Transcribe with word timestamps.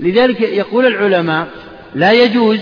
لذلك 0.00 0.40
يقول 0.40 0.86
العلماء 0.86 1.48
لا 1.94 2.12
يجوز 2.12 2.60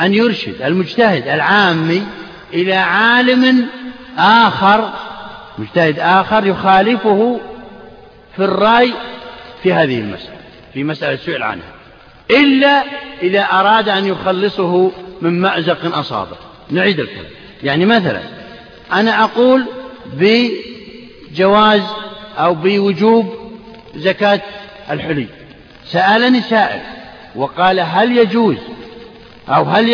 أن 0.00 0.14
يرشد 0.14 0.62
المجتهد 0.62 1.28
العامي 1.28 2.02
إلى 2.54 2.74
عالم 2.74 3.66
آخر 4.18 4.92
مجتهد 5.58 5.98
آخر 5.98 6.46
يخالفه 6.46 7.40
في 8.36 8.44
الرأي 8.44 8.92
في 9.62 9.72
هذه 9.72 10.00
المسألة 10.00 10.36
في 10.74 10.84
مسألة 10.84 11.16
سئل 11.16 11.42
عنها 11.42 11.72
إلا 12.30 12.84
إذا 13.22 13.40
أراد 13.40 13.88
أن 13.88 14.06
يخلصه 14.06 14.92
من 15.22 15.40
مأزق 15.40 15.96
أصابه. 15.98 16.36
نعيد 16.70 17.00
الكلام. 17.00 17.30
يعني 17.62 17.86
مثلا 17.86 18.20
أنا 18.92 19.24
أقول 19.24 19.64
بجواز 20.14 21.82
أو 22.38 22.54
بوجوب 22.54 23.34
زكاة 23.96 24.40
الحلي. 24.90 25.26
سألني 25.88 26.40
سائل 26.40 26.80
وقال 27.36 27.80
هل 27.80 28.18
يجوز 28.18 28.56
أو 29.48 29.64
هل 29.64 29.86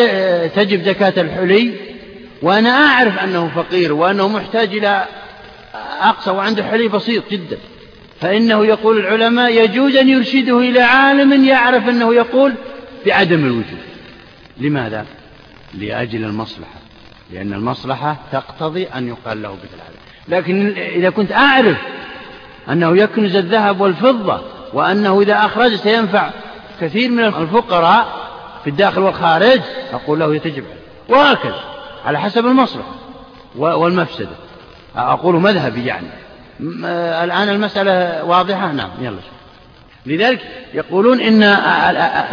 تجب 0.51 0.83
زكاة 0.83 1.23
الحلي؟ 1.23 1.73
وأنا 2.43 2.71
أعرف 2.71 3.19
أنه 3.19 3.51
فقير 3.55 3.93
وأنه 3.93 4.29
محتاج 4.29 4.77
إلى 4.77 5.05
أقصى 6.01 6.30
وعنده 6.30 6.65
حلي 6.65 6.89
بسيط 6.89 7.30
جدا. 7.30 7.59
فإنه 8.21 8.66
يقول 8.66 8.99
العلماء 8.99 9.65
يجوز 9.65 9.97
أن 9.97 10.09
يرشده 10.09 10.59
إلى 10.59 10.80
عالم 10.80 11.45
يعرف 11.45 11.89
أنه 11.89 12.15
يقول 12.15 12.55
بعدم 13.07 13.45
الوجود. 13.45 13.79
لماذا؟ 14.59 15.07
لأجل 15.74 16.24
المصلحة. 16.24 16.80
لأن 17.33 17.52
المصلحة 17.52 18.16
تقتضي 18.33 18.85
أن 18.85 19.09
يقال 19.09 19.43
له 19.43 19.52
مثل 19.52 19.83
لكن 20.29 20.74
إذا 20.77 21.11
كنت 21.11 21.33
أعرف 21.33 21.77
أنه 22.69 22.97
يكنز 22.97 23.37
الذهب 23.37 23.80
والفضة 23.80 24.43
وأنه 24.73 25.21
إذا 25.21 25.35
أخرج 25.35 25.75
سينفع 25.75 26.31
كثير 26.80 27.11
من 27.11 27.25
الفقراء 27.25 28.07
في 28.65 28.71
الداخل 28.71 29.01
والخارج 29.01 29.61
أقول 29.93 30.21
له 30.21 30.35
يتجب 30.35 30.65
وهكذا 31.09 31.60
على 32.07 32.21
حسب 32.21 32.46
المصلحة 32.46 32.95
والمفسدة. 33.57 34.37
أقول 34.96 35.35
مذهبي 35.35 35.87
يعني. 35.87 36.07
الآن 37.24 37.49
المسألة 37.49 38.24
واضحة؟ 38.24 38.73
نعم 38.73 38.91
يلا. 39.01 39.16
لذلك 40.07 40.41
يقولون 40.74 41.21
إن 41.21 41.43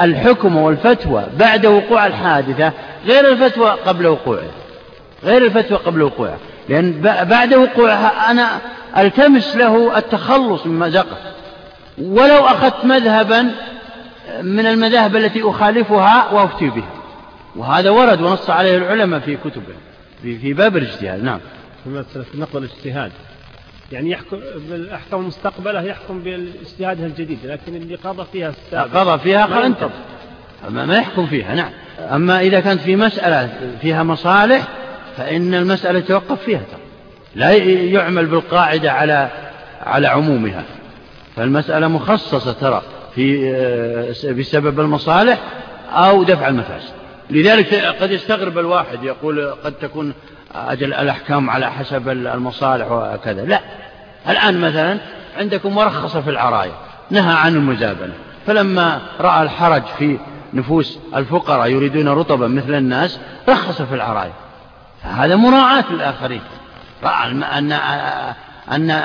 الحكم 0.01 0.57
والفتوى 0.57 1.25
بعد 1.37 1.65
وقوع 1.65 2.05
الحادثة 2.05 2.71
غير 3.05 3.31
الفتوى 3.31 3.69
قبل 3.69 4.07
وقوعها 4.07 4.51
غير 5.23 5.45
الفتوى 5.45 5.77
قبل 5.77 6.01
وقوعها 6.01 6.37
لأن 6.69 7.01
بعد 7.29 7.53
وقوعها 7.53 8.31
أنا 8.31 8.59
ألتمس 8.97 9.55
له 9.55 9.97
التخلص 9.97 10.65
من 10.65 10.79
مزقه 10.79 11.17
ولو 12.01 12.45
أخذت 12.45 12.85
مذهبا 12.85 13.51
من 14.41 14.65
المذاهب 14.65 15.15
التي 15.15 15.41
أخالفها 15.43 16.31
وأفتي 16.31 16.69
بها. 16.69 16.89
وهذا 17.55 17.89
ورد 17.89 18.21
ونص 18.21 18.49
عليه 18.49 18.77
العلماء 18.77 19.19
في 19.19 19.37
كتبهم 19.37 19.79
في 20.21 20.53
باب 20.53 20.77
الاجتهاد. 20.77 21.23
نعم. 21.23 21.39
في 21.83 22.37
نقض 22.37 22.55
الاجتهاد. 22.55 23.11
يعني 23.91 24.11
يحكم 24.11 24.39
بالأحكام 24.69 25.19
المستقبلة 25.19 25.81
يحكم 25.81 26.19
باجتهادها 26.19 27.05
الجديد 27.05 27.39
لكن 27.43 27.75
اللي 27.75 27.95
قضى 27.95 28.25
فيها 28.31 28.49
السابق 28.49 28.97
قضى 28.97 29.19
فيها 29.19 29.45
قال 29.45 29.63
انت 29.63 29.89
ما 30.69 30.97
يحكم 30.97 31.25
فيها 31.27 31.55
نعم. 31.55 31.71
أما 31.99 32.39
إذا 32.39 32.59
كانت 32.59 32.81
في 32.81 32.95
مسألة 32.95 33.49
فيها 33.81 34.03
مصالح 34.03 34.67
فإن 35.17 35.53
المسألة 35.53 35.99
توقف 35.99 36.43
فيها. 36.43 36.61
لا 37.35 37.53
يعمل 37.53 38.25
بالقاعدة 38.25 38.91
على 38.91 39.29
على 39.81 40.07
عمومها. 40.07 40.63
فالمسألة 41.39 41.87
مخصصة 41.87 42.53
ترى 42.53 42.81
في 43.15 43.51
آه، 43.55 44.31
بسبب 44.31 44.79
المصالح 44.79 45.39
أو 45.91 46.23
دفع 46.23 46.47
المفاسد. 46.47 46.93
لذلك 47.29 47.73
قد 47.73 48.11
يستغرب 48.11 48.57
الواحد 48.57 49.03
يقول 49.03 49.51
قد 49.63 49.73
تكون 49.73 50.13
أجل 50.55 50.93
الأحكام 50.93 51.49
على 51.49 51.71
حسب 51.71 52.09
المصالح 52.09 52.91
وكذا. 52.91 53.45
لا. 53.45 53.59
الآن 54.29 54.61
مثلا 54.61 54.97
عندكم 55.37 55.75
مرخصة 55.75 56.21
في 56.21 56.29
العراية 56.29 56.71
نهى 57.09 57.33
عن 57.33 57.55
المزابنة. 57.55 58.13
فلما 58.47 59.01
رأى 59.19 59.43
الحرج 59.43 59.83
في 59.97 60.17
نفوس 60.53 60.99
الفقراء 61.15 61.67
يريدون 61.67 62.07
رطبا 62.07 62.47
مثل 62.47 62.75
الناس 62.75 63.19
رخص 63.49 63.81
في 63.81 63.95
العراية. 63.95 64.33
هذا 65.01 65.35
مراعاة 65.35 65.83
للآخرين. 65.91 66.41
رأى 67.03 67.31
أن 67.31 67.71
أن 68.71 69.01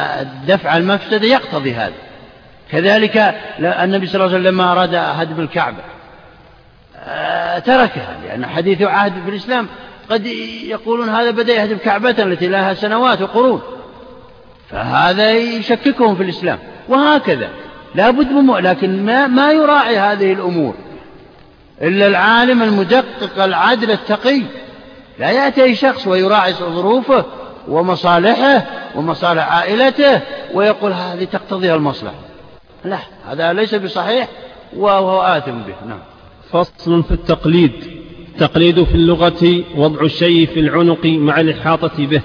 دفع 0.47 0.77
المفسدة 0.77 1.27
يقتضي 1.27 1.75
هذا. 1.75 1.95
كذلك 2.71 3.35
النبي 3.61 4.07
صلى 4.07 4.15
الله 4.15 4.35
عليه 4.35 4.41
وسلم 4.41 4.55
لما 4.55 4.73
أراد 4.73 4.95
هدم 4.95 5.41
الكعبة 5.41 5.83
آه، 7.07 7.59
تركها 7.59 8.17
لأن 8.25 8.47
حديث 8.47 8.83
عهد 8.83 9.13
في 9.25 9.31
الإسلام 9.31 9.69
قد 10.11 10.27
يقولون 10.67 11.09
هذا 11.09 11.31
بدأ 11.31 11.53
يهدم 11.53 11.77
كعبة 11.77 12.15
التي 12.19 12.49
لها 12.49 12.75
سنوات 12.75 13.23
وقرون. 13.23 13.63
فهذا 14.71 15.33
يشككهم 15.33 16.17
في 16.17 16.23
الإسلام. 16.23 16.59
وهكذا 16.89 17.49
لا 17.95 18.11
بد 18.11 18.33
من 18.33 18.55
لكن 18.55 19.07
ما, 19.07 19.27
ما 19.27 19.53
يراعي 19.53 19.99
هذه 19.99 20.33
الأمور. 20.33 20.75
إلا 21.83 22.07
العالم 22.07 22.63
المدقق 22.63 23.43
العدل 23.43 23.91
التقي. 23.91 24.43
لا 25.19 25.31
يأتي 25.31 25.63
أي 25.63 25.75
شخص 25.75 26.07
ويراعي 26.07 26.53
ظروفه 26.53 27.25
ومصالحه 27.69 28.63
ومصالح 28.95 29.53
عائلته 29.53 30.21
ويقول 30.55 30.93
هذه 30.93 31.25
تقتضيها 31.25 31.75
المصلحة. 31.75 32.34
لا 32.85 32.99
هذا 33.27 33.53
ليس 33.53 33.75
بصحيح 33.75 34.29
وهو 34.77 35.21
آثم 35.21 35.53
به 35.53 35.89
نعم. 35.89 35.99
فصل 36.51 37.03
في 37.03 37.11
التقليد. 37.11 37.73
التقليد 38.35 38.85
في 38.85 38.95
اللغة 38.95 39.63
وضع 39.77 40.01
الشيء 40.01 40.47
في 40.47 40.61
العنق 40.61 41.07
مع 41.07 41.41
الإحاطة 41.41 42.07
به 42.07 42.23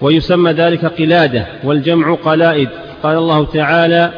ويسمى 0.00 0.52
ذلك 0.52 0.84
قلادة 0.84 1.46
والجمع 1.64 2.14
قلائد. 2.14 2.68
قال 3.02 3.18
الله 3.18 3.44
تعالى 3.44 4.12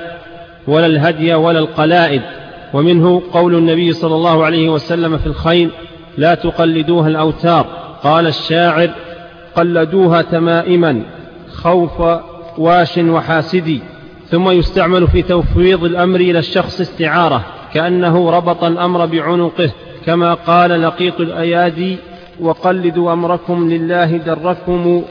ولا 0.68 0.86
الهدي 0.86 1.34
ولا 1.34 1.58
القلائد 1.58 2.22
ومنه 2.74 3.22
قول 3.32 3.54
النبي 3.54 3.92
صلى 3.92 4.14
الله 4.14 4.44
عليه 4.44 4.68
وسلم 4.68 5.18
في 5.18 5.26
الخيل 5.26 5.70
لا 6.18 6.34
تقلدوها 6.34 7.08
الأوتار 7.08 7.66
قال 8.02 8.26
الشاعر 8.26 8.90
قلدوها 9.56 10.22
تمائما 10.22 11.02
خوف 11.52 12.20
واش 12.58 12.98
وحاسدي 12.98 13.80
ثم 14.32 14.50
يستعمل 14.50 15.08
في 15.08 15.22
تفويض 15.22 15.84
الأمر 15.84 16.20
إلى 16.20 16.38
الشخص 16.38 16.80
استعارة 16.80 17.44
كأنه 17.74 18.30
ربط 18.30 18.64
الأمر 18.64 19.06
بعنقه 19.06 19.70
كما 20.06 20.34
قال 20.34 20.82
لقيط 20.82 21.20
الأيادي 21.20 21.96
وقلدوا 22.40 23.12
أمركم 23.12 23.70
لله 23.70 24.16
دركم 24.16 25.04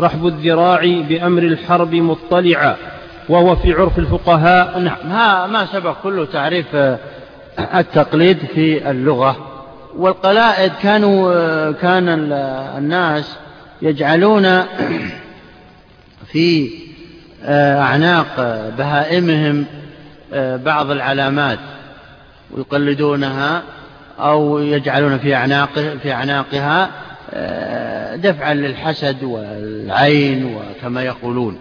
رحب 0.00 0.26
الذراع 0.26 0.80
بأمر 1.08 1.42
الحرب 1.42 1.94
مطلعا 1.94 2.76
وهو 3.28 3.56
في 3.56 3.72
عرف 3.72 3.98
الفقهاء. 3.98 4.78
نعم 5.08 5.52
ما 5.52 5.66
سبق 5.66 5.96
كله 6.02 6.24
تعريف 6.24 6.76
التقليد 7.74 8.38
في 8.38 8.90
اللغة. 8.90 9.36
والقلائد 9.98 10.72
كانوا 10.82 11.32
كان 11.72 12.08
الناس 12.78 13.36
يجعلون 13.82 14.62
في 16.32 16.70
أعناق 17.44 18.36
بهائمهم 18.78 19.64
بعض 20.64 20.90
العلامات 20.90 21.58
ويقلدونها 22.50 23.62
أو 24.18 24.58
يجعلون 24.58 25.18
في 25.18 25.34
أعناق 25.34 25.78
في 26.02 26.12
أعناقها 26.12 26.90
دفعا 28.16 28.54
للحسد 28.54 29.22
والعين 29.24 30.54
وكما 30.54 31.02
يقولون. 31.02 31.58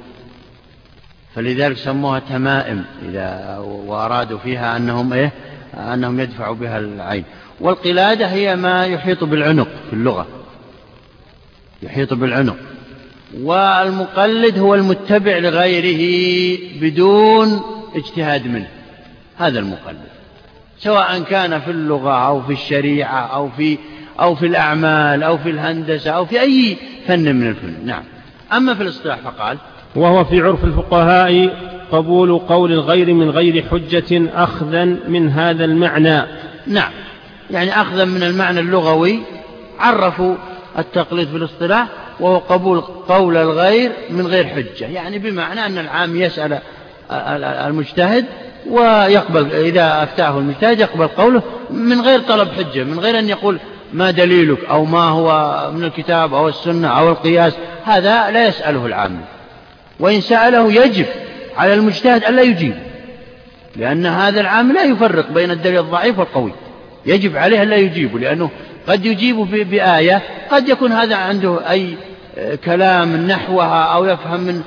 فلذلك 1.35 1.77
سموها 1.77 2.19
تمائم 2.19 2.83
إذا 3.09 3.57
وأرادوا 3.57 4.37
فيها 4.37 4.77
أنهم 4.77 5.13
إيه 5.13 5.31
أنهم 5.93 6.19
يدفعوا 6.19 6.55
بها 6.55 6.79
العين. 6.79 7.23
والقلادة 7.59 8.27
هي 8.27 8.55
ما 8.55 8.85
يحيط 8.85 9.23
بالعنق 9.23 9.67
في 9.89 9.93
اللغة. 9.93 10.27
يحيط 11.83 12.13
بالعنق. 12.13 12.55
والمقلد 13.39 14.59
هو 14.59 14.75
المتبع 14.75 15.37
لغيره 15.37 16.57
بدون 16.81 17.61
اجتهاد 17.95 18.47
منه. 18.47 18.67
هذا 19.37 19.59
المقلد. 19.59 20.11
سواء 20.79 21.19
كان 21.19 21.59
في 21.59 21.71
اللغة 21.71 22.27
أو 22.27 22.41
في 22.41 22.53
الشريعة 22.53 23.19
أو 23.19 23.49
في 23.49 23.77
أو 24.19 24.35
في 24.35 24.45
الأعمال 24.45 25.23
أو 25.23 25.37
في 25.37 25.49
الهندسة 25.49 26.11
أو 26.11 26.25
في 26.25 26.41
أي 26.41 26.77
فن 27.07 27.35
من 27.35 27.47
الفنون 27.47 27.85
نعم. 27.85 28.03
أما 28.53 28.73
في 28.73 28.83
الاصطلاح 28.83 29.19
فقال 29.19 29.57
وهو 29.95 30.23
في 30.23 30.41
عرف 30.41 30.63
الفقهاء 30.63 31.55
قبول 31.91 32.39
قول 32.39 32.71
الغير 32.71 33.13
من 33.13 33.29
غير 33.29 33.65
حجة 33.71 34.29
أخذا 34.35 34.85
من 34.85 35.29
هذا 35.29 35.65
المعنى. 35.65 36.21
نعم. 36.67 36.91
يعني 37.51 37.81
أخذا 37.81 38.05
من 38.05 38.23
المعنى 38.23 38.59
اللغوي. 38.59 39.19
عرفوا 39.79 40.35
التقليد 40.77 41.27
في 41.27 41.37
الاصطلاح. 41.37 41.87
وهو 42.19 42.37
قبول 42.37 42.81
قول 42.81 43.37
الغير 43.37 43.91
من 44.09 44.27
غير 44.27 44.47
حجة. 44.47 44.85
يعني 44.85 45.19
بمعنى 45.19 45.65
أن 45.65 45.77
العام 45.77 46.21
يسأل 46.21 46.59
المجتهد 47.41 48.25
ويقبل 48.69 49.53
إذا 49.53 50.03
أفتاه 50.03 50.37
المجتهد 50.37 50.79
يقبل 50.79 51.07
قوله 51.07 51.43
من 51.69 52.01
غير 52.01 52.19
طلب 52.19 52.49
حجة 52.51 52.83
من 52.83 52.99
غير 52.99 53.19
أن 53.19 53.29
يقول 53.29 53.59
ما 53.93 54.11
دليلك 54.11 54.65
أو 54.65 54.85
ما 54.85 55.03
هو 55.03 55.69
من 55.73 55.83
الكتاب 55.83 56.33
أو 56.33 56.47
السنة 56.47 56.87
أو 56.87 57.09
القياس. 57.09 57.53
هذا 57.83 58.31
لا 58.31 58.47
يسأله 58.47 58.85
العام. 58.85 59.21
وإن 59.99 60.21
سأله 60.21 60.73
يجب 60.73 61.05
على 61.57 61.73
المجتهد 61.73 62.23
ألا 62.23 62.41
يجيب 62.41 62.75
لأن 63.75 64.05
هذا 64.05 64.41
العام 64.41 64.71
لا 64.71 64.83
يفرق 64.83 65.31
بين 65.31 65.51
الدليل 65.51 65.79
الضعيف 65.79 66.19
والقوي. 66.19 66.51
يجب 67.05 67.37
عليه 67.37 67.63
ألا 67.63 67.75
يجيب 67.75 68.17
لأنه 68.17 68.49
قد 68.87 69.05
يجيب 69.05 69.37
بآية 69.69 70.21
قد 70.51 70.69
يكون 70.69 70.91
هذا 70.91 71.15
عنده 71.15 71.71
أي 71.71 71.95
كلام 72.65 73.27
نحوها 73.27 73.83
أو 73.83 74.05
يفهم 74.05 74.39
من 74.41 74.61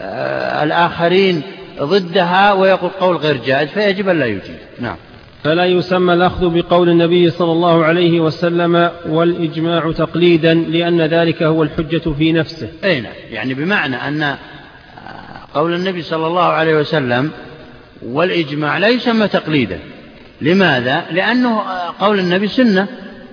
آه، 0.00 0.62
الآخرين 0.62 1.42
ضدها 1.80 2.52
ويقول 2.52 2.90
قول 2.90 3.16
غير 3.16 3.36
جائز 3.36 3.68
فيجب 3.68 4.08
أن 4.08 4.18
لا 4.18 4.26
يجيب. 4.26 4.56
نعم. 4.80 4.96
فلا 5.44 5.64
يسمى 5.64 6.14
الأخذ 6.14 6.50
بقول 6.50 6.88
النبي 6.88 7.30
صلى 7.30 7.52
الله 7.52 7.84
عليه 7.84 8.20
وسلم 8.20 8.90
والإجماع 9.08 9.92
تقليدا 9.92 10.54
لأن 10.54 11.00
ذلك 11.00 11.42
هو 11.42 11.62
الحجة 11.62 12.10
في 12.18 12.32
نفسه. 12.32 12.68
أي 12.84 13.00
نعم. 13.00 13.12
يعني 13.30 13.54
بمعنى 13.54 13.96
أن 13.96 14.22
آه، 14.22 14.36
قول 15.54 15.74
النبي 15.74 16.02
صلى 16.02 16.26
الله 16.26 16.46
عليه 16.46 16.74
وسلم 16.74 17.30
والإجماع 18.02 18.78
لا 18.78 18.88
يسمى 18.88 19.28
تقليدا. 19.28 19.78
لماذا؟ 20.40 21.04
لأنه 21.10 21.60
آه، 21.60 21.94
قول 22.00 22.18
النبي 22.18 22.48
سنة 22.48 22.86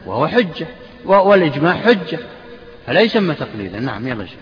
وهو 0.06 0.28
حجة. 0.28 0.68
والإجماع 1.08 1.74
حجة. 1.74 2.20
فلا 2.88 3.02
يسمى 3.02 3.36
تقليدا 3.36 3.80
نعم 3.80 4.08
يلا 4.08 4.26
شيخ. 4.26 4.40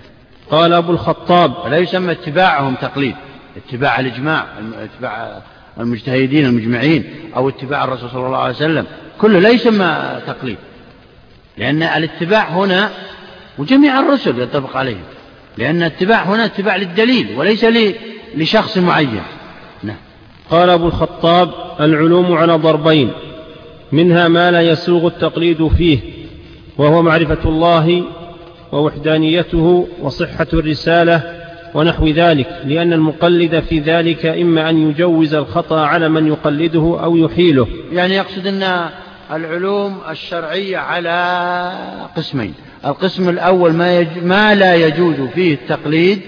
قال 0.51 0.73
أبو 0.73 0.91
الخطاب 0.91 1.53
فلا 1.63 1.77
يسمى 1.77 2.11
اتباعهم 2.11 2.75
تقليد. 2.75 3.15
اتباع 3.57 3.99
الإجماع 3.99 4.45
اتباع 4.79 5.41
المجتهدين 5.79 6.45
المجمعين 6.45 7.03
أو 7.35 7.49
اتباع 7.49 7.83
الرسول 7.83 8.09
صلى 8.09 8.25
الله 8.25 8.37
عليه 8.37 8.55
وسلم. 8.55 8.85
كله 9.21 9.39
لا 9.39 9.49
يسمى 9.49 10.19
تقليد. 10.27 10.57
لأن 11.57 11.83
الاتباع 11.83 12.49
هنا 12.49 12.89
وجميع 13.57 13.99
الرسل 13.99 14.39
يتفق 14.39 14.77
عليهم 14.77 15.03
لأن 15.57 15.75
الاتباع 15.83 16.23
هنا 16.23 16.45
اتباع 16.45 16.75
للدليل 16.75 17.35
وليس 17.37 17.65
لشخص 18.35 18.77
معين. 18.77 19.23
نعم. 19.83 19.97
قال 20.49 20.69
أبو 20.69 20.87
الخطاب 20.87 21.51
العلوم 21.79 22.33
على 22.33 22.53
ضربين 22.53 23.11
منها 23.91 24.27
ما 24.27 24.51
لا 24.51 24.61
يسوغ 24.61 25.07
التقليد 25.07 25.67
فيه. 25.67 26.14
وهو 26.77 27.01
معرفة 27.01 27.49
الله 27.49 28.03
ووحدانيته 28.71 29.87
وصحة 30.01 30.47
الرسالة 30.53 31.21
ونحو 31.73 32.07
ذلك 32.07 32.61
لأن 32.65 32.93
المقلد 32.93 33.59
في 33.59 33.79
ذلك 33.79 34.25
إما 34.25 34.69
أن 34.69 34.89
يجوز 34.89 35.33
الخطأ 35.33 35.79
على 35.79 36.09
من 36.09 36.27
يقلده 36.27 36.97
أو 37.03 37.15
يحيله. 37.17 37.67
يعني 37.91 38.15
يقصد 38.15 38.47
أن 38.47 38.89
العلوم 39.31 39.97
الشرعية 40.09 40.77
على 40.77 41.71
قسمين. 42.17 42.53
القسم 42.85 43.29
الأول 43.29 43.73
ما, 43.73 43.99
يج... 43.99 44.07
ما 44.23 44.55
لا 44.55 44.75
يجوز 44.75 45.15
فيه 45.21 45.53
التقليد 45.53 46.21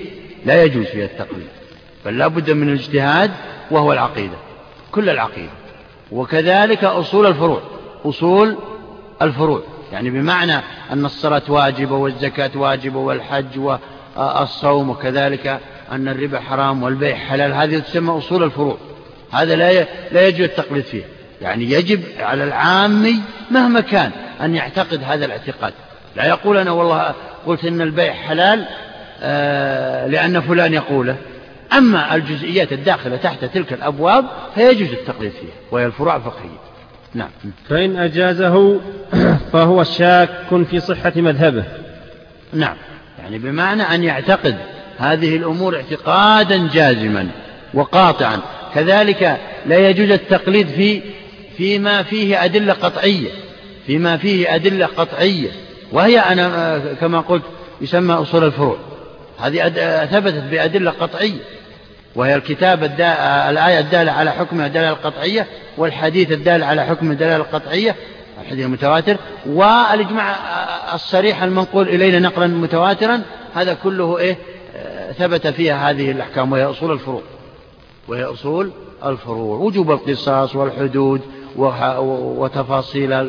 لا 0.46 0.64
يجوز 0.64 0.86
فيه 0.86 1.06
التقليد 1.06 1.48
بل 2.06 2.30
بد 2.30 2.52
من 2.52 2.70
الاجتهاد 2.70 3.32
وهو 3.72 3.94
العقيدة 3.94 4.36
كل 4.92 5.10
العقيدة. 5.10 5.52
وكذلك 6.12 6.84
أصول 6.84 7.26
الفروع 7.26 7.62
أصول 8.06 8.56
الفروع. 9.22 9.64
يعني 9.92 10.10
بمعنى 10.10 10.56
أن 10.92 11.06
الصلاة 11.06 11.42
واجبة 11.48 11.96
والزكاة 11.96 12.52
واجبة 12.56 13.00
والحج 13.00 13.60
والصوم 14.16 14.90
وكذلك 14.90 15.60
أن 15.92 16.08
الربا 16.08 16.40
حرام 16.40 16.84
والبيع 16.84 17.16
حلال. 17.16 17.54
هذه 17.54 17.80
تسمى 17.80 18.18
أصول 18.18 18.44
الفروع. 18.44 18.78
هذا 19.32 19.56
لا 19.56 19.86
لا 20.12 20.28
يجوز 20.28 20.42
التقليد 20.42 20.84
فيه. 20.84 21.04
يعني 21.42 21.72
يجب 21.72 22.04
على 22.20 22.44
العامي 22.44 23.16
مهما 23.52 23.80
كان 23.80 24.12
أن 24.42 24.56
يعتقد 24.56 25.04
هذا 25.04 25.26
الاعتقاد. 25.26 25.74
لا 26.16 26.26
يقول 26.26 26.58
أنا 26.58 26.72
والله 26.72 27.14
قلت 27.46 27.66
إن 27.66 27.82
البيع 27.82 28.14
حلال 28.14 28.66
آه، 29.22 30.08
لأن 30.08 30.42
فلان 30.42 30.74
يقوله. 30.74 31.16
أما 31.74 32.16
الجزئيات 32.16 32.72
الداخلة 32.72 33.18
تحت 33.18 33.46
تلك 33.46 33.74
الأبواب 33.74 34.26
فيجوز 34.56 34.90
التقليد 34.92 35.32
فيها 35.32 35.56
وهي 35.72 35.86
الفروع 35.86 36.16
الفقهية. 36.16 36.58
نعم. 37.14 37.30
فإن 37.70 37.98
أجازه 37.98 38.80
فهو 39.54 39.84
شاك 39.84 40.30
في 40.70 40.80
صحة 40.80 41.14
مذهبه. 41.16 41.64
نعم. 42.54 42.76
يعني 43.20 43.38
بمعنى 43.38 43.84
أن 43.84 44.04
يعتقد 44.04 44.56
هذه 44.98 45.36
الأمور 45.36 45.76
اعتقادا 45.76 46.70
جازما 46.74 47.28
وقاطعا. 47.74 48.42
كذلك 48.76 49.38
لا 49.66 49.90
يجوز 49.90 50.12
التقليد 50.12 50.68
في 50.68 51.02
فيما 51.58 52.04
فيه 52.04 52.46
أدلة 52.46 52.74
قطعية 52.74 53.30
فيما 53.88 54.18
فيه 54.18 54.56
أدلة 54.56 54.86
قطعية. 54.86 55.50
وهي 55.92 56.20
أنا 56.20 56.80
كما 57.02 57.20
قلت 57.20 57.44
يسمى 57.82 58.14
أصول 58.14 58.44
الفروع. 58.44 58.78
هذه 59.40 59.70
ثبتت 60.06 60.44
بأدلة 60.52 60.92
قطعية. 60.92 61.40
وهي 62.18 62.36
الكتاب 62.36 62.84
الآية 63.50 63.80
الدالة 63.80 64.12
على 64.12 64.32
حكم 64.32 64.62
الدلالة 64.62 64.90
القطعية 64.90 65.48
والحديث 65.78 66.32
الدال 66.32 66.64
على 66.64 66.86
حكم 66.86 67.12
الدلالة 67.12 67.36
القطعية 67.36 67.96
الحديث 68.42 68.66
المتواتر 68.66 69.18
والإجماع 69.46 70.36
الصريح 70.94 71.44
المنقول 71.44 71.88
إلينا 71.88 72.20
نقلا 72.20 72.48
متواترا 72.48 73.22
هذا 73.56 73.74
كله 73.74 74.18
إيه؟ 74.18 74.38
ثبت 75.18 75.48
فيها 75.48 75.90
هذه 75.90 76.12
الأحكام 76.12 76.52
وهي 76.52 76.66
أصول 76.66 76.92
الفروع. 76.92 77.22
وهي 78.08 78.24
أصول 78.24 78.72
الفروع. 79.06 79.58
وجوب 79.58 79.92
القصاص 79.92 80.56
والحدود 80.56 81.22
وتفاصيل 81.56 83.28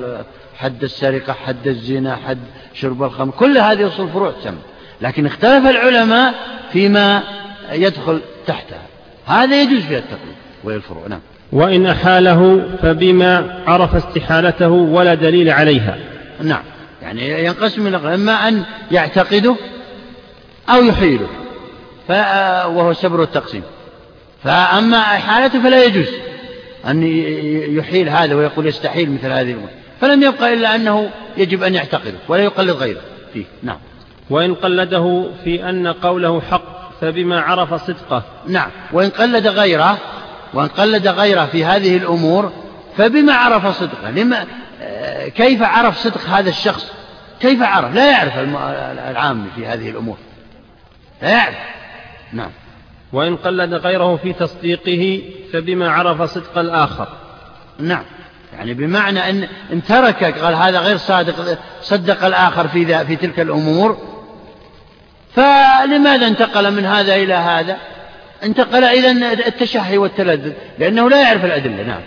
حد 0.57 0.83
السرقة 0.83 1.33
حد 1.33 1.69
الزنا 1.69 2.17
حد 2.17 2.39
شرب 2.75 3.03
الخمر 3.03 3.33
كل 3.33 3.59
هذه 3.59 3.87
أصول 3.87 4.09
فروع 4.09 4.31
تسمى 4.31 4.59
لكن 5.01 5.27
اختلف 5.27 5.67
العلماء 5.67 6.35
فيما 6.73 7.23
يدخل 7.73 8.21
تحتها. 8.49 8.83
هذا 9.27 9.63
يجوز 9.63 9.81
فيها 9.81 9.99
التقليد 9.99 10.35
وهي 10.65 10.77
الفروع 10.77 11.07
نعم. 11.09 11.21
وإن 11.53 11.87
أحاله 11.87 12.69
فبما 12.83 13.63
عرف 13.67 13.95
استحالته 13.95 14.69
ولا 14.69 15.15
دليل 15.15 15.51
عليها. 15.51 15.99
نعم. 16.43 16.63
يعني 17.03 17.45
ينقسم 17.45 17.87
إلى 17.87 18.15
إما 18.15 18.49
أن 18.49 18.63
يعتقده 18.91 19.57
أو 20.69 20.85
يحيله 20.85 21.29
وهو 22.69 22.93
سبر 22.93 23.23
التقسيم. 23.23 23.63
فأما 24.45 24.99
إحالته 24.99 25.63
فلا 25.63 25.85
يجوز 25.85 26.09
أن 26.87 27.03
يحيل 27.77 28.09
هذا 28.09 28.35
ويقول 28.35 28.67
يستحيل 28.67 29.11
مثل 29.11 29.27
هذه 29.27 29.51
الأمور. 29.51 29.71
فلم 30.01 30.23
يبقى 30.23 30.55
إلا 30.55 30.75
أنه 30.75 31.11
يجب 31.37 31.63
أن 31.63 31.75
يعتقده 31.75 32.19
ولا 32.29 32.43
يقلد 32.43 32.71
غيره. 32.71 33.01
فيه. 33.33 33.45
نعم. 33.63 33.79
وإن 34.31 34.55
قلده 34.55 35.25
في 35.45 35.69
أن 35.69 35.87
قوله 35.87 36.41
حق 36.41 36.78
فبما 37.01 37.41
عرف 37.41 37.75
صدقه. 37.75 38.23
نعم. 38.49 38.71
وإن 38.93 39.11
قلد 39.11 39.47
غيره 39.47 39.99
وإن 40.55 40.69
قلد 40.69 41.09
غيره 41.09 41.45
في 41.45 41.65
هذه 41.65 41.97
الأمور 41.97 42.53
فبما 42.97 43.33
عرف 43.33 43.67
صدقه. 43.67 44.11
لما 44.11 44.47
كيف 45.29 45.63
عرف 45.63 45.99
صدق 45.99 46.21
هذا 46.27 46.49
الشخص؟ 46.49 46.93
كيف 47.41 47.63
عرف؟ 47.63 47.95
لا 47.95 48.11
يعرف 48.11 48.39
العام 49.11 49.47
في 49.57 49.67
هذه 49.67 49.91
الأمور. 49.91 50.17
لا 51.23 51.31
يعرف. 51.31 51.57
نعم. 52.33 52.51
وإن 53.13 53.37
قلد 53.37 53.75
غيره 53.75 54.17
في 54.17 54.33
تصديقه 54.33 55.23
فبما 55.53 55.91
عرف 55.91 56.23
صدق 56.23 56.59
الآخر. 56.59 57.09
نعم. 57.79 58.05
يعني 58.53 58.75
بمعنى 58.75 59.31
أن 59.31 59.49
إن 59.73 59.83
تركك 59.83 60.39
قال 60.39 60.55
هذا 60.55 60.81
غير 60.81 60.97
صادق 60.97 61.59
صدق 61.83 62.25
الآخر 62.25 62.69
في, 62.69 63.05
في 63.05 63.17
تلك 63.17 63.41
الأمور 63.41 64.08
فلماذا 65.39 66.27
انتقل 66.27 66.71
من 66.75 66.85
هذا 66.85 67.17
إلى 67.17 67.35
هذا؟ 67.35 67.77
انتقل 68.43 68.85
إلى 68.85 69.33
التشهي 69.33 69.99
والتلذذ 69.99 70.53
لأنه 70.79 71.11
لا 71.11 71.21
يعرف 71.21 71.45
الأدلة 71.45 71.83
نعم. 71.83 72.01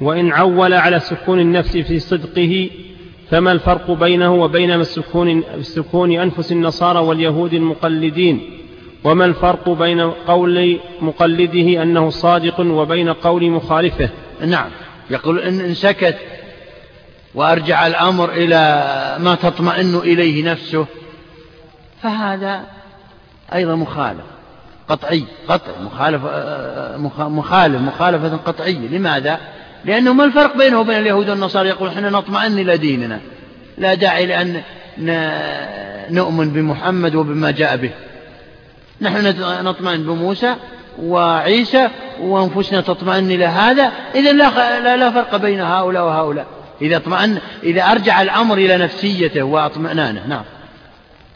وإن 0.00 0.32
عول 0.32 0.74
على 0.74 1.00
سكون 1.00 1.40
النفس 1.40 1.76
في 1.76 1.98
صدقه 1.98 2.70
فما 3.30 3.52
الفرق 3.52 3.90
بينه 3.90 4.34
وبين 4.34 4.70
السكون, 4.70 5.42
سكون 5.60 6.12
أنفس 6.12 6.52
النصارى 6.52 6.98
واليهود 6.98 7.54
المقلدين؟ 7.54 8.40
وما 9.04 9.24
الفرق 9.24 9.68
بين 9.68 10.00
قول 10.00 10.78
مقلده 11.00 11.82
أنه 11.82 12.10
صادق 12.10 12.60
وبين 12.60 13.12
قول 13.12 13.50
مخالفه؟ 13.50 14.08
نعم. 14.46 14.68
يقول 15.10 15.38
إن 15.38 15.74
سكت 15.74 16.16
وأرجع 17.34 17.86
الأمر 17.86 18.32
إلى 18.32 18.84
ما 19.20 19.34
تطمئن 19.34 19.94
إليه 19.94 20.50
نفسه 20.50 20.86
فهذا 22.02 22.62
أيضا 23.54 23.74
مخالف 23.74 24.24
قطعي 24.88 25.24
قطع 25.48 25.72
مخالف 25.80 26.22
مخالف 27.18 27.82
مخالفة 27.82 28.36
قطعية. 28.36 28.88
لماذا؟ 28.88 29.38
لأنه 29.84 30.12
ما 30.12 30.24
الفرق 30.24 30.56
بينه 30.56 30.80
وبين 30.80 30.98
اليهود 30.98 31.30
والنصارى؟ 31.30 31.68
يقول 31.68 31.88
إحنا 31.88 32.10
نطمئن 32.10 32.58
إلى 32.58 32.76
ديننا. 32.76 33.20
لا 33.78 33.94
داعي 33.94 34.26
لأن 34.26 34.62
نؤمن 36.10 36.50
بمحمد 36.50 37.14
وبما 37.14 37.50
جاء 37.50 37.76
به. 37.76 37.90
نحن 39.00 39.34
نطمئن 39.64 40.02
بموسى 40.02 40.54
وعيسى 41.02 41.88
وأنفسنا 42.20 42.80
تطمئن 42.80 43.30
إلى 43.30 43.44
هذا. 43.44 43.92
إذا 44.14 44.32
لا, 44.32 44.80
لا, 44.80 44.96
لا 44.96 45.10
فرق 45.10 45.36
بين 45.36 45.60
هؤلاء 45.60 46.04
وهؤلاء. 46.04 46.46
إذا 46.82 46.96
اطمأن 46.96 47.38
إذا 47.62 47.82
أرجع 47.82 48.22
الأمر 48.22 48.58
إلى 48.58 48.76
نفسيته 48.76 49.42
وأطمئنانه. 49.42 50.26
نعم. 50.26 50.44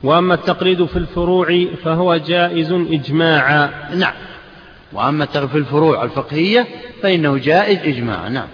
وأما 0.02 0.34
التقليد 0.34 0.84
في 0.84 0.96
الفروع 0.96 1.66
فهو 1.84 2.16
جائز 2.16 2.72
إجماعا. 2.72 3.70
نعم. 3.94 4.14
وأما 4.92 5.26
في 5.26 5.58
الفروع 5.58 6.04
الفقهية 6.04 6.66
فإنه 7.02 7.38
جائز 7.38 7.78
إجماعا. 7.78 8.28
نعم. 8.28 8.48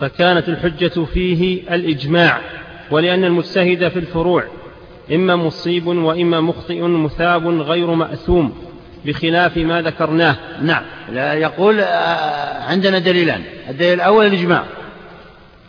فكانت 0.00 0.48
الحجة 0.48 1.04
فيه 1.04 1.74
الإجماع 1.74 2.40
ولأن 2.90 3.24
المجتهد 3.24 3.88
في 3.88 3.98
الفروع 3.98 4.44
إما 5.12 5.36
مصيب 5.36 5.86
وإما 5.86 6.40
مخطئ 6.40 6.82
مثاب 6.82 7.46
غير 7.46 7.90
مأثوم 7.94 8.54
بخلاف 9.04 9.56
ما 9.56 9.82
ذكرناه. 9.82 10.36
نعم. 10.62 10.82
لا 11.12 11.34
يقول 11.34 11.80
آه، 11.80 12.62
عندنا 12.62 12.98
دليلان. 12.98 13.42
الدليل 13.68 13.94
الأول 13.94 14.26
الإجماع. 14.26 14.64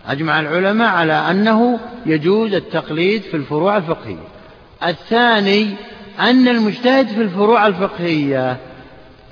أجمع 0.08 0.40
العلماء 0.40 0.90
على 0.90 1.14
أنه 1.14 1.80
يجوز 2.06 2.54
التقليد 2.54 3.22
في 3.22 3.38
الفروع 3.38 3.78
الفقهية. 3.78 4.37
الثاني 4.84 5.76
أن 6.20 6.48
المجتهد 6.48 7.08
في 7.08 7.22
الفروع 7.22 7.68
الفقهية 7.68 8.58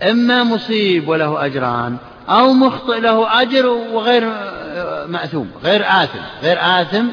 إما 0.03 0.43
مصيب 0.43 1.07
وله 1.07 1.45
أجران 1.45 1.97
أو 2.29 2.53
مخطئ 2.53 2.99
له 2.99 3.41
أجر 3.41 3.67
وغير 3.67 4.23
آه، 4.27 5.05
مأثوم 5.05 5.51
غير 5.63 5.85
آثم 5.87 6.19
غير 6.43 6.57
آثم 6.61 7.05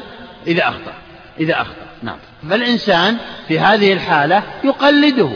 إذا 0.47 0.63
أخطأ 0.63 0.93
إذا 1.39 1.61
أخطأ 1.61 1.83
نعم. 2.03 2.17
فالإنسان 2.49 3.17
في 3.47 3.59
هذه 3.59 3.93
الحالة 3.93 4.43
يقلده 4.63 5.29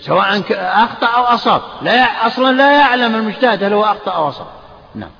سواء 0.00 0.42
أخطأ 0.50 1.06
أو 1.06 1.22
أصاب 1.22 1.62
لا 1.82 2.26
أصلا 2.26 2.56
لا 2.56 2.72
يعلم 2.72 3.14
المجتهد 3.14 3.64
هل 3.64 3.72
هو 3.72 3.84
أخطأ 3.84 4.12
أو 4.12 4.28
أصاب. 4.28 4.46
نعم. 4.94 5.10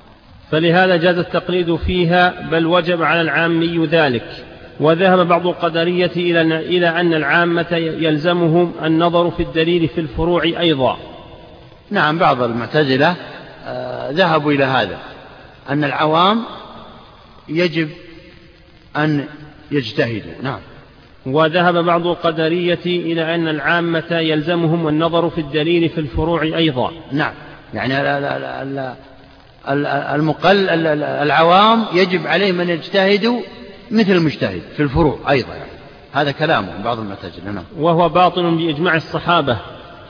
فلهذا 0.51 0.95
جاز 0.95 1.17
التقليد 1.17 1.75
فيها 1.75 2.33
بل 2.51 2.65
وجب 2.65 3.03
على 3.03 3.21
العامي 3.21 3.85
ذلك. 3.85 4.45
وذهب 4.81 5.27
بعض 5.27 5.47
القدرية 5.47 6.11
إلى 6.45 6.89
أن 6.89 7.13
العامة 7.13 7.67
يلزمهم 7.75 8.73
النظر 8.83 9.31
في 9.31 9.43
الدليل 9.43 9.87
في 9.87 10.01
الفروع 10.01 10.43
أيضا. 10.43 10.97
نعم 11.91 12.17
بعض 12.17 12.41
المعتزلة 12.43 13.15
آه، 13.65 14.11
ذهبوا 14.11 14.51
إلى 14.51 14.63
هذا 14.63 14.97
أن 15.69 15.83
العوام 15.83 16.43
يجب 17.49 17.89
أن 18.97 19.25
يجتهدوا. 19.71 20.31
نعم. 20.43 20.59
وذهب 21.25 21.85
بعض 21.85 22.07
القدرية 22.07 22.79
إلى 22.85 23.35
أن 23.35 23.47
العامة 23.47 24.11
يلزمهم 24.11 24.87
النظر 24.87 25.29
في 25.29 25.41
الدليل 25.41 25.89
في 25.89 25.97
الفروع 25.97 26.41
أيضا. 26.41 26.91
نعم. 27.11 27.33
يعني 27.73 27.93
المقل 30.15 30.69
العوام 31.03 31.85
يجب 31.93 32.27
عليهم 32.27 32.61
أن 32.61 32.69
يجتهدوا 32.69 33.41
مثل 33.91 34.11
المجتهد 34.11 34.61
في 34.75 34.83
الفروع 34.83 35.19
أيضا 35.29 35.53
يعني. 35.53 35.71
هذا 36.13 36.31
كلامه 36.31 36.83
بعض 36.83 36.99
المعتزلة 36.99 37.51
نعم. 37.51 37.63
وهو 37.77 38.09
باطل 38.09 38.55
بإجماع 38.55 38.95
الصحابة 38.95 39.57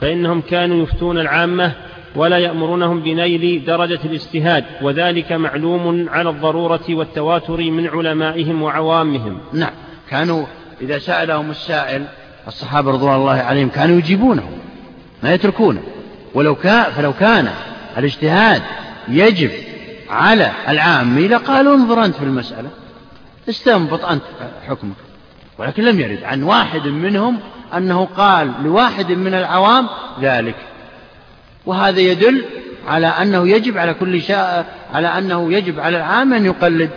فإنهم 0.00 0.40
كانوا 0.40 0.82
يفتون 0.82 1.18
العامة 1.18 1.72
ولا 2.16 2.38
يأمرونهم 2.38 3.00
بنيل 3.00 3.64
درجة 3.64 3.98
الاجتهاد 4.04 4.64
وذلك 4.82 5.32
معلوم 5.32 6.08
على 6.08 6.30
الضرورة 6.30 6.84
والتواتر 6.88 7.56
من 7.56 7.88
علمائهم 7.88 8.62
وعوامهم. 8.62 9.38
نعم. 9.52 9.72
كانوا 10.10 10.46
إذا 10.80 10.98
سألهم 10.98 11.50
السائل 11.50 12.04
الصحابة 12.48 12.90
رضوان 12.90 13.14
الله 13.14 13.32
عليهم 13.32 13.68
كانوا 13.68 13.98
يجيبونه 13.98 14.48
ما 15.22 15.34
يتركونه. 15.34 15.82
ولو 16.34 16.54
كان 16.54 16.84
فلو 16.84 17.12
كان 17.12 17.48
الاجتهاد 17.98 18.62
يجب 19.08 19.50
على 20.10 20.50
العامي 20.68 21.28
لقالوا 21.28 21.74
انظر 21.74 22.04
أنت 22.04 22.14
في 22.14 22.24
المسألة. 22.24 22.68
استنبط 23.48 24.04
أنت 24.04 24.22
حكمك. 24.68 24.96
ولكن 25.58 25.84
لم 25.84 26.00
يرد 26.00 26.24
عن 26.24 26.42
واحد 26.42 26.86
منهم 26.86 27.38
أنه 27.76 28.04
قال 28.04 28.52
لواحد 28.64 29.12
من 29.12 29.34
العوام 29.34 29.88
ذلك. 30.20 30.56
وهذا 31.66 32.00
يدل 32.00 32.44
على 32.88 33.06
أنه 33.06 33.48
يجب 33.48 33.78
على 33.78 33.94
كل 33.94 34.22
شاء 34.22 34.66
على 34.94 35.08
أنه 35.08 35.52
يجب 35.52 35.80
على 35.80 35.96
العام 35.96 36.34
أن 36.34 36.46
يقلد 36.46 36.90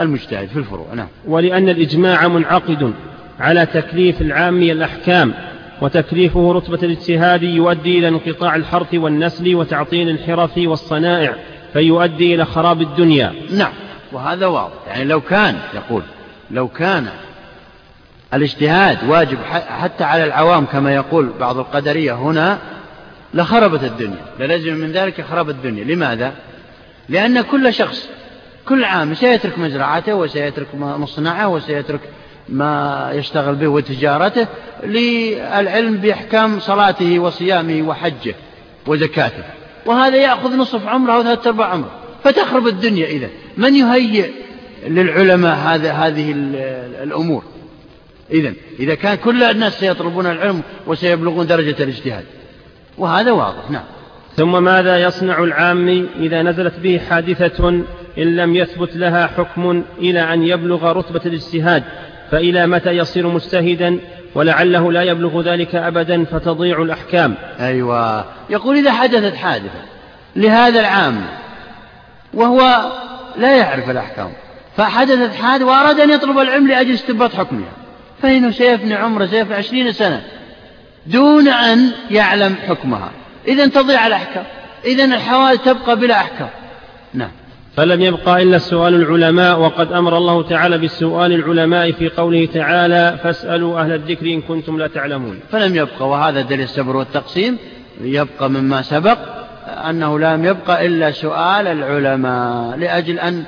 المجتهد 0.00 0.48
في 0.48 0.58
الفروع. 0.58 0.94
نعم. 0.94 1.08
ولأن 1.26 1.68
الإجماع 1.68 2.28
منعقد 2.28 2.92
على 3.40 3.66
تكليف 3.66 4.20
العام 4.20 4.62
الأحكام 4.62 5.34
وتكليفه 5.82 6.52
رتبة 6.52 6.78
الاجتهاد 6.82 7.42
يؤدي 7.42 7.98
إلى 7.98 8.08
انقطاع 8.08 8.56
الحرث 8.56 8.94
والنسل 8.94 9.54
وتعطيل 9.54 10.08
الحرف 10.08 10.58
والصنائع 10.58 11.34
فيؤدي 11.72 12.34
إلى 12.34 12.44
خراب 12.44 12.80
الدنيا. 12.80 13.32
نعم. 13.50 13.72
وهذا 14.12 14.46
واضح. 14.46 14.86
يعني 14.86 15.04
لو 15.04 15.20
كان 15.20 15.58
يقول 15.74 16.02
لو 16.50 16.68
كان 16.68 17.08
الاجتهاد 18.34 19.08
واجب 19.08 19.38
حتى 19.80 20.04
على 20.04 20.24
العوام 20.24 20.66
كما 20.66 20.94
يقول 20.94 21.32
بعض 21.40 21.58
القدرية 21.58 22.12
هنا 22.12 22.58
لخربت 23.34 23.84
الدنيا. 23.84 24.24
للزم 24.38 24.74
من 24.74 24.92
ذلك 24.92 25.20
خرب 25.20 25.50
الدنيا. 25.50 25.84
لماذا؟ 25.84 26.32
لأن 27.08 27.40
كل 27.40 27.74
شخص 27.74 28.08
كل 28.68 28.84
عام 28.84 29.14
سيترك 29.14 29.58
مزرعته 29.58 30.14
وسيترك 30.14 30.74
مصنعه 30.74 31.48
وسيترك 31.48 32.00
ما 32.48 33.10
يشتغل 33.14 33.54
به 33.54 33.68
وتجارته 33.68 34.46
للعلم 34.82 35.96
بأحكام 35.96 36.60
صلاته 36.60 37.18
وصيامه 37.18 37.88
وحجه 37.88 38.34
وزكاته. 38.86 39.44
وهذا 39.86 40.16
يأخذ 40.16 40.56
نصف 40.56 40.88
عمره 40.88 41.12
أو 41.12 41.22
ثلاثة 41.22 41.50
أرباع 41.50 41.68
عمره. 41.68 41.99
فتخرب 42.24 42.66
الدنيا 42.66 43.06
إذا. 43.06 43.28
من 43.56 43.74
يهيئ 43.74 44.30
للعلماء 44.86 45.56
هذا 45.56 45.92
هذه 45.92 46.34
الأمور؟ 47.02 47.44
إذا 48.30 48.52
إذا 48.80 48.94
كان 48.94 49.14
كل 49.14 49.42
الناس 49.42 49.80
سيطلبون 49.80 50.26
العلم 50.26 50.62
وسيبلغون 50.86 51.46
درجة 51.46 51.82
الاجتهاد. 51.82 52.24
وهذا 52.98 53.32
واضح 53.32 53.70
نعم. 53.70 53.84
ثم 54.36 54.62
ماذا 54.62 54.98
يصنع 54.98 55.44
العام 55.44 56.06
إذا 56.20 56.42
نزلت 56.42 56.74
به 56.82 57.00
حادثة 57.10 57.68
إن 58.18 58.36
لم 58.36 58.56
يثبت 58.56 58.96
لها 58.96 59.26
حكم 59.26 59.82
إلى 59.98 60.34
أن 60.34 60.42
يبلغ 60.42 60.92
رتبة 60.92 61.20
الاجتهاد؟ 61.26 61.82
فإلى 62.30 62.66
متى 62.66 62.90
يصير 62.90 63.26
مجتهدا 63.26 63.98
ولعله 64.34 64.92
لا 64.92 65.02
يبلغ 65.02 65.42
ذلك 65.42 65.74
أبدا 65.74 66.24
فتضيع 66.24 66.82
الأحكام؟ 66.82 67.34
أيوة. 67.60 68.24
يقول 68.50 68.76
إذا 68.76 68.92
حدثت 68.92 69.34
حادثة 69.34 69.82
لهذا 70.36 70.80
العام 70.80 71.20
وهو 72.34 72.90
لا 73.36 73.56
يعرف 73.56 73.90
الأحكام. 73.90 74.32
فحدثت 74.76 75.34
حادثة 75.34 75.66
وأراد 75.66 76.00
أن 76.00 76.10
يطلب 76.10 76.38
العلم 76.38 76.68
لأجل 76.68 76.94
استنباط 76.94 77.34
حكمها. 77.34 77.72
فإنه 78.22 78.50
سيفني 78.50 78.94
عمره 78.94 79.26
سيفني 79.26 79.54
عشرين 79.54 79.92
سنة 79.92 80.22
دون 81.06 81.48
أن 81.48 81.90
يعلم 82.10 82.54
حكمها. 82.68 83.10
إذا 83.48 83.66
تضيع 83.66 84.06
الأحكام. 84.06 84.44
إذا 84.84 85.04
الحوادث 85.04 85.64
تبقى 85.64 85.96
بلا 85.96 86.14
أحكام. 86.14 86.48
نعم. 87.14 87.30
فلم 87.76 88.00
يبقى 88.00 88.42
إلا 88.42 88.58
سؤال 88.58 88.94
العلماء 88.94 89.58
وقد 89.58 89.92
أمر 89.92 90.18
الله 90.18 90.42
تعالى 90.42 90.78
بالسؤال 90.78 91.32
العلماء 91.32 91.92
في 91.92 92.08
قوله 92.08 92.48
تعالى 92.54 93.18
فاسألوا 93.22 93.80
أهل 93.80 93.92
الذكر 93.92 94.26
إن 94.26 94.40
كنتم 94.40 94.78
لا 94.78 94.86
تعلمون. 94.86 95.40
فلم 95.52 95.76
يبقى 95.76 96.08
وهذا 96.08 96.40
دليل 96.40 96.60
السبر 96.60 96.96
والتقسيم 96.96 97.58
يبقى 98.02 98.50
مما 98.50 98.82
سبق. 98.82 99.18
أنه 99.90 100.18
لم 100.18 100.44
يبقى 100.44 100.86
إلا 100.86 101.10
سؤال 101.10 101.66
العلماء 101.66 102.76
لأجل 102.76 103.18
أن 103.18 103.44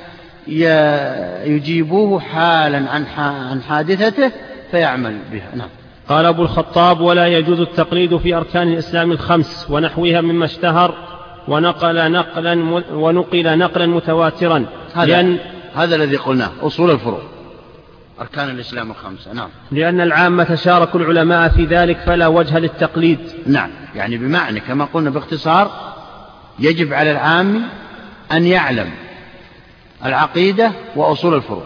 يجيبوه 1.45 2.19
حالا 2.19 2.89
عن 2.89 3.61
حادثته 3.61 4.31
فيعمل 4.71 5.17
بها. 5.31 5.49
نعم. 5.55 5.69
قال 6.09 6.25
أبو 6.25 6.41
الخطاب 6.41 7.01
ولا 7.01 7.27
يجوز 7.27 7.59
التقليد 7.59 8.17
في 8.17 8.35
أركان 8.35 8.73
الإسلام 8.73 9.11
الخمس 9.11 9.67
ونحوها 9.69 10.21
مما 10.21 10.45
اشتهر 10.45 10.93
ونقل 11.47 12.11
نقلا 12.11 12.83
ونقل 12.93 13.57
نقلا 13.57 13.85
متواترا. 13.85 14.65
هذا 14.93 15.05
لأن 15.05 15.37
هذا 15.75 15.95
الذي 15.95 16.17
قلناه 16.17 16.51
أصول 16.61 16.91
الفروع 16.91 17.21
أركان 18.21 18.49
الإسلام 18.49 18.91
الخمسة 18.91 19.33
نعم. 19.33 19.49
لأن 19.71 20.01
العامة 20.01 20.55
شاركوا 20.55 20.99
العلماء 20.99 21.49
في 21.49 21.65
ذلك 21.65 21.97
فلا 21.97 22.27
وجه 22.27 22.59
للتقليد. 22.59 23.19
نعم. 23.47 23.69
يعني 23.95 24.17
بمعنى 24.17 24.59
كما 24.59 24.85
قلنا 24.85 25.09
باختصار 25.09 25.92
يجب 26.59 26.93
على 26.93 27.11
العام 27.11 27.63
أن 28.31 28.47
يعلم 28.47 28.89
العقيدة 30.05 30.71
وأصول 30.95 31.33
الفروع. 31.33 31.63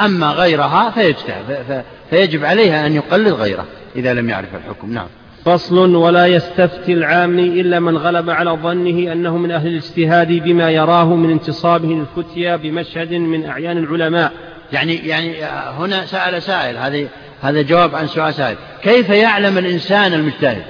أما 0.00 0.30
غيرها 0.30 0.90
فيجتهد 0.90 1.84
فيجب 2.10 2.44
عليها 2.44 2.86
أن 2.86 2.92
يقلد 2.92 3.32
غيره 3.32 3.64
إذا 3.96 4.14
لم 4.14 4.30
يعرف 4.30 4.48
الحكم. 4.54 4.92
نعم. 4.92 5.06
فصل 5.44 5.94
ولا 5.94 6.26
يستفتي 6.26 6.92
العامي 6.92 7.60
إلا 7.60 7.80
من 7.80 7.96
غلب 7.96 8.30
على 8.30 8.50
ظنه 8.50 9.12
أنه 9.12 9.36
من 9.36 9.50
أهل 9.50 9.66
الاجتهاد 9.66 10.28
بما 10.28 10.70
يراه 10.70 11.14
من 11.14 11.30
انتصابه 11.30 11.88
للفتيا 11.88 12.56
بمشهد 12.56 13.12
من 13.12 13.46
أعيان 13.46 13.78
العلماء. 13.78 14.32
يعني 14.72 14.94
يعني 14.94 15.44
هنا 15.78 16.06
سأل 16.06 16.42
سائل 16.42 16.76
هذه 16.76 17.08
هذا 17.42 17.62
جواب 17.62 17.94
عن 17.94 18.06
سؤال 18.06 18.34
سائل. 18.34 18.56
كيف 18.82 19.10
يعلم 19.10 19.58
الإنسان 19.58 20.12
المجتهد؟ 20.12 20.62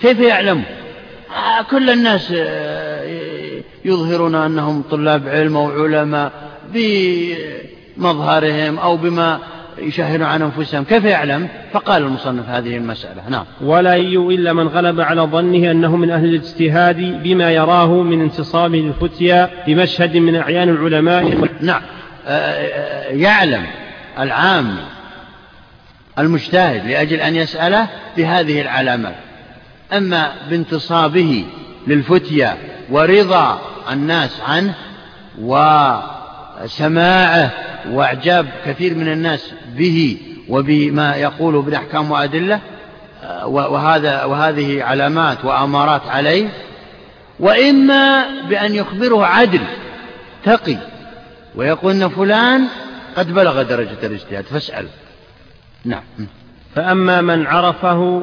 كيف 0.00 0.20
يعلم 0.20 0.62
كل 1.70 1.90
الناس 1.90 2.32
آه، 2.36 3.60
يظهرون 3.84 4.34
أنهم 4.34 4.82
طلاب 4.90 5.28
علم 5.28 5.56
أو 5.56 5.70
علماء 5.70 6.32
بمظهرهم 7.96 8.78
أو 8.78 8.96
بما 8.96 9.38
يشهرون 9.78 10.22
عن 10.22 10.42
أنفسهم. 10.42 10.84
كيف 10.84 11.04
يعلم؟ 11.04 11.48
فقال 11.72 12.02
المصنف 12.02 12.48
هذه 12.48 12.76
المسألة. 12.76 13.28
نعم. 13.28 13.44
ولا 13.60 13.94
يي 13.94 14.16
إلا 14.16 14.52
من 14.52 14.68
غلب 14.68 15.00
على 15.00 15.22
ظنه 15.22 15.70
أنه 15.70 15.96
من 15.96 16.10
أهل 16.10 16.24
الاجتهاد 16.24 17.22
بما 17.22 17.50
يراه 17.50 18.02
من 18.02 18.20
انتصابه 18.20 18.78
للفتيا 18.78 19.50
بمشهد 19.66 20.16
من 20.16 20.36
أعيان 20.36 20.68
العلماء. 20.68 21.48
نعم. 21.60 21.82
آه، 22.26 22.30
آه، 22.30 23.12
يعلم 23.12 23.66
العام 24.18 24.76
المجتهد 26.18 26.86
لأجل 26.86 27.20
أن 27.20 27.36
يسأله 27.36 27.88
بهذه 28.16 28.60
العلامات. 28.60 29.29
أما 29.92 30.32
بانتصابه 30.50 31.44
للفتيا 31.86 32.56
ورضا 32.90 33.60
الناس 33.92 34.40
عنه 34.40 34.74
وسماعه 36.62 37.50
وإعجاب 37.90 38.48
كثير 38.66 38.94
من 38.94 39.12
الناس 39.12 39.52
به 39.76 40.16
وبما 40.48 41.16
يقول 41.16 41.62
بالأحكام 41.62 42.10
وأدلة 42.10 42.60
وهذا 43.46 44.24
وهذه 44.24 44.82
علامات 44.82 45.44
وأمارات 45.44 46.02
عليه. 46.06 46.48
وإما 47.40 48.26
بأن 48.48 48.74
يخبره 48.74 49.26
عدل 49.26 49.60
تقي 50.44 50.76
ويقول 51.54 51.92
أن 51.92 52.08
فلان 52.08 52.68
قد 53.16 53.34
بلغ 53.34 53.62
درجة 53.62 54.06
الاجتهاد 54.06 54.44
فاسأل. 54.44 54.86
نعم. 55.84 56.02
فأما 56.74 57.20
من 57.20 57.46
عرفه 57.46 58.22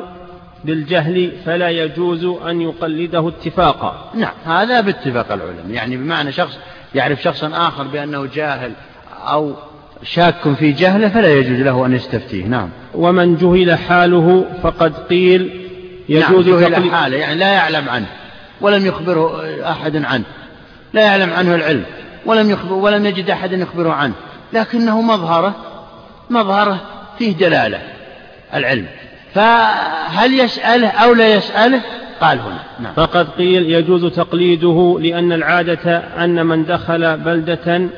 بالجهل 0.63 1.31
فلا 1.45 1.69
يجوز 1.69 2.25
أن 2.25 2.61
يقلده 2.61 3.27
اتفاقا. 3.27 4.11
نعم 4.15 4.33
هذا 4.45 4.81
باتفاق 4.81 5.31
العلماء. 5.31 5.69
يعني 5.69 5.97
بمعنى 5.97 6.31
شخص 6.31 6.57
يعرف 6.95 7.21
شخصا 7.21 7.51
آخر 7.67 7.83
بأنه 7.83 8.25
جاهل 8.25 8.71
أو 9.27 9.53
شاك 10.03 10.53
في 10.59 10.71
جهله 10.71 11.09
فلا 11.09 11.33
يجوز 11.33 11.59
له 11.59 11.85
أن 11.85 11.95
يستفتيه. 11.95 12.45
نعم. 12.45 12.69
ومن 12.93 13.35
جهل 13.37 13.75
حاله 13.77 14.45
فقد 14.63 14.93
قيل 14.97 15.67
يجوز 16.09 16.49
نعم 16.49 16.59
جهل 16.59 16.91
حاله 16.91 17.17
يعني 17.17 17.35
لا 17.35 17.53
يعلم 17.53 17.89
عنه 17.89 18.07
ولم 18.61 18.85
يخبره 18.85 19.41
أحد 19.71 20.05
عنه 20.05 20.23
لا 20.93 21.01
يعلم 21.01 21.33
عنه 21.33 21.55
العلم 21.55 21.83
ولم 22.25 22.49
يخبر 22.49 22.73
ولم 22.73 23.05
يجد 23.05 23.29
أحد 23.29 23.51
يخبره 23.51 23.91
عنه 23.91 24.13
لكنه 24.53 25.01
مظهره 25.01 25.55
مظهره 26.29 26.81
فيه 27.17 27.31
دلالة 27.31 27.81
العلم. 28.53 28.85
فهل 29.37 30.39
يسأله 30.39 30.87
أو 30.87 31.13
لا 31.13 31.27
يسأله؟ 31.35 31.81
قال 32.21 32.39
هنا. 32.39 32.63
نعم. 32.79 32.93
فقد 32.93 33.29
قيل 33.29 33.71
يجوز 33.71 34.05
تقليده 34.05 34.97
لأن 35.01 35.31
العادة 35.31 35.97
أن 35.97 36.45
من 36.45 36.65
دخل 36.65 37.17
بلدة 37.17 37.89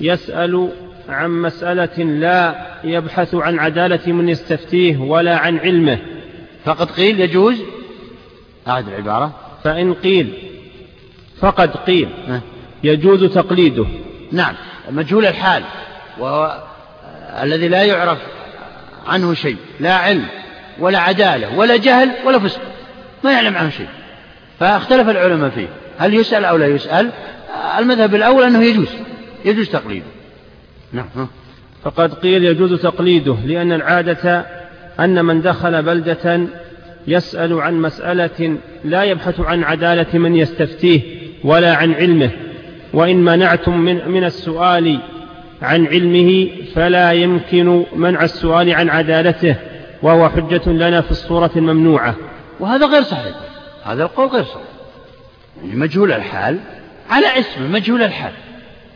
يسأل 0.00 0.68
عن 1.08 1.30
مسألة 1.30 2.04
لا 2.04 2.66
يبحث 2.84 3.34
عن 3.34 3.58
عدالة 3.58 4.12
من 4.12 4.28
يستفتيه 4.28 4.98
ولا 4.98 5.36
عن 5.36 5.58
علمه. 5.58 5.98
فقد 6.64 6.90
قيل 6.90 7.20
يجوز؟ 7.20 7.62
أعد 8.68 8.88
العبارة. 8.88 9.32
فإن 9.64 9.94
قيل 9.94 10.32
فقد 11.40 11.76
قيل 11.76 12.08
يجوز 12.84 13.24
تقليده. 13.24 13.86
نعم. 14.32 14.54
مجهول 14.90 15.26
الحال 15.26 15.62
وهو 16.18 16.62
الذي 17.42 17.68
لا 17.68 17.84
يعرف 17.84 18.18
عنه 19.06 19.34
شيء 19.34 19.56
لا 19.80 19.94
علم. 19.94 20.37
ولا 20.80 20.98
عدالة 20.98 21.58
ولا 21.58 21.76
جهل 21.76 22.10
ولا 22.26 22.38
فسق. 22.38 22.60
ما 23.24 23.32
يعلم 23.32 23.56
عنه 23.56 23.70
شيء. 23.70 23.88
فاختلف 24.60 25.08
العلماء 25.08 25.50
فيه. 25.50 25.66
هل 25.98 26.14
يسأل 26.14 26.44
أو 26.44 26.56
لا 26.56 26.66
يسأل؟ 26.66 27.10
المذهب 27.78 28.14
الأول 28.14 28.44
أنه 28.44 28.64
يجوز. 28.64 28.88
يجوز 29.44 29.68
تقليده. 29.68 30.06
نعم 30.92 31.28
فقد 31.84 32.14
قيل 32.14 32.44
يجوز 32.44 32.82
تقليده 32.82 33.36
لأن 33.44 33.72
العادة 33.72 34.46
أن 35.00 35.24
من 35.24 35.42
دخل 35.42 35.82
بلدة 35.82 36.40
يسأل 37.06 37.60
عن 37.60 37.74
مسألة 37.74 38.56
لا 38.84 39.02
يبحث 39.02 39.40
عن 39.40 39.64
عدالة 39.64 40.18
من 40.18 40.36
يستفتيه 40.36 41.00
ولا 41.44 41.74
عن 41.74 41.94
علمه. 41.94 42.30
وإن 42.92 43.16
منعتم 43.16 43.78
من, 43.78 44.08
من 44.08 44.24
السؤال 44.24 44.98
عن 45.62 45.86
علمه 45.86 46.48
فلا 46.74 47.12
يمكن 47.12 47.84
منع 47.96 48.24
السؤال 48.24 48.74
عن 48.74 48.88
عدالته. 48.88 49.56
وهو 50.02 50.28
حجة 50.28 50.68
لنا 50.68 51.00
في 51.00 51.10
الصورة 51.10 51.50
الممنوعة. 51.56 52.14
وهذا 52.60 52.86
غير 52.86 53.02
صحيح. 53.02 53.34
هذا 53.84 54.02
القول 54.02 54.28
غير 54.28 54.44
صحيح. 54.44 54.62
يعني 55.62 55.76
مجهول 55.76 56.12
الحال. 56.12 56.58
على 57.10 57.38
اسمه 57.38 57.66
مجهول 57.66 58.02
الحال. 58.02 58.32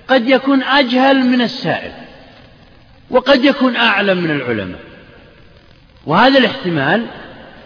قد 0.08 0.28
يكون 0.28 0.62
أجهل 0.62 1.16
من 1.16 1.42
السائل. 1.42 1.92
وقد 3.10 3.44
يكون 3.44 3.76
أعلم 3.76 4.18
من 4.18 4.30
العلماء. 4.30 4.80
وهذا 6.06 6.38
الاحتمال 6.38 7.06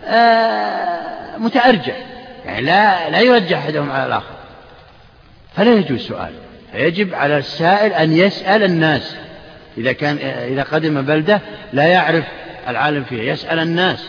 آه 0.04 1.36
متأرجح. 1.38 1.96
يعني 2.44 2.66
لا 2.66 3.10
لا 3.10 3.20
يرجح 3.20 3.58
أحدهم 3.58 3.90
على 3.90 4.06
الآخر. 4.06 4.36
فلا 5.56 5.74
يجوز 5.74 6.00
سؤال. 6.00 6.32
فيجب 6.72 7.14
على 7.14 7.38
السائل 7.38 7.92
أن 7.92 8.16
يسأل 8.16 8.62
الناس. 8.62 9.16
إذا 9.78 9.92
كان 9.92 10.16
إذا 10.52 10.62
قدم 10.62 11.02
بلدة 11.02 11.40
لا 11.72 11.86
يعرف 11.86 12.24
العالم 12.68 13.04
فيها. 13.04 13.32
يسأل 13.32 13.58
الناس 13.58 14.08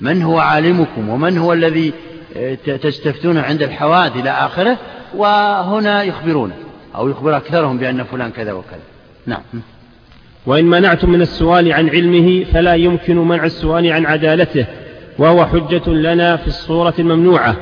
من 0.00 0.22
هو 0.22 0.38
عالمكم 0.38 1.08
ومن 1.08 1.38
هو 1.38 1.52
الذي 1.52 1.92
آه، 2.36 2.54
تستفتون 2.54 3.38
عند 3.38 3.62
الحوادث 3.62 4.16
إلى 4.16 4.30
آخره 4.30 4.78
وهنا 5.16 6.02
يخبرونه 6.02 6.54
أو 6.94 7.08
يخبر 7.08 7.36
أكثرهم 7.36 7.78
بأن 7.78 8.04
فلان 8.04 8.30
كذا 8.30 8.52
وكذا. 8.52 8.80
نعم. 9.26 9.40
وإن 10.46 10.64
منعتم 10.64 11.10
من 11.10 11.22
السؤال 11.22 11.72
عن 11.72 11.88
علمه 11.88 12.44
فلا 12.44 12.74
يمكن 12.74 13.16
منع 13.16 13.44
السؤال 13.44 13.92
عن 13.92 14.06
عدالته 14.06 14.66
وهو 15.18 15.46
حجة 15.46 15.88
لنا 15.88 16.36
في 16.36 16.46
الصورة 16.46 16.94
الممنوعة. 16.98 17.56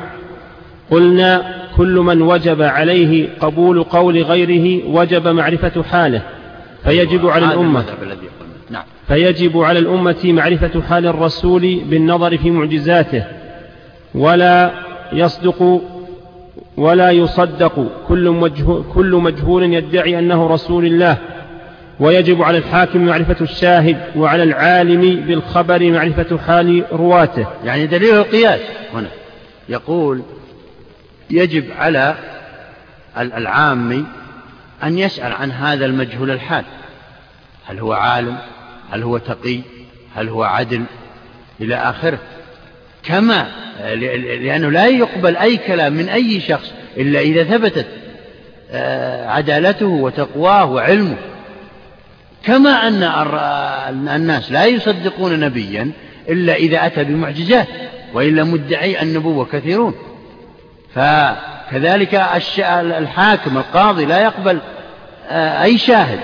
قلنا 0.91 1.55
كل 1.77 1.95
من 1.95 2.23
وجب 2.23 2.63
عليه 2.63 3.29
قبول 3.41 3.83
قول 3.83 4.23
غيره 4.23 4.89
وجب 4.89 5.29
معرفة 5.29 5.83
حاله 5.83 6.23
فيجب 6.85 7.27
على 7.27 7.47
الأمة. 7.47 7.85
فيجب 9.09 9.59
على 9.59 9.79
الأمة 9.79 10.21
معرفة 10.25 10.83
حال 10.83 11.07
الرسول 11.07 11.81
بالنظر 11.85 12.39
في 12.39 12.51
معجزاته 12.51 13.25
ولا 14.15 14.71
يصدق 15.13 15.81
ولا 16.77 17.11
يصدق. 17.11 17.87
كل 18.09 18.31
مجهول, 18.31 18.85
كل 18.95 19.15
مجهول 19.15 19.75
يدعي 19.75 20.19
أنه 20.19 20.47
رسول 20.47 20.87
الله. 20.87 21.19
ويجب 22.01 22.43
على 22.43 22.59
الحاكم 22.59 23.07
معرفة 23.07 23.37
الشاهد 23.41 23.97
وعلى 24.17 24.43
العالم 24.43 25.21
بالخبر 25.27 25.91
معرفة 25.91 26.39
حال 26.39 26.85
رواته. 26.93 27.47
يعني 27.65 27.87
دليل 27.87 28.15
القياس 28.15 28.61
هنا. 28.95 29.09
يقول 29.69 30.23
يجب 31.31 31.65
على 31.79 32.15
العام 33.17 34.07
أن 34.85 34.99
يسأل 34.99 35.33
عن 35.33 35.51
هذا 35.51 35.87
المجهول 35.87 36.31
الحال. 36.31 36.65
هل 37.67 37.79
هو 37.79 37.93
عالم؟ 37.93 38.37
هل 38.93 39.03
هو 39.03 39.19
تقي؟ 39.19 39.61
هل 40.17 40.29
هو 40.29 40.43
عدل؟ 40.43 40.85
إلى 41.61 41.75
آخره. 41.75 42.19
كما 43.03 43.47
لأنه 44.41 44.71
لا 44.71 44.87
يقبل 44.87 45.37
أي 45.37 45.57
كلام 45.57 45.93
من 45.93 46.09
أي 46.09 46.41
شخص 46.41 46.73
إلا 46.97 47.21
إذا 47.21 47.45
ثبتت 47.45 47.87
آه، 48.71 49.29
عدالته 49.29 49.87
وتقواه 49.87 50.65
وعلمه. 50.65 51.17
كما 52.45 52.89
أن 52.89 54.09
الناس 54.09 54.53
لا 54.53 54.65
يصدقون 54.65 55.41
نبيا 55.41 55.91
إلا 56.29 56.55
إذا 56.55 56.87
أتى 56.87 57.05
بمعجزات 57.05 57.69
وإلا 58.15 58.45
مدعي 58.45 59.03
النبوة 59.03 59.45
كثيرون. 59.45 59.95
فكذلك 60.95 62.15
الحاكم 62.69 63.57
القاضي 63.57 64.05
لا 64.05 64.23
يقبل 64.23 64.59
آه، 65.31 65.63
أي 65.63 65.79
شاهد. 65.79 66.21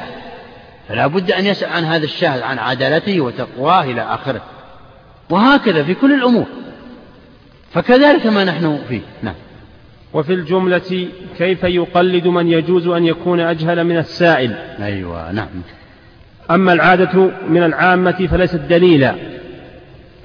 فلا 0.89 1.07
بد 1.07 1.31
أن 1.31 1.47
يسأل 1.47 1.73
عن 1.73 1.85
هذا 1.85 2.05
الشاهد 2.05 2.43
عن 2.43 2.59
عدالته 2.59 3.21
وتقواه 3.21 3.85
إلى 3.85 4.03
آخره. 4.03 4.41
وهكذا 5.31 5.83
في 5.83 5.95
كل 5.95 6.15
الأمور. 6.15 6.47
فكذلك 7.73 8.27
ما 8.27 8.45
نحن 8.45 8.79
فيه. 8.89 9.01
نعم. 9.23 9.35
وفي 10.13 10.35
الجملة 10.35 11.09
كيف 11.39 11.65
يقلد 11.65 12.27
من 12.27 12.49
يجوز 12.49 12.87
أن 12.87 13.05
يكون 13.05 13.41
أجهل 13.41 13.85
من 13.85 13.99
السائل؟ 13.99 14.55
أيوة 14.81 15.33
نعم. 15.33 15.49
أما 16.51 16.73
العادة 16.73 17.31
من 17.49 17.63
العامة 17.63 18.29
فليست 18.31 18.61
دليلا. 18.61 19.15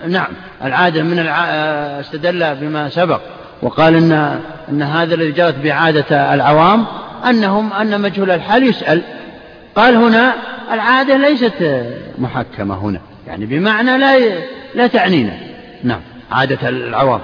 نعم. 0.08 0.28
العادة 0.63 1.04
من 1.04 1.19
الع... 1.19 1.45
استدل 1.99 2.56
بما 2.56 2.89
سبق. 2.89 3.21
وقال 3.62 3.95
إن, 3.95 4.39
إن 4.69 4.82
هذا 4.82 5.15
الذي 5.15 5.32
جرت 5.32 5.56
بعادة 5.63 6.34
العوام 6.34 6.86
أنهم 7.30 7.73
أن 7.73 8.02
مجهول 8.02 8.32
الحال 8.32 8.63
يسأل. 8.63 9.02
قال 9.75 9.95
هنا 9.95 10.33
العادة 10.73 11.17
ليست 11.17 11.83
محكمة 12.17 12.75
هنا 12.75 12.99
يعني 13.27 13.45
بمعنى 13.45 13.97
لا 13.97 14.17
لا 14.75 14.88
تعنينا. 14.88 15.33
نعم 15.83 16.01
عادة 16.31 16.69
العوام. 16.69 17.21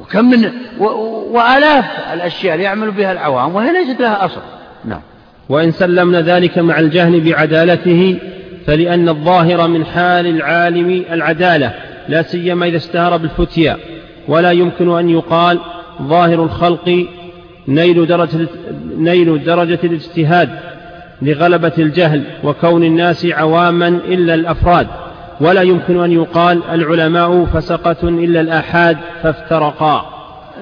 وكم 0.00 0.24
من 0.24 0.50
و... 0.78 0.84
وآلاف 1.32 1.84
الأشياء 2.12 2.60
يعمل 2.60 2.90
بها 2.90 3.12
العوام 3.12 3.54
وهي 3.54 3.72
ليست 3.72 4.00
لها 4.00 4.24
أصل. 4.24 4.40
نعم. 4.84 5.00
وإن 5.48 5.72
سلمنا 5.72 6.20
ذلك 6.20 6.58
مع 6.58 6.78
الجهل 6.78 7.20
بعدالته 7.20 8.18
فلأن 8.66 9.08
الظاهر 9.08 9.68
من 9.68 9.86
حال 9.86 10.26
العالم 10.26 11.04
العدالة 11.10 11.74
لا 12.08 12.22
سيما 12.22 12.66
إذا 12.66 12.76
اشتهر 12.76 13.16
بالفتيا. 13.16 13.76
ولا 14.28 14.50
يمكن 14.50 14.98
أن 14.98 15.10
يقال 15.10 15.58
ظاهر 16.02 16.44
الخلق 16.44 17.06
نيل 17.68 18.06
درجة, 18.06 18.48
نيل 18.96 19.44
درجة 19.44 19.78
الاجتهاد. 19.84 20.48
لغلبة 21.22 21.72
الجهل 21.78 22.24
وكون 22.44 22.84
الناس 22.84 23.26
عواما 23.26 23.88
إلا 23.88 24.34
الأفراد 24.34 24.86
ولا 25.40 25.62
يمكن 25.62 26.04
أن 26.04 26.12
يقال 26.12 26.62
العلماء 26.70 27.44
فسقة 27.44 28.08
إلا 28.08 28.40
الآحاد 28.40 28.98
فافترقا. 29.22 30.12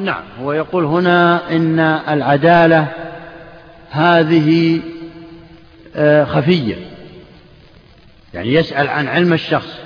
نعم 0.01 0.23
هو 0.43 0.53
يقول 0.53 0.85
هنا 0.85 1.41
إن 1.51 1.81
العدالة 2.09 2.87
هذه 3.91 4.81
آه، 5.97 6.25
خفية. 6.25 6.75
يعني 8.35 8.55
يسأل 8.55 8.89
عن 8.89 9.09
علم 9.09 9.33
الشخص 9.33 9.79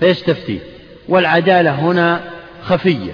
فيستفتيه 0.00 0.58
والعدالة 1.08 1.70
هنا 1.70 2.20
خفية. 2.62 3.12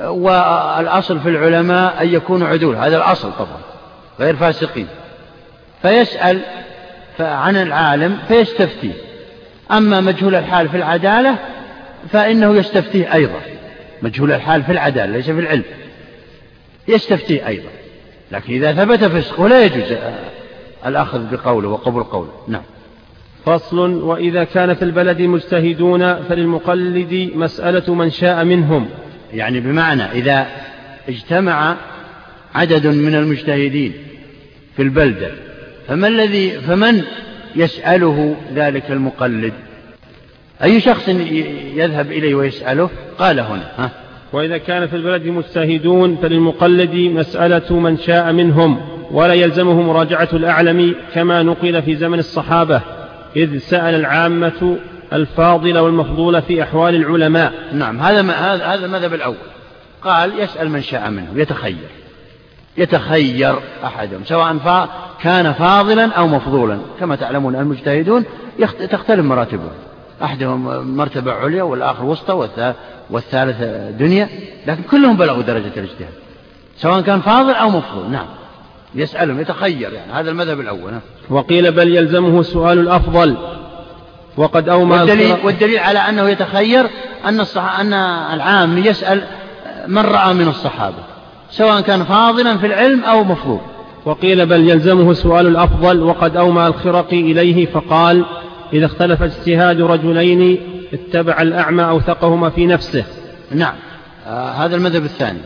والأصل 0.00 1.20
في 1.20 1.28
العلماء 1.28 2.02
أن 2.02 2.08
يكونوا 2.08 2.48
عدول 2.48 2.76
هذا 2.76 2.96
الأصل 2.96 3.32
طبعا 3.38 3.58
غير 4.20 4.36
فاسقين. 4.36 4.86
فيسأل 5.82 6.40
عن 7.20 7.56
العالم 7.56 8.18
فيستفتيه. 8.28 8.92
أما 9.70 10.00
مجهول 10.00 10.34
الحال 10.34 10.68
في 10.68 10.76
العدالة 10.76 11.38
فإنه 12.10 12.56
يستفتيه 12.56 13.14
أيضا. 13.14 13.40
مجهول 14.02 14.32
الحال 14.32 14.62
في 14.62 14.72
العدالة 14.72 15.12
ليس 15.12 15.24
في 15.24 15.40
العلم 15.40 15.64
يستفتيه 16.88 17.46
أيضا. 17.46 17.68
لكن 18.32 18.52
إذا 18.52 18.72
ثبت 18.72 19.04
فسقه 19.04 19.48
لا 19.48 19.64
يجوز 19.64 19.98
الأخذ 20.86 21.36
بقوله 21.36 21.68
وقبول 21.68 22.02
قوله. 22.02 22.32
نعم. 22.48 22.62
فصل 23.46 24.02
وإذا 24.02 24.44
كان 24.44 24.74
في 24.74 24.82
البلد 24.82 25.22
مجتهدون 25.22 26.22
فللمقلد 26.22 27.30
مسألة 27.34 27.94
من 27.94 28.10
شاء 28.10 28.44
منهم. 28.44 28.88
يعني 29.32 29.60
بمعنى 29.60 30.02
إذا 30.02 30.46
اجتمع 31.08 31.76
عدد 32.54 32.86
من 32.86 33.14
المجتهدين 33.14 33.92
في 34.76 34.82
البلدة 34.82 35.47
فما 35.88 36.08
الذي 36.08 36.50
فمن 36.50 37.02
يسأله 37.56 38.36
ذلك 38.54 38.90
المقلد؟ 38.90 39.52
أي 40.62 40.80
شخص 40.80 41.08
يذهب 41.74 42.12
إليه 42.12 42.34
ويسأله؟ 42.34 42.90
قال 43.18 43.40
هنا 43.40 43.70
ها. 43.78 43.90
وإذا 44.32 44.58
كان 44.58 44.86
في 44.86 44.96
البلد 44.96 45.26
مجتهدون 45.26 46.16
فللمقلد 46.16 46.94
مسألة 46.94 47.78
من 47.78 47.98
شاء 47.98 48.32
منهم 48.32 48.80
ولا 49.10 49.34
يلزمه 49.34 49.82
مراجعة 49.82 50.28
الأعلم 50.32 50.94
كما 51.14 51.42
نقل 51.42 51.82
في 51.82 51.96
زمن 51.96 52.18
الصحابة 52.18 52.80
إذ 53.36 53.58
سأل 53.58 53.94
العامة 53.94 54.76
الفاضل 55.12 55.78
والمفضول 55.78 56.42
في 56.42 56.62
أحوال 56.62 56.94
العلماء. 56.94 57.52
نعم 57.72 58.00
هذا 58.00 58.32
هذا 58.74 58.86
المذهب 58.86 59.14
الأول. 59.14 59.36
قال 60.02 60.32
يسأل 60.38 60.70
من 60.70 60.82
شاء 60.82 61.10
منهم 61.10 61.40
يتخير 61.40 61.76
يتخير 62.78 63.58
أحدهم 63.84 64.24
سواء 64.24 64.56
كان 65.22 65.52
فاضلا 65.52 66.12
أو 66.12 66.26
مفضولا. 66.26 66.78
كما 67.00 67.16
تعلمون 67.16 67.56
المجتهدون 67.56 68.24
تختلف 68.90 69.24
مراتبهم. 69.24 69.70
أحدهم 70.22 70.86
مرتبة 70.96 71.32
عليا 71.32 71.62
والآخر 71.62 72.04
وسطى 72.04 72.74
والثالث 73.10 73.62
دنيا. 73.98 74.28
لكن 74.66 74.82
كلهم 74.82 75.16
بلغوا 75.16 75.42
درجة 75.42 75.72
الاجتهاد 75.76 76.12
سواء 76.76 77.00
كان 77.00 77.20
فاضل 77.20 77.52
أو 77.52 77.70
مفضول. 77.70 78.10
نعم. 78.10 78.26
يسألهم 78.94 79.40
يتخير 79.40 79.92
يعني. 79.92 80.12
هذا 80.12 80.30
المذهب 80.30 80.60
الأول 80.60 80.92
وقيل 81.30 81.72
بل 81.72 81.96
يلزمه 81.96 82.42
سؤال 82.42 82.78
الأفضل. 82.78 83.36
وقد 84.36 84.68
أومى 84.68 84.98
والدليل, 84.98 85.36
والدليل 85.44 85.78
على 85.78 85.98
أنه 85.98 86.28
يتخير 86.28 86.86
أن, 87.24 87.40
الصح... 87.40 87.80
أن 87.80 87.92
العام 88.34 88.78
يسأل 88.78 89.22
من 89.86 90.02
رأى 90.02 90.34
من 90.34 90.48
الصحابة. 90.48 91.17
سواء 91.50 91.80
كان 91.80 92.04
فاضلا 92.04 92.58
في 92.58 92.66
العلم 92.66 93.04
أو 93.04 93.24
مفضول 93.24 93.60
وقيل 94.04 94.46
بل 94.46 94.70
يلزمه 94.70 95.12
سؤال 95.12 95.46
الأفضل 95.46 96.02
وقد 96.02 96.36
أومى 96.36 96.66
الخرقي 96.66 97.20
إليه 97.20 97.66
فقال 97.66 98.24
إذا 98.72 98.86
اختلف 98.86 99.22
اجتهاد 99.22 99.80
رجلين 99.80 100.60
اتبع 100.92 101.42
الأعمى 101.42 101.84
أوثقهما 101.84 102.50
في 102.50 102.66
نفسه. 102.66 103.04
نعم. 103.52 103.74
آه 104.26 104.50
هذا 104.50 104.76
المذهب 104.76 105.04
الثاني. 105.04 105.38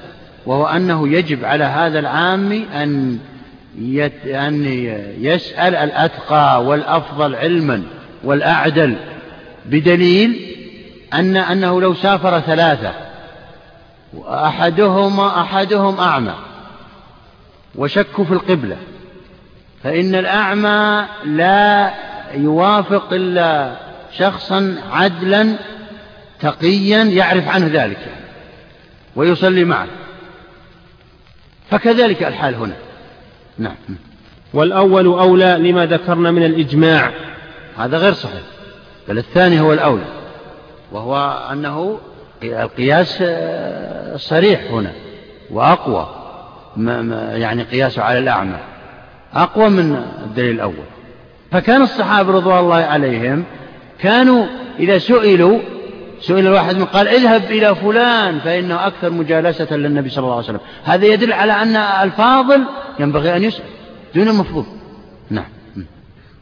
وهو 0.46 0.66
أنه 0.66 1.08
يجب 1.08 1.44
على 1.44 1.64
هذا 1.64 1.98
العام 1.98 2.52
أن 2.52 3.18
يت... 3.78 4.26
أن 4.26 4.64
يسأل 5.20 5.74
الأتقى 5.74 6.64
والأفضل 6.64 7.34
علما 7.34 7.82
والأعدل 8.24 8.96
بدليل 9.66 10.40
أن 11.14 11.36
أنه 11.36 11.80
لو 11.80 11.94
سافر 11.94 12.40
ثلاثة 12.40 12.92
وأحدهما 14.14 15.40
أحدهم 15.40 16.00
أعمى 16.00 16.34
وشكوا 17.74 18.24
في 18.24 18.32
القبلة 18.32 18.76
فإن 19.82 20.14
الأعمى 20.14 21.06
لا 21.24 21.94
يوافق 22.34 23.12
إلا 23.12 23.76
شخصا 24.18 24.76
عدلا 24.92 25.56
تقيا 26.40 27.04
يعرف 27.04 27.48
عنه 27.48 27.66
ذلك 27.66 28.14
ويصلي 29.16 29.64
معه. 29.64 29.86
فكذلك 31.70 32.22
الحال 32.22 32.54
هنا. 32.54 32.76
نعم. 33.58 33.76
والأول 34.54 35.06
أولى 35.06 35.58
لما 35.58 35.86
ذكرنا 35.86 36.30
من 36.30 36.44
الإجماع. 36.44 37.12
هذا 37.78 37.98
غير 37.98 38.12
صحيح 38.12 38.42
بل 39.08 39.18
الثاني 39.18 39.60
هو 39.60 39.72
الأولى 39.72 40.04
وهو 40.92 41.46
أنه 41.52 42.00
القياس 42.44 43.22
صريح 44.16 44.60
هنا 44.70 44.92
وأقوى 45.50 46.08
يعني 47.34 47.62
قياسه 47.62 48.02
على 48.02 48.18
الأعمى 48.18 48.56
أقوى 49.34 49.68
من 49.68 49.96
الدليل 50.24 50.54
الأول. 50.54 50.74
فكان 51.50 51.82
الصحابة 51.82 52.32
رضوان 52.32 52.58
الله 52.58 52.76
عليهم 52.76 53.44
كانوا 53.98 54.46
إذا 54.78 54.98
سئلوا 54.98 55.58
سئل 56.20 56.46
الواحد 56.46 56.76
من 56.76 56.84
قال 56.84 57.08
اذهب 57.08 57.42
إلى 57.44 57.74
فلان 57.74 58.38
فإنه 58.38 58.86
أكثر 58.86 59.10
مجالسة 59.10 59.76
للنبي 59.76 60.08
صلى 60.10 60.22
الله 60.22 60.34
عليه 60.34 60.44
وسلم. 60.44 60.60
هذا 60.84 61.06
يدل 61.06 61.32
على 61.32 61.52
أن 61.52 61.76
الفاضل 61.76 62.64
ينبغي 63.00 63.36
أن 63.36 63.44
يسأل 63.44 63.64
دون 64.14 64.28
المفضول 64.28 64.64
نعم. 65.30 65.44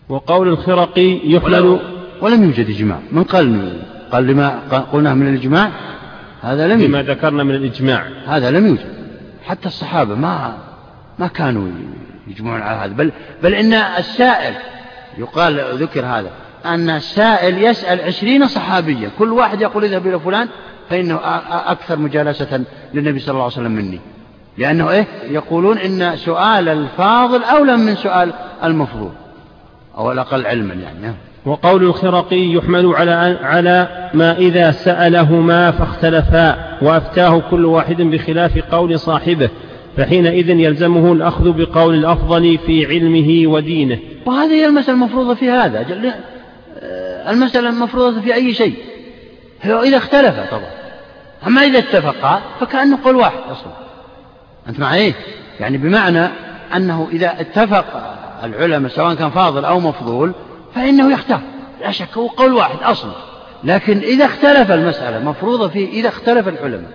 وقول 0.08 0.48
الخرقي 0.48 1.20
يحمل 1.24 1.80
ولم 2.20 2.44
يوجد 2.44 2.70
إجماع. 2.70 2.98
من 3.12 3.24
قال 3.24 3.72
قال 4.12 4.26
لما 4.26 4.48
قلناه 4.92 5.14
من 5.14 5.28
الإجماع؟ 5.28 5.70
هذا 6.42 6.68
لم 6.68 6.80
يوجد. 6.80 6.90
لما 6.90 7.02
ذكرنا 7.02 7.44
من 7.44 7.54
الإجماع. 7.54 8.06
هذا 8.26 8.50
لم 8.50 8.66
يوجد. 8.66 8.86
حتى 9.44 9.66
الصحابة 9.68 10.14
ما 10.14 10.58
ما 11.18 11.26
كانوا 11.26 11.68
يجمعون 12.28 12.62
على 12.62 12.76
هذا. 12.76 12.92
بل 12.92 13.12
بل 13.42 13.54
إن 13.54 13.72
السائل 13.74 14.54
يقال 15.18 15.60
ذكر 15.74 16.06
هذا 16.06 16.30
أن 16.64 16.90
السائل 16.90 17.64
يسأل 17.64 18.00
عشرين 18.00 18.48
صحابيا 18.48 19.10
كل 19.18 19.32
واحد 19.32 19.60
يقول 19.60 19.84
اذهب 19.84 20.06
إلى 20.06 20.20
فلان 20.20 20.48
فإنه 20.90 21.20
أكثر 21.50 21.96
مجالسة 21.96 22.64
للنبي 22.94 23.18
صلى 23.18 23.32
الله 23.32 23.42
عليه 23.42 23.52
وسلم 23.52 23.72
مني. 23.72 24.00
لأنه 24.58 24.90
إيه؟ 24.90 25.06
يقولون 25.28 25.78
إن 25.78 26.16
سؤال 26.16 26.68
الفاضل 26.68 27.44
أولى 27.44 27.76
من 27.76 27.96
سؤال 27.96 28.32
المفضول 28.64 29.12
أو 29.96 30.12
الأقل 30.12 30.46
علما 30.46 30.74
يعني. 30.74 31.14
وقول 31.46 31.82
الخرقي 31.82 32.52
يحمل 32.52 32.94
على 32.94 33.38
على 33.42 34.10
ما 34.14 34.38
إذا 34.38 34.70
سألهما 34.70 35.70
فاختلفا 35.70 36.56
وأفتاه 36.82 37.42
كل 37.50 37.64
واحد 37.64 38.02
بخلاف 38.02 38.58
قول 38.58 38.98
صاحبه 38.98 39.50
فحينئذ 39.96 40.48
يلزمه 40.48 41.12
الأخذ 41.12 41.52
بقول 41.52 41.94
الأفضل 41.94 42.58
في 42.66 42.86
علمه 42.86 43.52
ودينه. 43.52 43.98
وهذه 44.26 44.52
هي 44.52 44.66
المسألة 44.66 44.94
المفروضة 44.94 45.34
في 45.34 45.50
هذا. 45.50 45.86
المسألة 47.30 47.68
المفروضة 47.68 48.20
في 48.20 48.34
أي 48.34 48.54
شيء؟ 48.54 48.74
إذا 49.64 49.96
اختلف 49.96 50.34
طبعا. 50.50 50.70
أما 51.46 51.62
إذا 51.62 51.78
اتفقا 51.78 52.40
فكأنه 52.60 52.98
قول 53.04 53.16
واحد 53.16 53.40
أصلا. 53.50 53.72
أنت 54.68 54.80
مع 54.80 54.94
إيه؟ 54.94 55.14
يعني 55.60 55.78
بمعنى 55.78 56.28
أنه 56.76 57.08
إذا 57.12 57.40
اتفق 57.40 58.16
العلماء 58.44 58.90
سواء 58.90 59.14
كان 59.14 59.30
فاضل 59.30 59.64
أو 59.64 59.80
مفضول 59.80 60.32
فإنه 60.74 61.12
يختار. 61.12 61.40
لا 61.80 61.90
شك 61.90 62.18
هو 62.18 62.26
قول 62.26 62.52
واحد 62.52 62.82
أصلا. 62.82 63.12
لكن 63.64 63.98
إذا 63.98 64.24
اختلف 64.24 64.70
المسألة 64.70 65.24
مفروضة 65.30 65.68
فيه 65.68 65.88
إذا 65.88 66.08
اختلف 66.08 66.48
العلماء. 66.48 66.90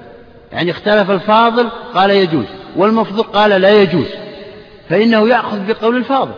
يعني 0.51 0.71
اختلف 0.71 1.11
الفاضل 1.11 1.69
قال 1.93 2.09
يجوز 2.09 2.45
والمفضول 2.75 3.23
قال 3.23 3.61
لا 3.61 3.81
يجوز. 3.81 4.07
فإنه 4.89 5.29
يأخذ 5.29 5.67
بقول 5.67 5.97
الفاضل. 5.97 6.33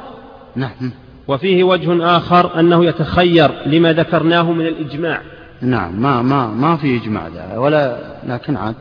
نعم. 0.55 0.91
وفيه 1.27 1.63
وجه 1.63 2.17
آخر 2.17 2.59
أنه 2.59 2.85
يتخير 2.85 3.51
لما 3.65 3.93
ذكرناه 3.93 4.51
من 4.51 4.67
الإجماع. 4.67 5.21
نعم 5.61 6.01
ما 6.01 6.21
ما 6.21 6.47
ما 6.47 6.77
في 6.77 6.97
إجماع 6.97 7.27
ذا 7.27 7.57
ولا 7.57 7.97
لكن 8.27 8.57
عاد. 8.57 8.75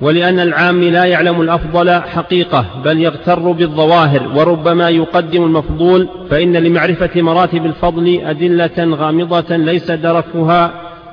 ولأن 0.00 0.40
العام 0.40 0.82
لا 0.82 1.04
يعلم 1.04 1.40
الأفضل 1.40 1.90
حقيقة 1.90 2.66
بل 2.84 2.98
يغتر 2.98 3.52
بالظواهر 3.52 4.28
وربما 4.36 4.88
يقدم 4.88 5.44
المفضول 5.44 6.08
فإن 6.30 6.56
لمعرفة 6.56 7.22
مراتب 7.22 7.66
الفضل 7.66 8.20
أدلة 8.24 8.96
غامضة 8.96 9.56
ليس 9.56 9.90
دركها 9.90 10.72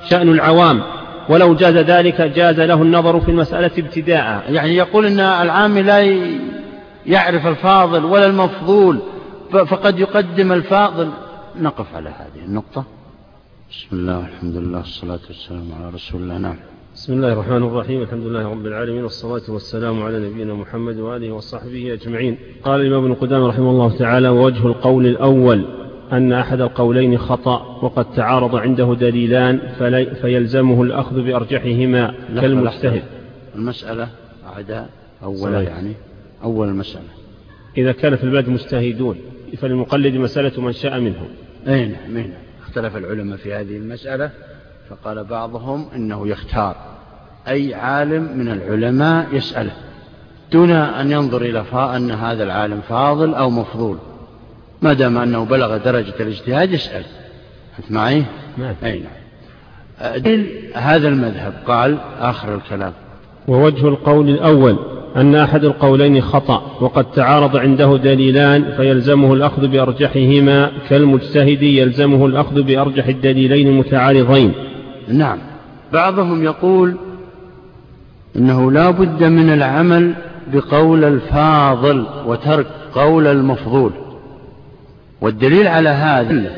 شأن 0.09 0.29
العوام. 0.29 0.81
ولو 1.29 1.55
جاز 1.55 1.77
ذلك 1.77 2.21
جاز 2.21 2.59
له 2.59 2.81
النظر 2.81 3.19
في 3.19 3.31
المسألة 3.31 3.71
ابتداء. 3.77 4.43
يعني 4.49 4.75
يقول 4.75 5.05
إن 5.05 5.19
العام 5.19 5.77
لا 5.77 5.99
يعرف 7.05 7.47
الفاضل 7.47 8.05
ولا 8.05 8.25
المفضول 8.25 8.99
فقد 9.51 9.99
يقدم 9.99 10.51
الفاضل. 10.51 11.09
نقف 11.59 11.95
على 11.95 12.09
هذه 12.09 12.45
النقطة. 12.45 12.83
بسم 13.71 13.87
الله 13.95 14.17
والحمد 14.17 14.55
لله 14.55 14.77
والصلاة 14.77 15.19
والسلام 15.27 15.67
على 15.79 15.89
رسول 15.89 16.21
الله. 16.21 16.37
نعم. 16.37 16.55
بسم 16.95 17.13
الله 17.13 17.33
الرحمن 17.33 17.63
الرحيم. 17.63 18.01
الحمد 18.01 18.25
لله 18.25 18.51
رب 18.51 18.65
العالمين 18.65 19.03
والصلاة 19.03 19.41
والسلام 19.47 20.03
على 20.03 20.29
نبينا 20.29 20.53
محمد 20.53 20.97
وآله 20.97 21.31
وصحبه 21.31 21.93
أجمعين. 21.93 22.37
قال 22.63 22.81
الإمام 22.81 23.03
ابن 23.03 23.13
قدامة 23.13 23.47
رحمه 23.47 23.69
الله 23.69 23.97
تعالى 23.97 24.29
ووجه 24.29 24.67
القول 24.67 25.05
الأول 25.05 25.65
أن 26.11 26.33
أحد 26.33 26.61
القولين 26.61 27.17
خطأ 27.17 27.79
وقد 27.83 28.13
تعارض 28.15 28.55
عنده 28.55 28.95
دليلان 28.99 29.59
فيلزمه 30.21 30.83
الأخذ 30.83 31.21
بأرجحهما 31.21 32.13
كالمجتهد 32.41 33.03
المسألة 33.55 34.09
أعداء 34.47 34.89
أولا 35.23 35.61
يعني 35.61 35.93
أول 36.43 36.67
المسألة 36.67 37.09
إذا 37.77 37.91
كان 37.91 38.15
في 38.15 38.23
البلد 38.23 38.49
مجتهدون 38.49 39.17
فللمقلد 39.57 40.15
مسألة 40.15 40.61
من 40.61 40.71
شاء 40.71 40.99
منهم. 40.99 41.27
أي 41.67 41.85
نعم 41.85 42.17
نعم. 42.17 42.29
اختلف 42.61 42.97
العلماء 42.97 43.37
في 43.37 43.53
هذه 43.53 43.77
المسألة. 43.77 44.31
فقال 44.89 45.23
بعضهم 45.23 45.85
إنه 45.95 46.27
يختار. 46.27 46.75
أي 47.47 47.73
عالم 47.73 48.37
من 48.37 48.47
العلماء 48.51 49.27
يسأله. 49.31 49.71
دون 50.51 50.71
أن 50.71 51.11
ينظر 51.11 51.41
إلى 51.41 51.63
أن 51.73 52.11
هذا 52.11 52.43
العالم 52.43 52.81
فاضل 52.89 53.33
أو 53.33 53.49
مفضول. 53.49 53.97
ما 54.81 54.93
دام 54.93 55.17
أنه 55.17 55.45
بلغ 55.45 55.77
درجة 55.77 56.13
الاجتهاد 56.19 56.71
يسأل. 56.71 57.03
أنت 57.79 57.91
معي؟ 57.91 58.23
نعم. 58.57 58.75
أي 58.83 58.99
نعم. 58.99 60.45
هذا 60.75 61.07
المذهب. 61.07 61.53
قال 61.67 61.97
آخر 62.19 62.55
الكلام. 62.55 62.93
ووجه 63.47 63.87
القول 63.87 64.29
الأول 64.29 64.79
أن 65.15 65.35
أحد 65.35 65.65
القولين 65.65 66.21
خطأ 66.21 66.77
وقد 66.81 67.11
تعارض 67.11 67.57
عنده 67.57 67.97
دليلان 67.97 68.73
فيلزمه 68.77 69.33
الأخذ 69.33 69.67
بأرجحهما 69.67 70.71
كالمجتهد 70.89 71.63
يلزمه 71.63 72.25
الأخذ 72.25 72.61
بأرجح 72.61 73.07
الدليلين 73.07 73.67
المتعارضين 73.67 74.53
نعم. 75.09 75.37
بعضهم 75.93 76.43
يقول 76.43 76.97
إنه 78.35 78.71
لا 78.71 78.89
بد 78.89 79.23
من 79.23 79.53
العمل 79.53 80.13
بقول 80.53 81.03
الفاضل 81.03 82.05
وترك 82.25 82.67
قول 82.93 83.27
المفضول. 83.27 83.91
والدليل 85.21 85.67
على 85.67 85.89
هذا 85.89 86.51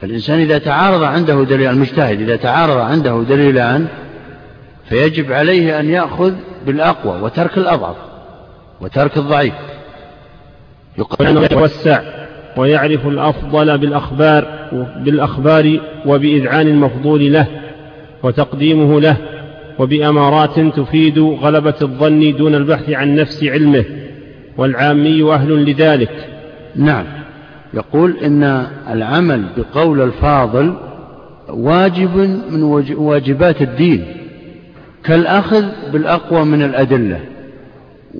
فالإنسان 0.00 0.38
إذا 0.38 0.58
تعارض 0.58 1.02
عنده 1.02 1.44
دليل 1.44 1.70
المجتهد 1.70 2.20
إذا 2.20 2.36
تعارض 2.36 2.76
عنده 2.76 3.24
دليلان 3.28 3.86
فيجب 4.88 5.32
عليه 5.32 5.80
أن 5.80 5.90
يأخذ 5.90 6.34
بالأقوى 6.66 7.20
وترك 7.22 7.58
الأضعف 7.58 7.96
وترك 8.80 9.16
الضعيف. 9.16 9.54
يقول 10.98 11.44
يتوسع. 11.44 12.25
ويعرف 12.56 13.06
الأفضل 13.06 13.78
بالأخبار 13.78 14.46
بالأخبار 15.04 15.80
وبإذعان 16.06 16.66
المفضول 16.68 17.32
له 17.32 17.46
وتقديمه 18.22 19.00
له 19.00 19.16
وبأمارات 19.78 20.60
تفيد 20.60 21.18
غلبة 21.18 21.74
الظن 21.82 22.36
دون 22.36 22.54
البحث 22.54 22.90
عن 22.90 23.14
نفس 23.14 23.44
علمه 23.44 23.84
والعامي 24.56 25.32
أهل 25.32 25.70
لذلك. 25.70 26.26
نعم. 26.76 27.04
يقول 27.74 28.16
إن 28.24 28.66
العمل 28.90 29.44
بقول 29.56 30.00
الفاضل 30.00 30.74
واجب 31.48 32.16
من 32.50 32.62
واجبات 32.96 33.62
الدين 33.62 34.04
كالأخذ 35.04 35.64
بالأقوى 35.92 36.44
من 36.44 36.62
الأدلة. 36.62 37.20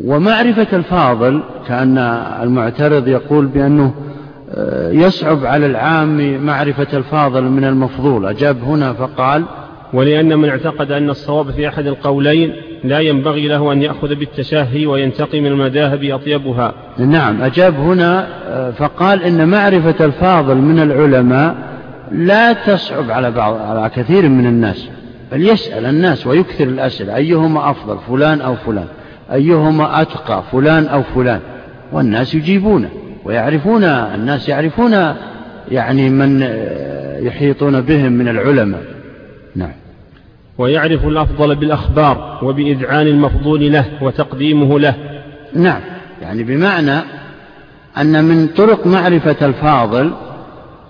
ومعرفة 0.04 0.76
الفاضل 0.76 1.40
كأن 1.68 1.98
المعترض 2.42 3.08
يقول 3.08 3.46
بأنه 3.46 3.94
يصعب 4.90 5.46
على 5.46 5.66
العام 5.66 6.44
معرفة 6.46 6.86
الفاضل 6.98 7.42
من 7.42 7.64
المفضول. 7.64 8.26
أجاب 8.26 8.64
هنا 8.64 8.92
فقال 8.92 9.44
ولأن 9.92 10.38
من 10.38 10.48
اعتقد 10.48 10.92
أن 10.92 11.10
الصواب 11.10 11.50
في 11.50 11.68
أحد 11.68 11.86
القولين 11.86 12.52
لا 12.84 13.00
ينبغي 13.00 13.48
له 13.48 13.72
أن 13.72 13.82
يأخذ 13.82 14.14
بالتشهي 14.14 14.86
وينتقي 14.86 15.40
من 15.40 15.46
المذاهب 15.46 16.04
أطيبها. 16.04 16.72
نعم 16.98 17.42
أجاب 17.42 17.74
هنا 17.74 18.26
آه، 18.46 18.70
فقال 18.70 19.22
إن 19.22 19.48
معرفة 19.48 20.04
الفاضل 20.04 20.56
من 20.56 20.78
العلماء 20.78 21.54
لا 22.12 22.52
تصعب 22.52 23.10
على 23.10 23.30
بعض 23.30 23.54
على 23.54 23.90
كثير 23.96 24.28
من 24.28 24.46
الناس. 24.46 24.88
بل 25.32 25.48
يسأل 25.48 25.86
الناس 25.86 26.26
ويكثر 26.26 26.64
الأسئلة 26.64 27.16
أيهما 27.16 27.70
أفضل 27.70 27.98
فلان 28.08 28.40
أو 28.40 28.54
فلان؟ 28.54 28.86
أيهما 29.32 30.02
أتقى 30.02 30.42
فلان 30.52 30.86
أو 30.86 31.02
فلان؟ 31.02 31.40
والناس 31.92 32.34
يجيبونه. 32.34 32.88
ويعرفون 33.26 33.84
الناس 33.84 34.48
يعرفون 34.48 34.92
يعني 35.70 36.10
من 36.10 36.42
يحيطون 37.20 37.80
بهم 37.80 38.12
من 38.12 38.28
العلماء. 38.28 38.82
نعم. 39.56 39.72
ويعرف 40.58 41.06
الأفضل 41.06 41.54
بالأخبار 41.54 42.38
وبإذعان 42.42 43.06
المفضول 43.06 43.72
له 43.72 43.84
وتقديمه 44.00 44.78
له. 44.78 44.94
نعم. 45.54 45.80
يعني 46.22 46.42
بمعنى 46.42 47.00
أن 47.98 48.24
من 48.24 48.46
طرق 48.46 48.86
معرفة 48.86 49.46
الفاضل 49.46 50.12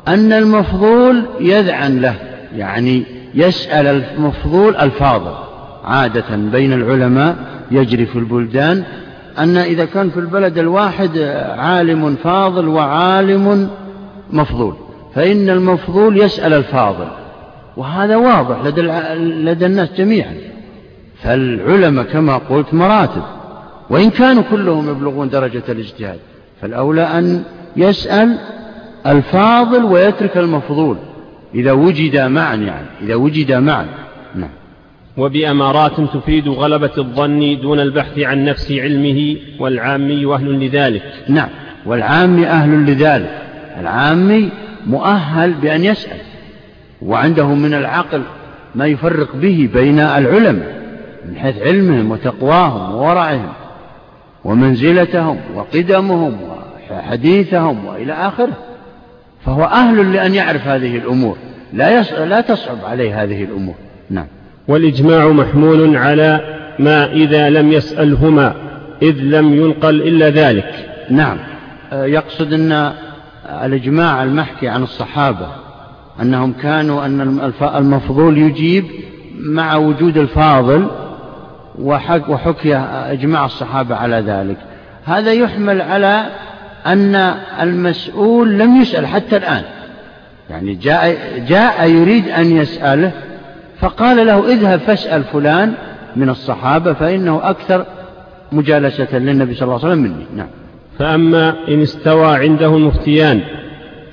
أن 0.08 0.32
المفضول 0.32 1.22
يذعن 1.40 2.00
له 2.00 2.14
يعني 2.56 3.02
يسأل 3.34 3.86
المفضول 3.86 4.76
الفاضل. 4.76 5.34
عادة 5.84 6.36
بين 6.36 6.72
العلماء 6.72 7.36
يجري 7.70 8.06
في 8.06 8.18
البلدان 8.18 8.84
أن 9.38 9.56
إذا 9.56 9.84
كان 9.84 10.10
في 10.10 10.20
البلد 10.20 10.58
الواحد 10.58 11.18
عالم 11.58 12.14
فاضل 12.14 12.68
وعالم 12.68 13.70
مفضول 14.30 14.74
فإن 15.14 15.50
المفضول 15.50 16.20
يسأل 16.20 16.52
الفاضل 16.54 17.08
وهذا 17.76 18.16
واضح 18.16 18.64
لدى, 18.64 18.82
لدى 19.44 19.66
الناس 19.66 19.92
جميعا. 19.92 20.34
فالعلماء 21.22 22.04
كما 22.04 22.36
قلت 22.36 22.74
مراتب 22.74 23.22
وإن 23.90 24.10
كانوا 24.10 24.42
كلهم 24.50 24.90
يبلغون 24.90 25.28
درجة 25.28 25.62
الاجتهاد 25.68 26.18
فالأولى 26.60 27.02
أن 27.02 27.42
يسأل 27.76 28.38
الفاضل 29.06 29.84
ويترك 29.84 30.36
المفضول 30.36 30.96
إذا 31.54 31.72
وجد 31.72 32.16
معا 32.16 32.54
يعني 32.54 32.86
إذا 33.02 33.14
وجد 33.14 33.52
معا. 33.52 33.86
نعم. 34.34 34.50
وبأمارات 35.16 36.00
تفيد 36.00 36.48
غلبة 36.48 36.90
الظن 36.98 37.60
دون 37.60 37.80
البحث 37.80 38.18
عن 38.18 38.44
نفس 38.44 38.72
علمه 38.72 39.36
والعامي 39.60 40.34
أهل 40.34 40.66
لذلك. 40.66 41.02
نعم 41.28 41.48
والعامي 41.86 42.46
أهل 42.46 42.86
لذلك. 42.86 43.42
العامي 43.80 44.50
مؤهل 44.86 45.52
بأن 45.52 45.84
يسأل 45.84 46.18
وعنده 47.02 47.46
من 47.46 47.74
العقل 47.74 48.22
ما 48.74 48.86
يفرق 48.86 49.36
به 49.36 49.68
بين 49.74 50.00
العلماء 50.00 50.82
من 51.28 51.36
حيث 51.36 51.62
علمهم 51.62 52.10
وتقواهم 52.10 52.94
وورعهم 52.94 53.52
ومنزلتهم 54.44 55.38
وقدمهم 55.54 56.36
وحديثهم 56.90 57.84
وإلى 57.84 58.12
آخره. 58.12 58.56
فهو 59.44 59.64
أهل 59.64 60.12
لأن 60.12 60.34
يعرف 60.34 60.66
هذه 60.66 60.96
الأمور 60.96 61.36
لا, 61.72 62.00
يص... 62.00 62.12
لا 62.12 62.40
تصعب 62.40 62.78
عليه 62.84 63.22
هذه 63.22 63.44
الأمور. 63.44 63.74
نعم. 64.10 64.26
والإجماع 64.68 65.28
محمول 65.28 65.96
على 65.96 66.40
ما 66.78 67.12
إذا 67.12 67.50
لم 67.50 67.72
يسألهما 67.72 68.54
إذ 69.02 69.14
لم 69.20 69.54
ينقل 69.54 70.02
إلا 70.02 70.30
ذلك. 70.30 70.88
نعم. 71.10 71.38
آه، 71.92 72.04
يقصد 72.04 72.52
أن 72.52 72.92
الإجماع 73.64 74.22
المحكي 74.22 74.68
عن 74.68 74.82
الصحابة 74.82 75.46
أنهم 76.22 76.52
كانوا 76.52 77.06
أن 77.06 77.52
المفضول 77.62 78.38
يجيب 78.38 78.84
مع 79.38 79.76
وجود 79.76 80.16
الفاضل 80.16 80.86
وحكي 82.28 82.76
إجماع 82.76 83.44
الصحابة 83.44 83.94
على 83.94 84.16
ذلك. 84.16 84.56
هذا 85.04 85.32
يحمل 85.32 85.82
على 85.82 86.26
أن 86.86 87.14
المسؤول 87.60 88.58
لم 88.58 88.80
يسأل 88.80 89.06
حتى 89.06 89.36
الآن. 89.36 89.62
يعني 90.50 90.74
جاء, 90.74 91.18
جاء 91.48 91.90
يريد 91.90 92.28
أن 92.28 92.56
يسأله 92.56 93.12
فقال 93.80 94.26
له 94.26 94.52
اذهب 94.52 94.80
فاسأل 94.80 95.24
فلان 95.24 95.74
من 96.16 96.28
الصحابة 96.28 96.92
فإنه 96.92 97.40
أكثر 97.42 97.86
مجالسة 98.52 99.18
للنبي 99.18 99.54
صلى 99.54 99.62
الله 99.62 99.84
عليه 99.84 99.88
وسلم 99.88 100.02
مني. 100.02 100.26
نعم. 100.36 100.48
فأما 100.98 101.54
إن 101.68 101.82
استوى 101.82 102.36
عنده 102.36 102.76
المفتيان 102.76 103.40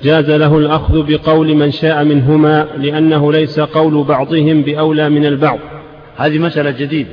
جاز 0.02 0.30
له 0.30 0.58
الأخذ 0.58 1.02
بقول 1.02 1.54
من 1.54 1.70
شاء 1.70 2.04
منهما 2.04 2.66
لأنه 2.76 3.32
ليس 3.32 3.60
قول 3.60 4.04
بعضهم 4.04 4.62
بأولى 4.62 5.08
من 5.08 5.26
البعض. 5.26 5.58
هذه 6.16 6.38
مسألة 6.38 6.70
جديدة. 6.70 7.10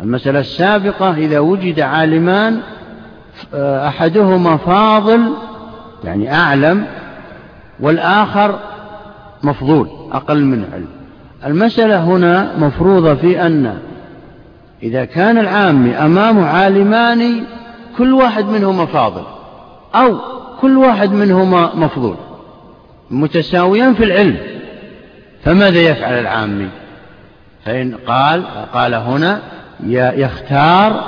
المسألة 0.00 0.40
السابقة 0.40 1.14
إذا 1.14 1.38
وجد 1.38 1.80
عالمان 1.80 2.60
أحدهما 3.54 4.56
فاضل 4.56 5.20
يعني 6.04 6.34
أعلم 6.34 6.86
والآخر 7.80 8.58
مفضول 9.42 9.88
أقل 10.12 10.44
من 10.44 10.64
علم. 10.72 11.03
المسألة 11.46 12.04
هنا 12.04 12.56
مفروضة 12.58 13.14
في 13.14 13.46
أن 13.46 13.78
إذا 14.82 15.04
كان 15.04 15.38
العامي 15.38 15.94
أمامه 15.94 16.46
عالمان 16.46 17.44
كل 17.98 18.12
واحد 18.12 18.44
منهما 18.44 18.86
فاضل 18.86 19.22
أو 19.94 20.18
كل 20.60 20.76
واحد 20.76 21.12
منهما 21.12 21.74
مفضول 21.74 22.16
متساويان 23.10 23.94
في 23.94 24.04
العلم 24.04 24.36
فماذا 25.44 25.80
يفعل 25.80 26.18
العامي 26.18 26.68
فإن 27.64 27.94
قال 28.06 28.44
قال 28.72 28.94
هنا 28.94 29.40
يختار 29.86 31.04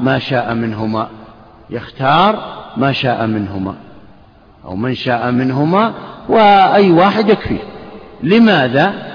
ما 0.00 0.18
شاء 0.18 0.54
منهما 0.54 1.08
يختار 1.70 2.38
ما 2.76 2.92
شاء 2.92 3.26
منهما 3.26 3.74
أو 4.64 4.76
من 4.76 4.94
شاء 4.94 5.30
منهما 5.30 5.92
وأي 6.28 6.90
واحد 6.90 7.28
يكفيه 7.28 7.62
لماذا؟ 8.22 9.09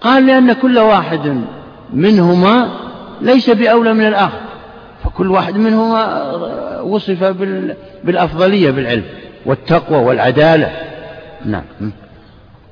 قال 0.00 0.26
لأن 0.26 0.52
كل 0.52 0.78
واحد 0.78 1.42
منهما 1.92 2.68
ليس 3.20 3.50
بأولى 3.50 3.94
من 3.94 4.06
الآخر 4.06 4.40
فكل 5.04 5.30
واحد 5.30 5.56
منهما 5.56 6.32
وصف 6.80 7.24
بالأفضلية 8.04 8.70
بالعلم 8.70 9.04
والتقوى 9.46 9.98
والعدالة. 9.98 10.70
نعم. 11.44 11.62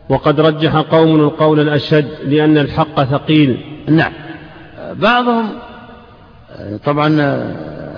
وقد 0.08 0.40
رجح 0.40 0.76
قوم 0.76 1.20
القول 1.20 1.60
الأشد 1.60 2.08
لأن 2.24 2.58
الحق 2.58 3.04
ثقيل. 3.04 3.60
نعم. 3.88 4.12
بعضهم 4.92 5.48
طبعا 6.84 7.08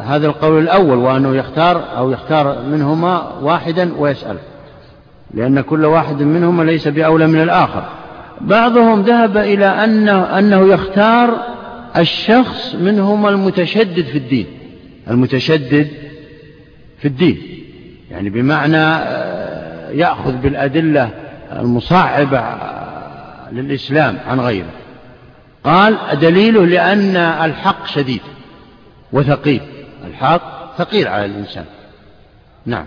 هذا 0.01 0.27
القول 0.27 0.63
الأول 0.63 0.99
وأنه 0.99 1.37
يختار 1.37 1.85
أو 1.97 2.11
يختار 2.11 2.63
منهما 2.63 3.33
واحدا 3.43 3.95
ويسأل 3.99 4.37
لأن 5.35 5.61
كل 5.61 5.85
واحد 5.85 6.23
منهما 6.23 6.63
ليس 6.63 6.89
بأولى 6.89 7.27
من 7.27 7.41
الآخر. 7.41 7.85
بعضهم 8.41 9.03
ذهب 9.03 9.37
إلى 9.37 9.67
أنه, 9.67 10.39
أنه 10.39 10.73
يختار 10.73 11.41
الشخص 11.97 12.75
منهما 12.75 13.29
المتشدد 13.29 14.05
في 14.05 14.19
الدين. 14.19 14.47
المتشدد 15.11 15.89
في 16.99 17.09
الدين. 17.09 17.39
يعني 18.11 18.31
بمعنى 18.31 18.77
آه، 18.77 19.91
يأخذ 19.91 20.33
بالأدلة 20.33 21.11
المصعبة 21.53 22.45
للإسلام 23.53 24.19
عن 24.27 24.41
غيره. 24.41 24.73
قال 25.65 25.99
دليله 26.21 26.67
لأن 26.67 27.17
الحق 27.17 27.87
شديد 27.87 28.21
وثقيل. 29.13 29.61
الحق 30.07 30.77
ثقيل 30.79 31.09
على 31.09 31.25
الإنسان. 31.25 31.65
نعم. 32.67 32.87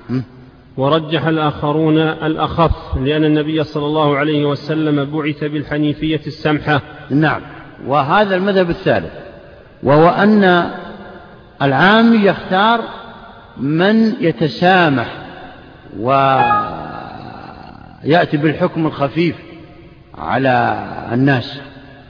ورجح 0.78 1.26
الآخرون 1.26 1.98
الأخف 1.98 2.98
لأن 2.98 3.26
النبي 3.26 3.64
صلى 3.64 3.86
الله 3.86 4.18
عليه 4.18 4.46
وسلم 4.46 5.06
بعث 5.06 5.44
بالحنيفية 5.44 6.22
السمحة. 6.28 6.82
نعم. 7.10 7.42
وهذا 7.88 8.36
المذهب 8.36 8.70
الثالث 8.70 9.14
وهو 9.84 10.10
أن 10.10 10.72
العام 11.62 12.26
يختار 12.26 12.82
من 13.58 14.24
يتسامح 14.24 15.18
ويأتي 16.00 16.78
بالحكم 18.38 18.86
الخفيف 18.86 19.36
على 20.18 20.86
الناس 21.12 21.60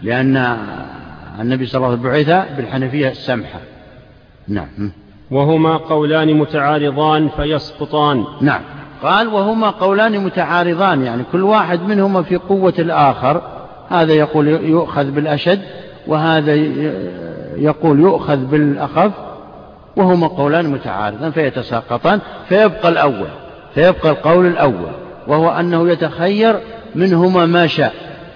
لأن 0.04 0.58
النبي 1.40 1.66
صلى 1.66 1.78
الله 1.78 1.88
عليه 1.88 2.00
وسلم 2.00 2.12
بعث 2.12 2.56
بالحنفية 2.58 3.10
السمحة. 3.10 3.60
نعم. 4.48 4.92
وهما 5.32 5.78
قولان 5.78 6.34
متعارضان 6.34 7.30
فيسقطان. 7.30 8.26
نعم. 8.42 8.62
قال 9.04 9.28
وهما 9.28 9.70
قولان 9.70 10.24
متعارضان 10.24 11.04
يعني 11.04 11.24
كل 11.32 11.44
واحد 11.44 11.82
منهما 11.82 12.22
في 12.22 12.36
قوة 12.36 12.74
الآخر. 12.80 13.42
هذا 13.90 14.14
يقول 14.14 14.48
يؤخذ 14.48 15.12
بالأشد 15.12 15.62
وهذا 16.08 16.54
يقول 17.56 18.00
يؤخذ 18.00 18.38
بالأخف. 18.38 19.12
وهما 19.96 20.28
قولان 20.28 20.70
متعارضان 20.70 21.32
فيتساقطان 21.32 22.20
فيبقى 22.50 22.90
الأول 22.90 23.28
فيبقى 23.76 24.10
القول 24.10 24.46
الأول 24.46 24.92
وهو 25.28 25.50
أنه 25.50 25.90
يتخير 25.90 26.56
منهما 26.96 27.46
ما 27.46 27.68
شاء 27.68 27.94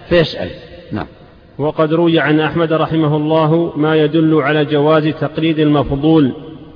فيسأل. 0.09 0.49
نعم. 0.91 1.05
وقد 1.57 1.93
روي 1.93 2.19
عن 2.19 2.39
أحمد 2.39 2.73
رحمه 2.73 3.15
الله 3.17 3.73
ما 3.75 3.95
يدل 3.95 4.41
على 4.41 4.65
جواز 4.65 5.07
تقليد 5.07 5.59
المفضول. 5.59 6.31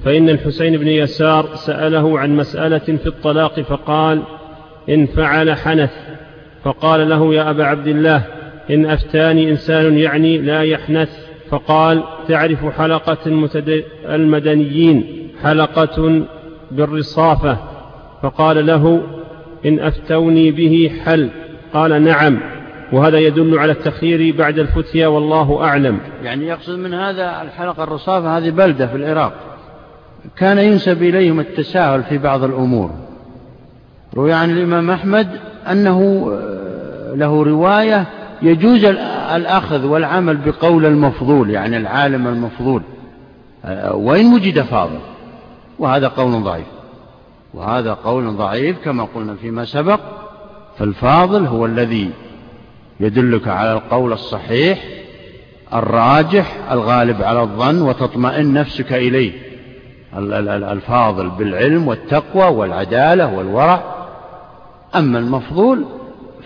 فإن 0.06 0.30
الحسين 0.30 0.78
بن 0.78 0.88
يسار 0.88 1.56
سأله 1.56 2.20
عن 2.20 2.36
مسألة 2.36 2.80
في 2.80 3.08
الطلاق 3.08 3.60
فقال 3.60 4.22
إن 4.90 5.06
فعل 5.06 5.54
حنث. 5.54 5.92
فقال 6.64 7.10
له 7.10 7.34
يا 7.34 7.50
أبا 7.50 7.66
عبد 7.66 7.88
الله 7.88 8.24
إن 8.70 8.86
أفتاني 8.86 9.50
إنسان 9.50 9.98
يعني 9.98 10.38
لا 10.38 10.62
يحنث. 10.62 11.10
فقال 11.50 12.04
تعرف 12.28 12.66
حلقة 12.66 13.18
المدنيين 14.06 15.28
حلقة 15.44 16.22
بالرصافة. 16.72 17.58
فقال 18.24 18.66
له 18.66 19.02
إن 19.66 19.80
أفتوني 19.80 20.52
به 20.52 20.92
حل. 21.06 21.30
قال 21.74 22.04
نعم. 22.04 22.40
وهذا 22.92 23.20
يدل 23.20 23.60
على 23.60 23.72
التخيير 23.72 24.36
بعد 24.36 24.60
الفتيا 24.60 25.08
والله 25.08 25.64
أعلم. 25.64 26.00
يعني 26.24 26.48
يقصد 26.48 26.80
من 26.80 26.94
هذا 26.94 27.42
الحلقة 27.42 27.84
الرصافة 27.84 28.38
هذه 28.38 28.50
بلدة 28.50 28.88
في 28.88 28.96
العراق. 28.96 29.49
كان 30.38 30.58
ينسب 30.58 31.04
إليهم 31.04 31.40
التساهل 31.40 32.04
في 32.04 32.18
بعض 32.18 32.44
الأمور. 32.44 32.92
روي 34.16 34.34
عن 34.34 34.52
الإمام 34.52 34.92
أحمد 34.92 35.28
أنه 35.72 36.30
له 37.16 37.44
رواية 37.44 38.06
يجوز 38.42 38.86
الأخذ 39.36 39.86
والعمل 39.86 40.38
بقول 40.38 40.86
المفضول 40.86 41.50
يعني 41.50 41.78
العالم 41.78 42.28
المفضول 42.28 42.82
وإن 43.92 44.34
وجد 44.34 44.62
فاضل. 44.62 45.00
وهذا 45.80 46.08
قول 46.08 46.44
ضعيف. 46.44 46.66
وهذا 47.54 47.94
قول 47.94 48.36
ضعيف 48.36 48.78
كما 48.86 49.08
قلنا 49.16 49.36
فيما 49.36 49.66
سبق 49.66 50.00
فالفاضل 50.78 51.46
هو 51.46 51.66
الذي 51.66 52.10
يدلك 53.00 53.48
على 53.48 53.74
القول 53.74 54.14
الصحيح 54.14 54.84
الراجح 55.74 56.72
الغالب 56.72 57.22
على 57.22 57.42
الظن 57.42 57.82
وتطمئن 57.82 58.54
نفسك 58.54 58.94
إليه. 58.94 59.49
الفاضل 60.14 61.30
بالعلم 61.30 61.88
والتقوى 61.88 62.56
والعدالة 62.56 63.34
والورع. 63.34 63.84
أما 64.96 65.20
المفضول 65.20 65.86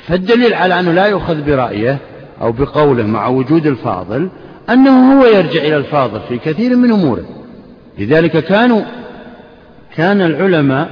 فالدليل 0.08 0.54
على 0.54 0.80
أنه 0.80 0.92
لا 0.92 1.06
يؤخذ 1.06 1.42
برأيه 1.42 1.98
أو 2.42 2.52
بقوله 2.52 3.04
مع 3.04 3.28
وجود 3.28 3.66
الفاضل 3.68 4.30
أنه 4.70 5.14
هو 5.14 5.26
يرجع 5.26 5.62
إلى 5.62 5.78
الفاضل 5.78 6.20
في 6.30 6.38
كثير 6.38 6.76
من 6.76 6.92
أموره. 6.92 7.26
لذلك 8.00 8.38
كانوا 8.38 8.82
كان 9.96 10.22
العلماء 10.22 10.90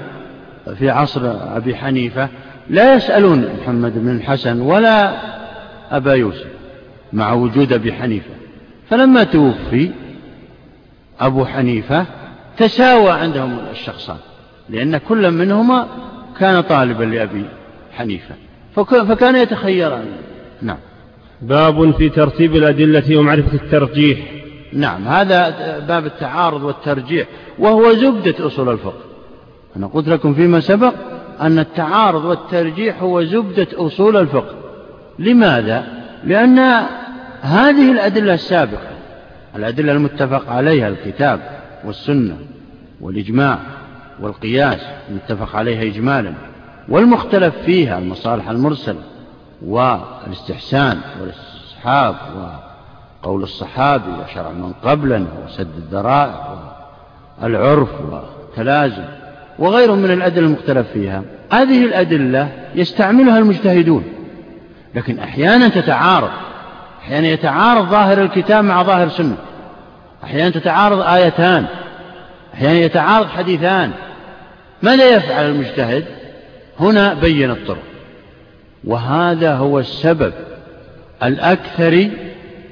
في 0.77 0.89
عصر 0.89 1.21
أبي 1.55 1.75
حنيفة 1.75 2.29
لا 2.69 2.95
يسألون 2.95 3.49
محمد 3.62 3.93
بن 3.95 4.10
الحسن 4.10 4.62
ولا 4.62 5.13
أبا 5.91 6.13
يوسف 6.13 6.47
مع 7.13 7.34
وجود 7.34 7.73
أبي 7.73 7.93
حنيفة. 7.93 8.34
فلما 8.89 9.23
توفي 9.23 9.91
أبو 11.19 11.45
حنيفة 11.45 12.05
تساوى 12.62 13.12
عندهم 13.12 13.58
الشخصان 13.71 14.17
لأن 14.69 14.97
كل 14.97 15.32
منهما 15.32 15.88
كان 16.39 16.62
طالبا 16.62 17.04
لأبي 17.04 17.45
حنيفة 17.91 18.36
فكان 18.76 19.36
يتخيران. 19.36 20.06
نعم. 20.62 20.78
باب 21.41 21.91
في 21.91 22.10
ترتيب 22.10 22.56
الأدلة 22.56 23.17
ومعرفة 23.17 23.54
الترجيح. 23.54 24.20
نعم 24.74 25.07
هذا 25.07 25.49
باب 25.88 26.05
التعارض 26.05 26.64
والترجيح 26.64 27.28
وهو 27.59 27.93
زبدة 27.93 28.47
أصول 28.47 28.70
الفقه. 28.70 29.03
أنا 29.76 29.88
قلت 29.88 30.07
لكم 30.07 30.34
فيما 30.34 30.59
سبق 30.59 30.93
أن 31.41 31.59
التعارض 31.59 32.26
والترجيح 32.26 33.01
هو 33.03 33.24
زبدة 33.24 33.68
أصول 33.74 34.18
الفقه. 34.18 34.55
لماذا؟ 35.20 35.88
لأن 36.24 36.59
هذه 37.41 37.91
الأدلة 37.91 38.34
السابقة 38.34 38.91
الأدلة 39.55 39.91
المتفق 39.91 40.49
عليها 40.49 40.88
الكتاب 40.88 41.61
والسنة 41.86 42.38
والإجماع 43.01 43.59
والقياس 44.19 44.79
المتفق 45.09 45.55
عليها 45.55 45.82
إجمالا. 45.82 46.34
والمختلف 46.89 47.55
فيها 47.65 47.97
المصالح 47.97 48.49
المرسلة 48.49 49.01
والاستحسان 49.65 50.97
والاستصحاب 51.21 52.15
وقول 53.23 53.43
الصحابي 53.43 54.11
وشرع 54.11 54.51
من 54.51 54.73
قبلنا 54.84 55.27
وسد 55.45 55.75
الذرائع 55.77 56.57
والعرف 57.41 57.89
وتلازم 58.01 59.05
وغيرهم 59.59 59.97
من 59.97 60.11
الأدلة 60.11 60.45
المختلف 60.45 60.88
فيها. 60.88 61.23
هذه 61.51 61.86
الأدلة 61.86 62.49
يستعملها 62.75 63.38
المجتهدون 63.38 64.03
لكن 64.95 65.19
أحيانا 65.19 65.67
تتعارض 65.67 66.32
أحيانا 67.01 67.27
يتعارض 67.27 67.89
ظاهر 67.89 68.21
الكتاب 68.21 68.63
مع 68.63 68.84
ظاهر 68.84 69.09
سنة 69.09 69.38
أحيانا 70.24 70.49
تتعارض 70.49 71.01
آيتان 71.01 71.65
أحيانا 72.53 72.80
يتعارض 72.80 73.28
حديثان. 73.28 73.91
ماذا 74.82 75.15
يفعل 75.15 75.45
المجتهد؟ 75.45 76.05
هنا 76.80 77.13
بين 77.13 77.51
الطرق. 77.51 77.84
وهذا 78.84 79.55
هو 79.55 79.80
السبب 79.80 80.34
الأكثر 81.24 82.09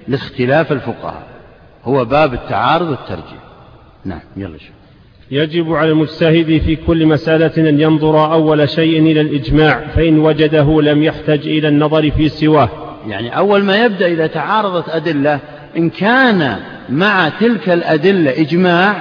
لاختلاف 0.08 0.72
الفقهاء. 0.72 1.24
هو 1.86 2.06
باب 2.06 2.34
التعارض 2.34 2.90
والترجيح. 2.90 3.40
نعم 4.06 4.22
يلا 4.38 4.58
شوف 4.58 4.80
يجب 5.32 5.74
على 5.74 5.90
المجتهد 5.90 6.62
في 6.66 6.76
كل 6.76 7.06
مسألة 7.06 7.70
أن 7.70 7.82
ينظر 7.82 8.34
أول 8.34 8.70
شيء 8.70 9.00
إلى 9.00 9.22
الإجماع 9.22 9.88
فإن 9.96 10.20
وجده 10.20 10.82
لم 10.82 11.04
يحتج 11.04 11.48
إلى 11.48 11.68
النظر 11.68 12.12
في 12.12 12.30
سواه. 12.30 12.70
يعني 13.08 13.38
أول 13.38 13.64
ما 13.64 13.86
يبدأ 13.86 14.08
إذا 14.08 14.28
تعارضت 14.28 14.90
أدلة 14.90 15.40
إن 15.78 15.90
كان 15.90 16.60
مع 16.90 17.30
تلك 17.40 17.70
الأدلة 17.70 18.42
إجماع 18.42 18.96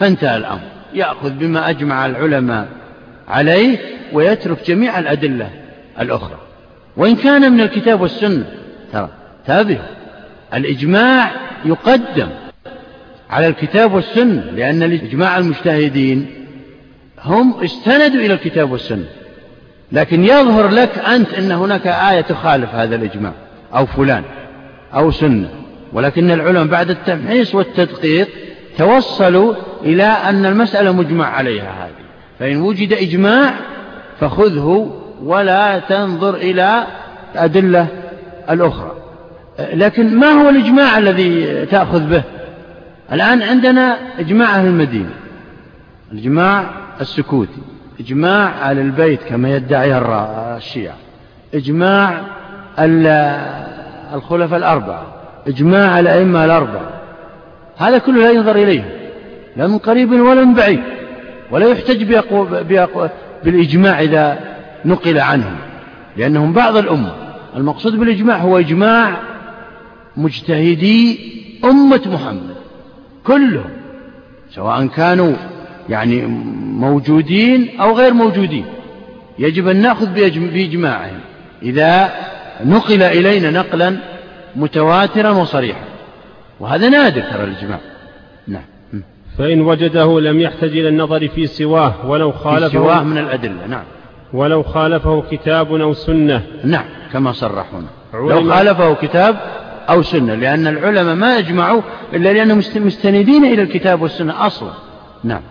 فانتهى 0.00 0.36
الأمر. 0.36 0.60
يأخذ 0.94 1.30
بما 1.30 1.70
أجمع 1.70 2.06
العلماء 2.06 2.68
عليه 3.28 3.78
ويترك 4.12 4.58
جميع 4.66 4.98
الأدلة 4.98 5.50
الأخرى. 6.00 6.38
وإن 6.96 7.16
كان 7.16 7.52
من 7.52 7.60
الكتاب 7.60 8.00
والسنة 8.00 8.44
ترى 8.92 9.08
تابه 9.46 9.78
الإجماع 10.54 11.30
يقدم 11.64 12.28
على 13.30 13.46
الكتاب 13.46 13.92
والسنة 13.94 14.42
لأن 14.42 14.82
الإجماع 14.82 15.38
المجتهدين 15.38 16.26
هم 17.24 17.64
استندوا 17.64 18.20
إلى 18.20 18.34
الكتاب 18.34 18.72
والسنة. 18.72 19.04
لكن 19.92 20.24
يظهر 20.24 20.68
لك 20.68 20.98
أنت 20.98 21.34
أن 21.34 21.52
هناك 21.52 21.86
آية 21.86 22.20
تخالف 22.20 22.74
هذا 22.74 22.96
الإجماع 22.96 23.32
أو 23.74 23.86
فلان 23.86 24.22
أو 24.94 25.10
سنة. 25.10 25.48
ولكن 25.92 26.30
العلماء 26.30 26.66
بعد 26.66 26.90
التمحيص 26.90 27.54
والتدقيق 27.54 28.28
توصلوا 28.78 29.54
إلى 29.82 30.04
أن 30.04 30.46
المسألة 30.46 30.92
مجمع 30.92 31.26
عليها 31.26 31.84
هذه. 31.84 32.04
فإن 32.38 32.60
وجد 32.60 32.92
إجماع 32.92 33.54
فخذه 34.20 34.92
ولا 35.22 35.78
تنظر 35.78 36.34
إلى 36.34 36.86
الأدلة 37.34 37.86
الأخرى. 38.50 38.92
لكن 39.58 40.16
ما 40.16 40.26
هو 40.26 40.48
الإجماع 40.48 40.98
الذي 40.98 41.66
تأخذ 41.66 42.00
به؟ 42.00 42.22
الآن 43.12 43.42
عندنا 43.42 43.98
إجماع 44.18 44.56
أهل 44.56 44.66
المدينة 44.66 45.14
الإجماع 46.12 46.64
السكوتي 47.00 47.62
إجماع 48.00 48.70
أهل 48.70 48.78
البيت 48.78 49.22
كما 49.22 49.56
يدعي 49.56 49.98
الشيعة 50.56 50.96
إجماع 51.54 52.20
الخلفاء 54.14 54.58
الأربعة 54.58 55.17
إجماع 55.46 56.00
الأئمة 56.00 56.44
الأربعة. 56.44 56.90
هذا 57.76 57.98
كله 57.98 58.20
لا 58.20 58.30
ينظر 58.30 58.56
إليه 58.56 58.84
لا 59.56 59.66
من 59.66 59.78
قريب 59.78 60.12
ولا 60.12 60.44
من 60.44 60.54
بعيد 60.54 60.80
ولا 61.50 61.66
يحتج 61.66 62.02
بأقو 62.02 62.44
بأقو 62.44 63.08
بالإجماع 63.44 64.00
إذا 64.00 64.38
نقل 64.84 65.18
عنهم 65.18 65.56
لأنهم 66.16 66.52
بعض 66.52 66.76
الأمة 66.76 67.12
المقصود 67.56 67.98
بالإجماع 67.98 68.36
هو 68.36 68.58
إجماع 68.58 69.16
مجتهدي 70.16 71.18
أمة 71.64 72.00
محمد 72.06 72.56
كلهم 73.26 73.70
سواء 74.50 74.86
كانوا 74.86 75.32
يعني 75.88 76.26
موجودين 76.78 77.80
أو 77.80 77.96
غير 77.96 78.14
موجودين. 78.14 78.64
يجب 79.38 79.68
أن 79.68 79.76
نأخذ 79.76 80.06
بإجماعهم. 80.14 81.20
إذا 81.62 82.10
نقل 82.64 83.02
إلينا 83.02 83.50
نقلا 83.50 83.96
متواترا 84.56 85.30
وصريحا. 85.30 85.84
وهذا 86.60 86.88
نادر 86.88 87.20
ترى 87.20 87.44
الإجماع. 87.44 87.78
نعم. 88.48 88.62
فإن 89.38 89.60
وجده 89.60 90.20
لم 90.20 90.40
يحتج 90.40 90.78
إلى 90.78 90.88
النظر 90.88 91.28
في 91.28 91.46
سواه 91.46 91.94
ولو 92.06 92.32
خالفه 92.32 92.68
في 92.68 92.74
سواه 92.74 93.02
من 93.02 93.18
الأدلة. 93.18 93.66
نعم. 93.66 93.84
ولو 94.32 94.62
خالفه 94.62 95.22
كتاب 95.30 95.74
أو 95.74 95.92
سنة. 95.92 96.42
نعم. 96.64 96.84
كما 97.12 97.32
صرحونا. 97.32 97.86
لو 98.14 98.50
خالفه 98.50 98.94
كتاب 98.94 99.36
أو 99.90 100.02
سنة. 100.02 100.34
لأن 100.34 100.66
العلماء 100.66 101.14
ما 101.14 101.38
أجمعوا 101.38 101.82
إلا 102.14 102.32
لأنهم 102.32 102.58
مستندين 102.76 103.44
إلى 103.44 103.62
الكتاب 103.62 104.02
والسنة 104.02 104.46
أصلا. 104.46 104.70
نعم. 105.24 105.42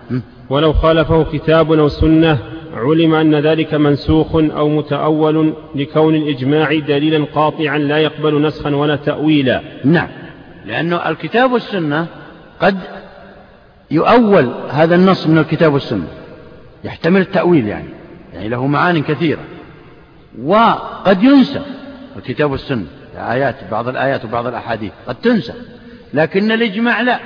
ولو 0.50 0.74
خالفه 0.74 1.24
كتاب 1.24 1.72
أو 1.72 1.88
سنة 1.88 2.38
علم 2.74 3.14
أن 3.14 3.36
ذلك 3.36 3.74
منسوخ 3.74 4.36
أو 4.36 4.70
متأول 4.70 5.54
لكون 5.76 6.16
الإجماع 6.16 6.80
دليلا 6.80 7.26
قاطعا 7.36 7.78
لا 7.78 7.98
يقبل 7.98 8.42
نسخا 8.42 8.76
ولا 8.76 8.96
تأويلا. 8.96 9.62
نعم. 9.86 10.08
لأنه 10.66 11.10
الكتاب 11.10 11.52
والسنة 11.52 12.08
قد 12.60 12.78
يؤول 13.92 14.52
هذا 14.70 14.96
النص 14.96 15.28
من 15.28 15.38
الكتاب 15.38 15.74
والسنة. 15.74 16.08
يحتمل 16.84 17.22
التأويل 17.22 17.68
يعني. 17.68 17.90
يعني 18.34 18.50
له 18.50 18.68
معان 18.68 19.02
كثيرة. 19.04 19.42
وقد 20.44 21.24
ينسى 21.24 21.62
الكتاب 22.18 22.52
والسنة. 22.52 22.86
آيات 23.16 23.56
بعض 23.72 23.88
الآيات 23.88 24.26
وبعض 24.26 24.48
الأحاديث. 24.48 24.92
قد 25.08 25.16
تنسخ. 25.16 25.56
لكن 26.14 26.52
الإجماع 26.52 27.02
لا. 27.02 27.20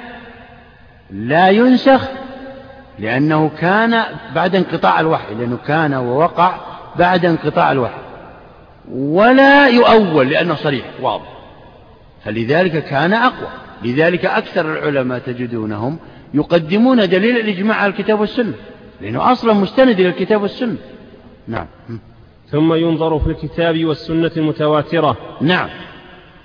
لا 1.12 1.50
ينسخ 1.50 2.02
لأنه 3.02 3.52
كان 3.60 4.04
بعد 4.36 4.56
انقطاع 4.56 5.00
الوحي 5.00 5.36
لأنه 5.36 5.58
كان 5.68 5.94
ووقع 5.94 6.56
بعد 7.00 7.26
انقطاع 7.26 7.72
الوحي. 7.72 8.02
ولا 8.92 9.68
يؤول 9.68 10.30
لأنه 10.30 10.56
صريح 10.56 10.86
واضح. 11.02 11.32
فلذلك 12.26 12.84
كان 12.84 13.14
أقوى. 13.14 13.48
لذلك 13.84 14.26
أكثر 14.26 14.74
العلماء 14.74 15.20
تجدونهم 15.20 15.98
يقدمون 16.34 17.10
دليل 17.10 17.38
الإجماع 17.38 17.78
على 17.78 17.92
الكتاب 17.92 18.20
والسنة 18.20 18.54
لأنه 19.02 19.32
أصلا 19.32 19.54
مستند 19.54 20.00
إلى 20.00 20.10
الكتاب 20.10 20.42
والسنة. 20.42 20.78
نعم. 21.48 21.68
ثم 22.50 22.74
ينظر 22.74 23.20
في 23.20 23.28
الكتاب 23.28 23.86
والسنة 23.86 24.32
المتواترة. 24.38 25.18
نعم. 25.42 25.70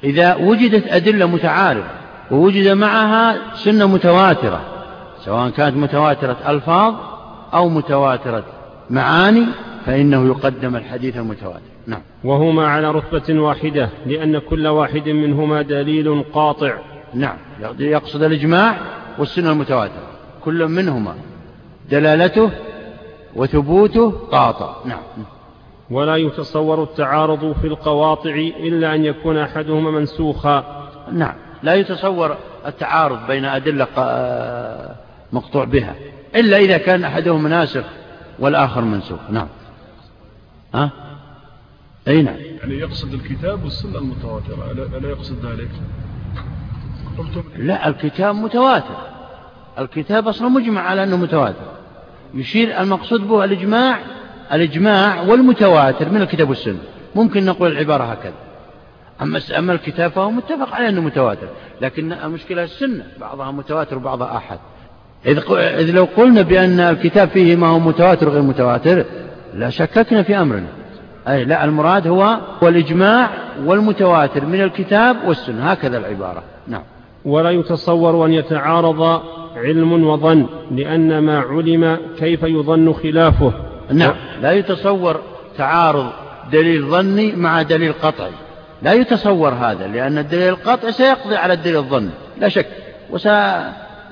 إذا 0.05 0.35
وجدت 0.35 0.89
أدلة 0.89 1.27
متعارضة 1.27 1.87
ووجد 2.31 2.69
معها 2.69 3.37
سنة 3.55 3.87
متواترة 3.87 4.76
سواء 5.27 5.51
كانت 5.51 5.77
متواترة 5.77 6.37
ألفاظ 6.49 6.95
أو 7.55 7.69
متواترة 7.69 8.45
معاني 8.91 9.47
فإنه 9.87 10.27
يقدم 10.27 10.77
الحديث 10.77 11.17
المتواتر. 11.17 11.61
نعم. 11.87 12.01
وهما 12.25 12.69
على 12.69 12.91
رتبة 12.91 13.41
واحدة 13.41 13.89
لأن 14.07 14.39
كل 14.39 14.67
واحد 14.67 15.09
منهما 15.09 15.63
دليل 15.63 16.25
قاطع. 16.33 16.75
نعم. 17.15 17.37
يقصد 17.79 18.23
الإجماع 18.23 18.77
والسنة 19.19 19.53
المتواترة. 19.53 20.07
كل 20.45 20.69
منهما 20.69 21.15
دلالته 21.91 22.51
وثبوته 23.37 24.11
قاطع. 24.11 24.75
نعم. 24.85 25.03
ولا 25.91 26.17
يتصور 26.17 26.83
التعارض 26.83 27.55
في 27.61 27.67
القواطع 27.67 28.35
إلا 28.61 28.95
أن 28.95 29.05
يكون 29.05 29.37
أحدهما 29.37 29.91
منسوخا. 29.91 30.89
نعم. 31.13 31.35
لا 31.63 31.75
يتصور 31.75 32.37
التعارض 32.67 33.27
بين 33.29 33.45
أدلة 33.45 33.87
مقطوع 35.33 35.65
بها. 35.65 35.95
إلا 36.37 36.59
إذا 36.59 36.79
كان 36.79 37.05
أحدهما 37.05 37.49
ناسخ 37.49 37.85
والآخر 38.39 38.81
منسوخ. 38.81 39.21
نعم. 39.31 39.49
ها؟ 40.75 40.91
أي 42.09 42.23
نعم. 42.23 42.37
يعني 42.37 42.75
يقصد 42.75 43.15
الكتاب 43.15 43.65
والسنة 43.65 43.99
المتواترة. 43.99 44.73
ألا 44.97 45.09
يقصد 45.09 45.47
ذلك؟ 45.47 45.71
لا 47.57 47.89
الكتاب 47.89 48.35
متواتر. 48.35 48.97
الكتاب 49.79 50.29
أصلا 50.29 50.49
مجمع 50.49 50.81
على 50.81 51.03
أنه 51.03 51.17
متواتر. 51.17 51.77
يشير 52.35 52.81
المقصود 52.81 53.29
به 53.29 53.45
الإجماع 53.45 53.99
الإجماع 54.53 55.21
والمتواتر 55.23 56.11
من 56.11 56.23
الكتاب 56.23 56.49
والسنة. 56.49 56.79
ممكن 57.15 57.45
نقول 57.45 57.73
العبارة 57.73 58.05
هكذا. 58.05 58.35
أما 59.23 59.41
أما 59.59 59.73
الكتاب 59.73 60.11
فهو 60.11 60.31
متفق 60.31 60.75
على 60.75 60.89
أنه 60.89 61.01
متواتر. 61.01 61.49
لكن 61.81 62.13
المشكلة 62.13 62.65
السنة 62.65 63.07
بعضها 63.21 63.51
متواتر 63.51 63.97
وبعضها 63.97 64.37
أحد. 64.37 64.59
إذ, 65.27 65.91
لو 65.91 66.09
قلنا 66.17 66.43
بأن 66.43 66.81
الكتاب 66.81 67.29
فيه 67.29 67.57
ما 67.57 67.67
هو 67.67 67.79
متواتر 67.79 68.29
وغير 68.29 68.43
متواتر 68.43 69.05
لا 69.55 69.71
شككنا 69.71 70.23
في 70.23 70.37
أمرنا. 70.37 70.67
أي 71.29 71.45
لا 71.45 71.65
المراد 71.65 72.07
هو 72.09 72.39
والإجماع 72.63 73.31
والمتواتر 73.65 74.45
من 74.45 74.63
الكتاب 74.63 75.17
والسنة. 75.27 75.71
هكذا 75.71 75.99
العبارة. 75.99 76.43
نعم. 76.69 76.83
ولا 77.25 77.51
يتصور 77.51 78.27
أن 78.27 78.33
يتعارض 78.33 79.23
علم 79.57 80.05
وظن 80.05 80.47
لأن 80.71 81.19
ما 81.19 81.39
علم 81.39 81.99
كيف 82.19 82.43
يظن 82.43 82.93
خلافه؟ 82.93 83.53
نعم. 83.93 84.15
لا 84.43 84.53
يتصور 84.53 85.21
تعارض 85.59 86.07
دليل 86.53 86.83
ظني 86.83 87.33
مع 87.33 87.63
دليل 87.63 87.93
قطعي. 88.03 88.33
لا 88.83 88.93
يتصور 88.93 89.53
هذا 89.53 89.87
لأن 89.87 90.19
الدليل 90.19 90.49
القطعي 90.49 90.93
سيقضي 90.93 91.37
على 91.37 91.53
الدليل 91.53 91.77
الظني. 91.77 92.11
لا 92.41 92.49
شك. 92.49 92.67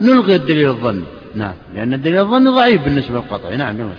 وسنلغي 0.00 0.36
الدليل 0.36 0.68
الظني 0.68 1.04
نعم 1.34 1.54
لأن 1.74 1.94
الدليل 1.94 2.18
الظن 2.18 2.54
ضعيف 2.54 2.84
بالنسبة 2.84 3.14
للقطعي. 3.14 3.56
نعم 3.56 3.80
يلا 3.80 3.90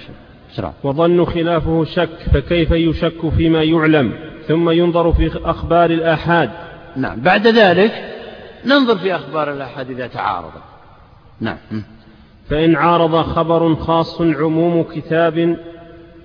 بسرعة. 0.53 0.73
وظن 0.83 1.25
خلافه 1.25 1.83
شك 1.83 2.09
فكيف 2.33 2.71
يشك 2.71 3.29
فيما 3.37 3.63
يعلم؟ 3.63 4.13
ثم 4.47 4.69
ينظر 4.69 5.13
في 5.13 5.31
أخبار 5.45 5.89
الآحاد. 5.89 6.49
نعم 6.95 7.21
بعد 7.21 7.47
ذلك 7.47 7.91
ننظر 8.65 8.97
في 8.97 9.15
أخبار 9.15 9.53
الآحاد 9.53 9.89
إذا 9.89 10.07
تعارضت 10.07 10.63
نعم 11.41 11.57
فإن 12.49 12.75
عارض 12.75 13.21
خبر 13.21 13.75
خاص 13.75 14.21
عموم 14.21 14.83
كتاب 14.83 15.57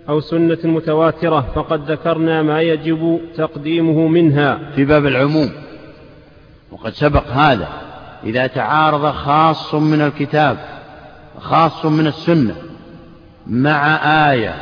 أو 0.08 0.20
سنة 0.20 0.58
متواترة 0.64 1.40
فقد 1.54 1.90
ذكرنا 1.90 2.42
ما 2.42 2.60
يجب 2.60 3.20
تقديمه 3.36 4.08
منها. 4.08 4.70
في 4.76 4.84
باب 4.84 5.06
العموم. 5.06 5.50
وقد 6.72 6.92
سبق 6.92 7.26
هذا. 7.26 7.89
إذا 8.24 8.46
تعارض 8.46 9.10
خاص 9.10 9.74
من 9.74 10.00
الكتاب 10.00 10.56
خاص 11.40 11.84
من 11.86 12.06
السنة 12.06 12.54
مع 13.46 13.96
آية 14.32 14.54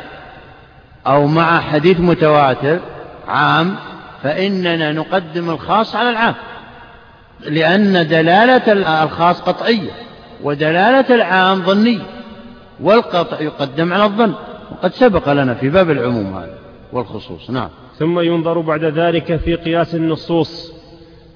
أو 1.07 1.27
مع 1.27 1.59
حديث 1.59 1.99
متواتر 1.99 2.79
عام 3.27 3.75
فإننا 4.23 4.91
نقدم 4.91 5.49
الخاص 5.49 5.95
على 5.95 6.09
العام. 6.09 6.35
لأن 7.39 8.07
دلالة 8.07 8.73
الخاص 9.03 9.41
قطعية 9.41 9.91
ودلالة 10.43 11.15
العام 11.15 11.63
ظنية 11.63 12.05
والقطع 12.81 13.41
يقدم 13.41 13.93
على 13.93 14.05
الظن. 14.05 14.33
وقد 14.71 14.93
سبق 14.93 15.29
لنا 15.33 15.53
في 15.53 15.69
باب 15.69 15.89
العموم 15.89 16.37
هذا 16.37 16.57
والخصوص. 16.93 17.49
نعم. 17.49 17.69
ثم 17.99 18.19
ينظر 18.19 18.59
بعد 18.59 18.83
ذلك 18.83 19.35
في 19.35 19.55
قياس 19.55 19.95
النصوص. 19.95 20.78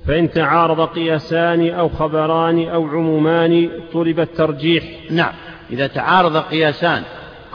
فإن 0.08 0.32
تعارض 0.32 0.82
قياسان 0.82 1.70
أو 1.70 1.90
خبران 1.90 2.70
أو 2.70 2.88
عمومان 2.88 3.70
طلب 3.94 4.20
الترجيح. 4.20 4.84
نعم 5.12 5.34
إذا 5.72 5.88
تعارض 5.88 6.38
قياسان 6.38 7.04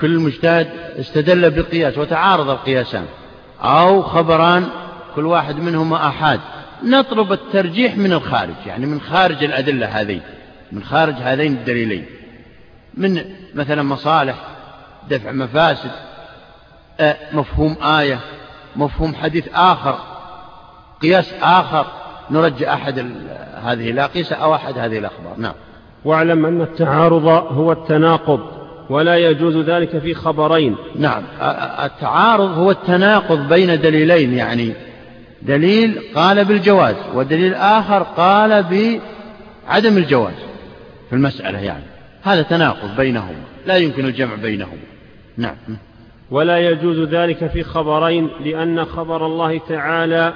كل 0.01 0.19
مجتهد 0.19 0.69
استدل 1.01 1.51
بقياس 1.51 1.99
وتعارض 1.99 2.51
القياسان. 2.51 3.05
أو 3.61 4.03
خبران 4.03 4.69
كل 5.15 5.27
واحد 5.27 5.57
منهما 5.57 6.09
أحاد. 6.09 6.41
نطلب 6.85 7.33
الترجيح 7.33 7.97
من 7.97 8.13
الخارج 8.13 8.55
يعني 8.67 8.87
من 8.87 9.01
خارج 9.01 9.45
الأدلة 9.45 9.87
هذين 9.87 10.21
من 10.73 10.83
خارج 10.83 11.15
هذين 11.15 11.53
الدليلين. 11.53 12.07
من 12.95 13.25
مثلا 13.55 13.83
مصالح 13.83 14.35
دفع 15.11 15.33
مفاسد 15.33 15.91
آه، 17.01 17.17
مفهوم 17.33 17.77
آية 17.83 18.19
مفهوم 18.77 19.15
حديث 19.15 19.49
آخر 19.55 19.99
قياس 21.03 21.35
آخر. 21.43 21.87
نرجع 22.31 22.75
أحد 22.75 22.99
هذه 23.63 23.91
الأقيسة 23.91 24.37
أو 24.37 24.55
أحد 24.55 24.79
هذه 24.79 24.99
الأخبار. 24.99 25.35
نعم. 25.39 25.55
واعلم 26.05 26.47
أن 26.47 26.61
التعارض 26.61 27.27
هو 27.27 27.73
التناقض 27.73 28.41
ولا 28.91 29.17
يجوز 29.17 29.57
ذلك 29.57 29.99
في 29.99 30.15
خبرين. 30.15 30.77
نعم. 30.99 31.23
التعارض 31.85 32.59
هو 32.59 32.71
التناقض 32.71 33.49
بين 33.49 33.81
دليلين 33.81 34.35
يعني 34.35 34.73
دليل 35.43 36.01
قال 36.15 36.45
بالجواز 36.45 36.97
ودليل 37.15 37.55
آخر 37.55 38.03
قال 38.03 38.63
بعدم 38.63 39.97
الجواز 39.97 40.35
في 41.09 41.17
المسألة 41.17 41.59
يعني. 41.59 41.85
هذا 42.23 42.43
تناقض 42.43 42.97
بينهما 42.97 43.43
لا 43.67 43.77
يمكن 43.77 44.05
الجمع 44.05 44.35
بينهما. 44.35 44.83
نعم. 45.37 45.57
ولا 46.31 46.59
يجوز 46.59 47.09
ذلك 47.09 47.47
في 47.47 47.63
خبرين 47.63 48.31
لأن 48.45 48.85
خبر 48.85 49.27
الله 49.27 49.61
تعالى 49.69 50.33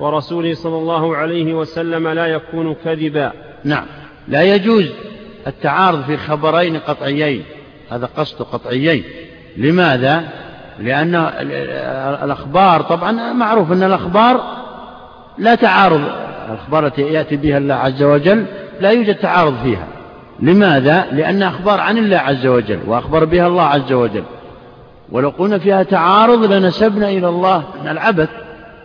ورسوله 0.00 0.54
صلى 0.54 0.76
الله 0.76 1.16
عليه 1.16 1.54
وسلم 1.54 2.08
لا 2.08 2.26
يكون 2.26 2.74
كذبا. 2.84 3.32
نعم. 3.64 3.86
لا 4.28 4.42
يجوز 4.42 4.90
التعارض 5.46 6.02
في 6.02 6.16
خبرين 6.16 6.76
قطعيين. 6.76 7.42
هذا 7.90 8.08
قصد 8.16 8.42
قطعيين. 8.42 9.04
لماذا؟ 9.56 10.24
لأن 10.78 11.14
الأخبار 12.24 12.82
طبعا 12.82 13.32
معروف 13.32 13.72
أن 13.72 13.82
الأخبار 13.82 14.40
لا 15.38 15.54
تعارض. 15.54 16.02
الأخبار 16.48 16.86
التي 16.86 17.02
يأتي 17.02 17.36
بها 17.36 17.58
الله 17.58 17.74
عز 17.74 18.02
وجل 18.02 18.44
لا 18.80 18.90
يوجد 18.90 19.14
تعارض 19.14 19.54
فيها. 19.62 19.86
لماذا؟ 20.40 21.06
لأن 21.12 21.42
أخبار 21.42 21.80
عن 21.80 21.98
الله 21.98 22.16
عز 22.16 22.46
وجل 22.46 22.78
وأخبر 22.86 23.24
بها 23.24 23.46
الله 23.46 23.62
عز 23.62 23.92
وجل. 23.92 24.24
ولو 25.12 25.28
قلنا 25.28 25.58
فيها 25.58 25.82
تعارض 25.82 26.52
لنسبنا 26.52 27.08
إلى 27.08 27.28
الله 27.28 27.64
العبث 27.90 28.28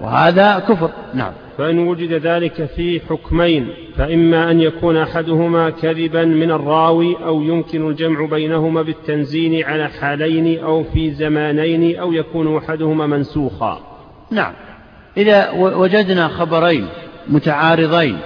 وهذا 0.03 0.59
كفر. 0.59 0.89
نعم. 1.13 1.31
فإن 1.57 1.79
وجد 1.79 2.13
ذلك 2.13 2.65
في 2.65 3.01
حكمين 3.09 3.67
فإما 3.97 4.51
أن 4.51 4.59
يكون 4.61 4.97
أحدهما 4.97 5.69
كذبا 5.69 6.25
من 6.25 6.51
الراوي 6.51 7.17
أو 7.25 7.41
يمكن 7.41 7.89
الجمع 7.89 8.25
بينهما 8.25 8.81
بالتنزين 8.81 9.63
على 9.63 9.89
حالين 9.89 10.63
أو 10.63 10.83
في 10.83 11.11
زمانين 11.11 11.99
أو 11.99 12.13
يكون 12.13 12.57
أحدهما 12.57 13.07
منسوخا. 13.07 13.79
نعم. 14.31 14.53
إذا 15.17 15.51
وجدنا 15.51 16.27
خبرين 16.27 16.87
متعارضين 17.27 18.17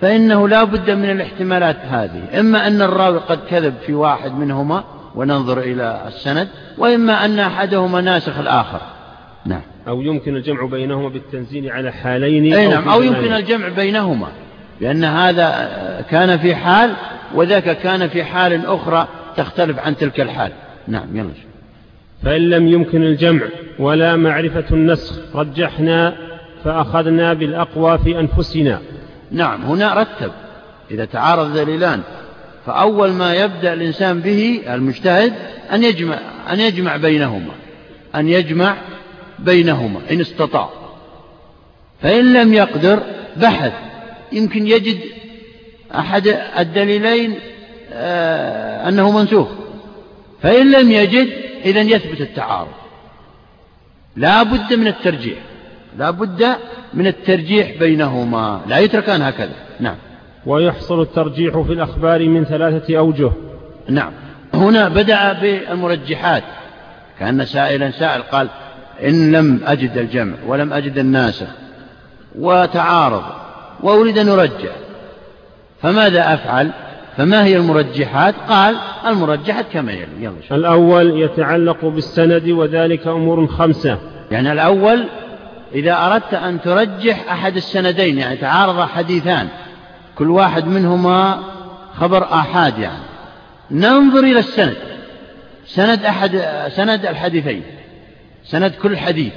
فإنه 0.00 0.48
لا 0.48 0.64
بد 0.64 0.90
من 0.90 1.10
الاحتمالات 1.10 1.76
هذه. 1.76 2.40
إما 2.40 2.66
أن 2.66 2.82
الراوي 2.82 3.18
قد 3.18 3.38
كذب 3.50 3.74
في 3.86 3.94
واحد 3.94 4.32
منهما 4.38 4.84
وننظر 5.14 5.58
إلى 5.58 6.02
السند 6.06 6.48
وإما 6.78 7.24
أن 7.24 7.38
أحدهما 7.38 8.00
ناسخ 8.00 8.38
الآخر. 8.38 8.93
نعم. 9.46 9.60
أو 9.88 10.02
يمكن 10.02 10.36
الجمع 10.36 10.64
بينهما 10.66 11.08
بالتنزيل 11.08 11.70
على 11.70 11.92
حالين 11.92 12.54
أي 12.54 12.68
نعم 12.68 12.88
أو 12.88 13.02
يمكن 13.02 13.32
الجمع 13.32 13.68
بينهما 13.68 14.28
لأن 14.80 15.04
هذا 15.04 16.04
كان 16.10 16.38
في 16.38 16.54
حال 16.54 16.94
وذاك 17.34 17.78
كان 17.78 18.08
في 18.08 18.24
حال 18.24 18.66
أخرى 18.66 19.08
تختلف 19.36 19.78
عن 19.78 19.96
تلك 19.96 20.20
الحال. 20.20 20.52
نعم 20.88 21.16
يلا 21.16 21.30
فإن 22.22 22.50
لم 22.50 22.68
يمكن 22.68 23.02
الجمع 23.02 23.42
ولا 23.78 24.16
معرفة 24.16 24.64
النسخ 24.70 25.36
رجحنا 25.36 26.16
فأخذنا 26.64 27.34
بالأقوى 27.34 27.98
في 27.98 28.20
أنفسنا. 28.20 28.80
نعم 29.30 29.62
هنا 29.62 29.94
رتب 29.94 30.32
إذا 30.90 31.04
تعارض 31.04 31.54
دليلان. 31.54 32.00
فأول 32.66 33.12
ما 33.12 33.34
يبدأ 33.34 33.72
الإنسان 33.72 34.20
به 34.20 34.60
المجتهد 34.68 35.32
أن 35.72 35.82
يجمع 35.84 36.18
أن 36.52 36.60
يجمع 36.60 36.96
بينهما 36.96 37.52
أن 38.14 38.28
يجمع 38.28 38.76
بينهما 39.38 40.00
إن 40.10 40.20
استطاع. 40.20 40.70
فإن 42.02 42.32
لم 42.32 42.54
يقدر 42.54 43.02
بحث. 43.36 43.72
يمكن 44.32 44.66
يجد 44.66 45.00
أحد 45.94 46.26
الدليلين 46.58 47.34
آه 47.92 48.88
أنه 48.88 49.18
منسوخ. 49.18 49.48
فإن 50.42 50.72
لم 50.72 50.90
يجد 50.90 51.28
إذا 51.64 51.80
يثبت 51.80 52.20
التعارض. 52.20 52.68
لا 54.16 54.42
بد 54.42 54.74
من 54.74 54.86
الترجيح. 54.86 55.38
لا 55.98 56.10
بد 56.10 56.56
من 56.94 57.06
الترجيح 57.06 57.78
بينهما. 57.78 58.60
لا 58.66 58.78
يتركان 58.78 59.22
هكذا. 59.22 59.54
نعم. 59.80 59.96
ويحصل 60.46 61.02
الترجيح 61.02 61.58
في 61.58 61.72
الأخبار 61.72 62.28
من 62.28 62.44
ثلاثة 62.44 62.98
أوجه. 62.98 63.32
نعم. 63.88 64.12
هنا 64.54 64.88
بدأ 64.88 65.32
بالمرجحات. 65.32 66.42
كأن 67.18 67.46
سائلا 67.46 67.90
سائل 67.90 68.22
قال 68.22 68.48
إن 69.02 69.32
لم 69.32 69.60
أجد 69.66 69.98
الجمع 69.98 70.34
ولم 70.46 70.72
أجد 70.72 70.98
الناسخ 70.98 71.46
وتعارض 72.38 73.22
وأريد 73.82 74.18
أن 74.18 74.28
أرجح 74.28 74.72
فماذا 75.82 76.34
أفعل؟ 76.34 76.70
فما 77.16 77.44
هي 77.44 77.56
المرجحات؟ 77.56 78.34
قال 78.48 78.76
المرجحات 79.06 79.66
كما 79.72 79.92
يلي 79.92 80.06
يلا. 80.20 80.34
الأول 80.52 81.20
يتعلق 81.20 81.84
بالسند 81.84 82.48
وذلك 82.48 83.06
أمور 83.06 83.46
خمسة. 83.46 83.98
يعني 84.30 84.52
الأول 84.52 85.04
إذا 85.74 86.06
أردت 86.06 86.34
أن 86.34 86.60
ترجح 86.60 87.32
أحد 87.32 87.56
السندين 87.56 88.18
يعني 88.18 88.36
تعارض 88.36 88.80
حديثان 88.80 89.48
كل 90.18 90.30
واحد 90.30 90.66
منهما 90.66 91.42
خبر 91.94 92.24
آحاد 92.24 92.78
يعني 92.78 93.02
ننظر 93.70 94.20
إلى 94.20 94.38
السند 94.38 94.76
سند 95.66 96.04
أحد 96.04 96.42
سند 96.68 97.06
الحديثين. 97.06 97.62
سند 98.44 98.72
كل 98.82 98.96
حديث. 98.96 99.32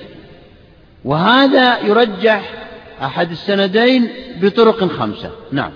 وهذا 1.05 1.79
يرجح 1.79 2.53
أحد 3.03 3.31
السندين 3.31 4.09
بطرق 4.41 4.85
خمسة. 4.85 5.31
نعم. 5.51 5.71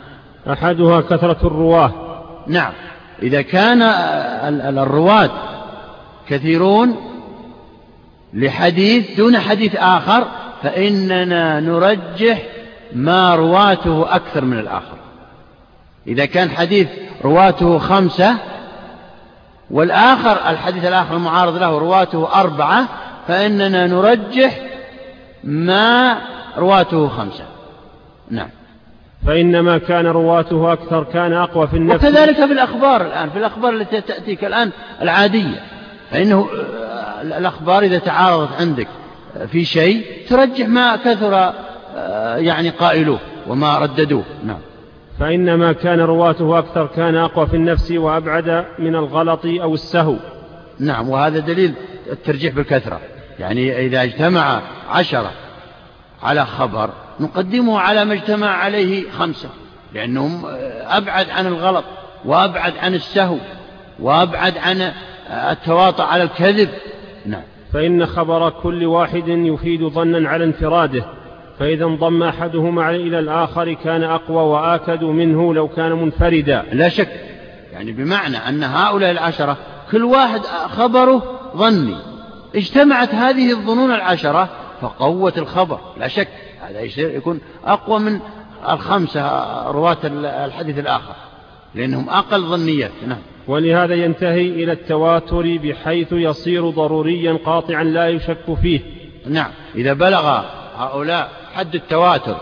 أحدها 0.51 1.01
كثرة 1.01 1.37
الرواة. 1.43 1.91
نعم. 2.47 2.73
إذا 3.23 3.41
كان 3.41 3.81
الرواة 4.77 5.31
كثيرون 6.27 6.95
لحديث 8.33 9.17
دون 9.17 9.39
حديث 9.39 9.75
آخر 9.75 10.27
فإننا 10.63 11.59
نرجح 11.59 12.41
ما 12.93 13.35
رواته 13.35 14.15
أكثر 14.15 14.45
من 14.45 14.59
الآخر. 14.59 14.97
إذا 16.07 16.25
كان 16.25 16.49
حديث 16.49 16.87
رواته 17.23 17.77
خمسة 17.77 18.35
والآخر 19.71 20.49
الحديث 20.49 20.85
الآخر 20.85 21.15
المعارض 21.15 21.57
له 21.57 21.77
رواته 21.77 22.39
أربعة 22.41 22.87
فإننا 23.27 23.87
نرجح 23.87 24.59
ما 25.43 26.17
رواته 26.57 27.07
خمسة. 27.07 27.43
نعم. 28.31 28.49
فإنما 29.27 29.77
كان 29.77 30.07
رواته 30.07 30.73
أكثر 30.73 31.03
كان 31.03 31.33
أقوى 31.33 31.67
في 31.67 31.77
النفس. 31.77 32.05
وكذلك 32.05 32.35
في 32.35 32.53
الأخبار 32.53 33.01
الآن 33.01 33.29
في 33.29 33.37
الأخبار 33.37 33.73
التي 33.73 34.01
تأتيك 34.01 34.45
الآن 34.45 34.71
العادية. 35.01 35.63
فإنه 36.11 36.47
آه، 36.81 37.21
الأخبار 37.21 37.83
إذا 37.83 37.97
تعارضت 37.97 38.61
عندك 38.61 38.87
في 39.51 39.65
شيء 39.65 40.05
ترجح 40.29 40.67
ما 40.67 40.95
كثر 40.95 41.53
آه، 41.95 42.37
يعني 42.37 42.69
قائلوه 42.69 43.19
وما 43.47 43.77
رددوه. 43.77 44.23
نعم. 44.45 44.59
فإنما 45.19 45.71
كان 45.71 45.99
رواته 45.99 46.59
أكثر 46.59 46.87
كان 46.87 47.15
أقوى 47.15 47.47
في 47.47 47.55
النفس 47.55 47.91
وأبعد 47.91 48.65
من 48.79 48.95
الغلط 48.95 49.45
أو 49.45 49.73
السهو. 49.73 50.15
نعم. 50.79 51.09
وهذا 51.09 51.39
دليل 51.39 51.73
الترجيح 52.11 52.53
بالكثرة. 52.53 52.99
يعني 53.39 53.85
إذا 53.85 54.03
اجتمع 54.03 54.61
عشرة 54.89 55.31
على 56.23 56.45
خبر 56.45 56.89
نقدمه 57.19 57.79
على 57.79 58.05
ما 58.05 58.13
اجتمع 58.13 58.47
عليه 58.47 59.11
خمسة 59.11 59.49
لأنهم 59.93 60.45
أبعد 60.87 61.29
عن 61.29 61.47
الغلط 61.47 61.83
وأبعد 62.25 62.73
عن 62.77 62.95
السهو 62.95 63.37
وأبعد 63.99 64.57
عن 64.57 64.91
التواطؤ 65.29 66.03
على 66.03 66.23
الكذب. 66.23 66.69
نعم. 67.25 67.41
فإن 67.73 68.05
خبر 68.05 68.49
كل 68.49 68.85
واحد 68.85 69.27
يفيد 69.27 69.87
ظنا 69.87 70.29
على 70.29 70.43
انفراده. 70.43 71.05
فإذا 71.59 71.85
انضم 71.85 72.23
أحدهما 72.23 72.89
إلى 72.89 73.19
الآخر 73.19 73.73
كان 73.73 74.03
أقوى 74.03 74.43
وآكد 74.43 75.03
منه 75.03 75.53
لو 75.53 75.67
كان 75.67 75.91
منفردا. 75.91 76.65
لا 76.71 76.89
شك. 76.89 77.09
يعني 77.73 77.91
بمعنى 77.91 78.37
أن 78.37 78.63
هؤلاء 78.63 79.11
العشرة 79.11 79.57
كل 79.91 80.03
واحد 80.03 80.41
خبره 80.77 81.40
ظني. 81.57 81.95
اجتمعت 82.55 83.15
هذه 83.15 83.51
الظنون 83.51 83.91
العشرة 83.91 84.49
فقوت 84.81 85.37
الخبر 85.37 85.79
لا 85.97 86.07
شك 86.07 86.27
هذا 86.61 86.81
يكون 86.97 87.39
أقوى 87.65 87.99
من 87.99 88.19
الخمسة 88.69 89.21
رواة 89.71 89.97
الحديث 90.45 90.79
الآخر 90.79 91.15
لأنهم 91.75 92.09
أقل 92.09 92.41
ظنيات. 92.41 92.91
نعم. 93.07 93.17
ولهذا 93.47 93.93
ينتهي 93.93 94.49
إلى 94.49 94.71
التواتر 94.71 95.57
بحيث 95.63 96.07
يصير 96.11 96.69
ضروريا 96.69 97.37
قاطعا 97.45 97.83
لا 97.83 98.07
يشك 98.07 98.53
فيه. 98.61 98.79
نعم. 99.27 99.51
إذا 99.75 99.93
بلغ 99.93 100.41
هؤلاء 100.77 101.29
حد 101.53 101.75
التواتر 101.75 102.37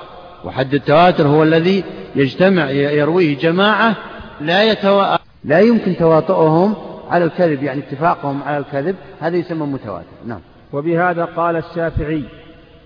وحد 0.45 0.73
التواتر 0.73 1.27
هو 1.27 1.43
الذي 1.43 1.83
يجتمع 2.15 2.69
يرويه 2.71 3.37
جماعة 3.37 3.95
لا 4.41 4.63
يتو... 4.63 5.03
لا 5.43 5.59
يمكن 5.59 5.97
تواطؤهم 5.97 6.75
على 7.09 7.25
الكذب 7.25 7.63
يعني 7.63 7.79
اتفاقهم 7.79 8.43
على 8.43 8.57
الكذب 8.57 8.95
هذا 9.19 9.37
يسمى 9.37 9.65
متواتر. 9.65 10.07
نعم. 10.25 10.39
وبهذا 10.73 11.25
قال 11.25 11.55
الشافعي 11.55 12.23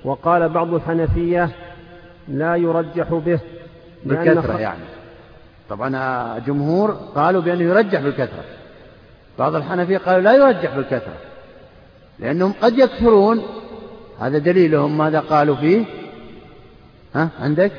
وقال 0.06 0.50
بعض 0.50 0.74
الحنفية 0.74 1.50
لا 2.28 2.56
يرجح 2.56 3.14
به 3.14 3.40
بالكثرة 4.06 4.60
يعني. 4.60 4.84
طبعا 5.70 6.40
جمهور 6.40 6.92
قالوا 6.92 7.42
بأنه 7.42 7.64
يرجح 7.64 8.02
بالكثرة. 8.02 8.44
بعض 9.40 9.56
الحنفية 9.56 9.98
قالوا 9.98 10.22
لا 10.22 10.34
يرجح 10.34 10.76
بالكثرة 10.76 11.18
لأنهم 12.20 12.54
قد 12.62 12.78
يكثرون. 12.78 13.42
هذا 14.20 14.38
دليلهم 14.38 14.98
ماذا 14.98 15.20
قالوا 15.20 15.56
فيه؟ 15.56 15.86
ها 17.16 17.30
عندك؟ 17.42 17.72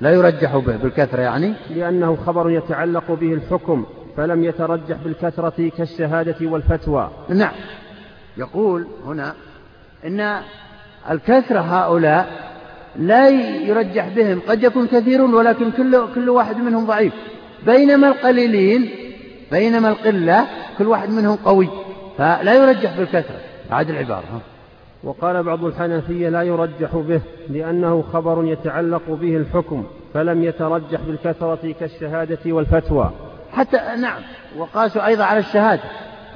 لا 0.00 0.10
يرجح 0.10 0.56
به 0.56 0.76
بالكثرة 0.76 1.20
يعني. 1.20 1.54
لأنه 1.70 2.16
خبر 2.26 2.50
يتعلق 2.50 3.12
به 3.12 3.32
الحكم. 3.32 3.86
فلم 4.16 4.44
يترجح 4.44 4.96
بالكثرة 5.04 5.70
كالشهادة 5.78 6.46
والفتوى. 6.46 7.10
نعم. 7.28 7.52
يقول 8.36 8.86
هنا 9.06 9.34
إن 10.06 10.40
الكثرة 11.10 11.60
هؤلاء 11.60 12.50
لا 12.96 13.28
يرجح 13.68 14.08
بهم. 14.08 14.40
قد 14.48 14.62
يكون 14.62 14.86
كثير 14.86 15.22
ولكن 15.22 15.70
كل 15.70 16.14
كل 16.14 16.28
واحد 16.28 16.56
منهم 16.56 16.86
ضعيف. 16.86 17.12
بينما 17.66 18.08
القليلين 18.08 18.90
بينما 19.50 19.88
القلة 19.88 20.46
كل 20.78 20.86
واحد 20.86 21.10
منهم 21.10 21.36
قوي. 21.36 21.68
فلا 22.18 22.54
يرجح 22.54 22.96
بالكثرة. 22.96 23.40
عاد 23.70 23.90
العبارة. 23.90 24.40
وقال 25.04 25.42
بعض 25.42 25.64
الحنفية 25.64 26.28
لا 26.28 26.42
يرجح 26.42 26.96
به 26.96 27.20
لأنه 27.50 28.02
خبر 28.12 28.44
يتعلق 28.44 29.02
به 29.08 29.36
الحكم 29.36 29.84
فلم 30.14 30.44
يترجح 30.44 31.00
بالكثرة 31.00 31.74
كالشهادة 31.80 32.38
والفتوى. 32.46 33.10
حتى 33.52 33.80
نعم 33.98 34.22
وقاسوا 34.56 35.06
أيضا 35.06 35.24
على 35.24 35.38
الشهادة 35.38 35.82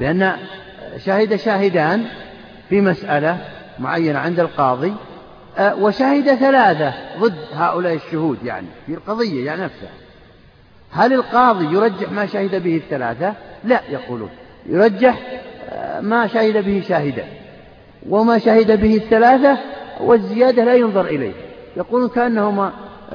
بأن 0.00 0.32
شهد 0.98 1.36
شاهدان 1.36 2.04
في 2.68 2.80
مسألة 2.80 3.38
معينة 3.78 4.18
عند 4.18 4.40
القاضي 4.40 4.94
أه، 5.58 5.74
وشهد 5.74 6.34
ثلاثة 6.34 6.92
ضد 7.20 7.38
هؤلاء 7.54 7.94
الشهود 7.94 8.38
يعني 8.44 8.66
في 8.86 8.94
القضية 8.94 9.46
يعني 9.46 9.62
نفسها. 9.62 9.90
هل 10.90 11.12
القاضي 11.12 11.64
يرجح 11.64 12.12
ما 12.12 12.26
شهد 12.26 12.62
به 12.62 12.76
الثلاثة؟ 12.76 13.34
لا 13.64 13.80
يقولون. 13.90 14.28
يرجح 14.66 15.18
أه، 15.70 16.00
ما 16.00 16.26
شهد 16.26 16.64
به 16.64 16.82
شاهدان 16.88 17.28
وما 18.08 18.38
شهد 18.38 18.80
به 18.80 18.96
الثلاثة 18.96 19.58
والزيادة 20.00 20.64
لا 20.64 20.74
ينظر 20.74 21.04
إليه. 21.04 21.32
يقولون 21.76 22.08
كأنهما 22.08 22.72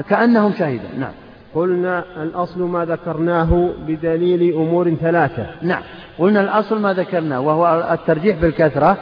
كأنهم 0.10 0.54
شهدا 0.54 0.90
نعم. 1.00 1.14
قلنا 1.56 2.04
الأصل 2.24 2.62
ما 2.62 2.86
ذكرناه 2.86 3.70
بدليل 3.88 4.54
أمور 4.54 4.94
ثلاثة. 4.94 5.46
نعم. 5.62 5.82
قلنا 6.20 6.42
الأصل 6.42 6.80
ما 6.80 6.94
ذكرناه 6.94 7.40
وهو 7.40 7.90
الترجيح 7.92 8.38
بالكثرة 8.38 8.98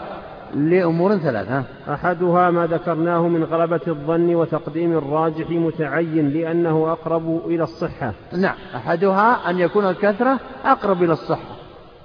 لأمور 0.56 1.18
ثلاثة. 1.18 1.64
أحدها 1.94 2.52
ما 2.52 2.68
ذكرناه 2.68 3.28
من 3.28 3.44
غلبة 3.44 3.82
الظن 3.88 4.36
وتقديم 4.36 4.98
الراجح 4.98 5.50
متعين 5.50 6.30
لأنه 6.30 6.92
أقرب 6.92 7.42
إلى 7.46 7.64
الصحة. 7.64 8.14
نعم. 8.38 8.56
أحدها 8.76 9.50
أن 9.50 9.60
يكون 9.60 9.90
الكثرة 9.90 10.40
أقرب 10.66 11.04
إلى 11.04 11.14
الصحة. 11.14 11.58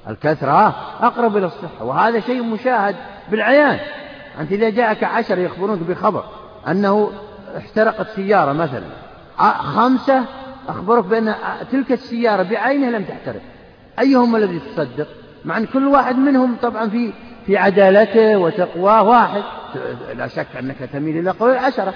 الكثرة 0.08 0.74
أقرب 1.00 1.36
إلى 1.36 1.46
الصحة 1.46 1.84
وهذا 1.84 2.20
شيء 2.20 2.42
مشاهد 2.42 2.94
بالعيان. 3.30 3.78
أنت 4.40 4.52
إذا 4.52 4.70
جاءك 4.70 5.04
عشر 5.04 5.38
يخبرونك 5.38 5.82
بخبر 5.88 6.24
أنه 6.68 7.10
احترقت 7.56 8.06
سيارة 8.06 8.52
مثلا 8.52 8.82
خمسة 9.38 10.24
أخبرك 10.68 11.04
بأن 11.04 11.34
تلك 11.72 11.92
السيارة 11.92 12.42
بعينها 12.42 12.90
لم 12.90 13.04
تحترق. 13.04 13.40
أيهم 13.98 14.36
الذي 14.36 14.58
تصدق؟ 14.58 15.08
مع 15.44 15.58
أن 15.58 15.66
كل 15.66 15.86
واحد 15.86 16.16
منهم 16.16 16.56
طبعا 16.62 16.88
في 16.88 17.12
في 17.46 17.56
عدالته 17.56 18.36
وتقواه 18.36 19.02
واحد. 19.02 19.42
لا 20.16 20.26
شك 20.26 20.46
أنك 20.58 20.76
تميل 20.92 21.18
إلى 21.18 21.30
قول 21.30 21.50
العشرة. 21.50 21.94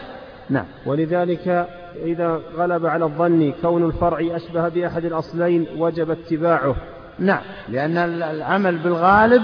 نعم. 0.51 0.65
ولذلك 0.87 1.69
إذا 2.05 2.41
غلب 2.57 2.87
على 2.87 3.05
الظن 3.05 3.53
كون 3.63 3.87
الفرع 3.87 4.37
أشبه 4.37 4.69
بأحد 4.69 5.05
الأصلين 5.05 5.67
وجب 5.77 6.11
اتباعه. 6.11 6.77
نعم. 7.19 7.43
لأن 7.69 7.99
العمل 8.23 8.79
بالغالب 8.79 9.43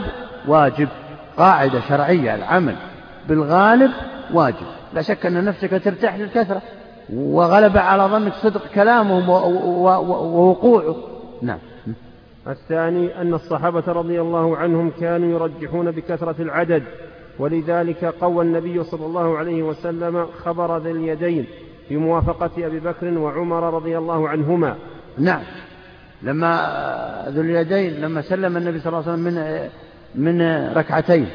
واجب. 0.48 0.88
قاعدة 1.36 1.80
شرعية 1.80 2.34
العمل 2.34 2.76
بالغالب 3.28 3.90
واجب. 4.32 4.66
لا 4.94 5.02
شك 5.02 5.26
أن 5.26 5.44
نفسك 5.44 5.82
ترتاح 5.84 6.16
للكثرة. 6.16 6.62
وغلب 7.12 7.76
على 7.76 8.02
ظنك 8.02 8.32
صدق 8.42 8.66
كلامهم 8.74 9.28
ووقوعه. 9.28 10.96
نعم. 11.42 11.58
الثاني 12.48 13.20
أن 13.20 13.34
الصحابة 13.34 13.84
رضي 13.92 14.20
الله 14.20 14.56
عنهم 14.56 14.90
كانوا 15.00 15.30
يرجحون 15.30 15.90
بكثرة 15.90 16.42
العدد 16.42 16.82
ولذلك 17.38 18.04
قوى 18.04 18.44
النبي 18.44 18.84
صلى 18.84 19.06
الله 19.06 19.38
عليه 19.38 19.62
وسلم 19.62 20.26
خبر 20.44 20.78
ذي 20.78 20.90
اليدين 20.90 21.46
بموافقة 21.90 22.66
أبي 22.66 22.80
بكر 22.80 23.18
وعمر 23.18 23.74
رضي 23.74 23.98
الله 23.98 24.28
عنهما. 24.28 24.76
نعم. 25.18 25.42
لما 26.22 27.24
ذو 27.28 27.40
اليدين 27.40 28.00
لما 28.00 28.22
سلم 28.22 28.56
النبي 28.56 28.80
صلى 28.80 28.88
الله 28.88 29.02
عليه 29.02 29.12
وسلم 29.12 29.24
من 29.24 29.68
من 30.14 30.68
ركعتين 30.76 31.26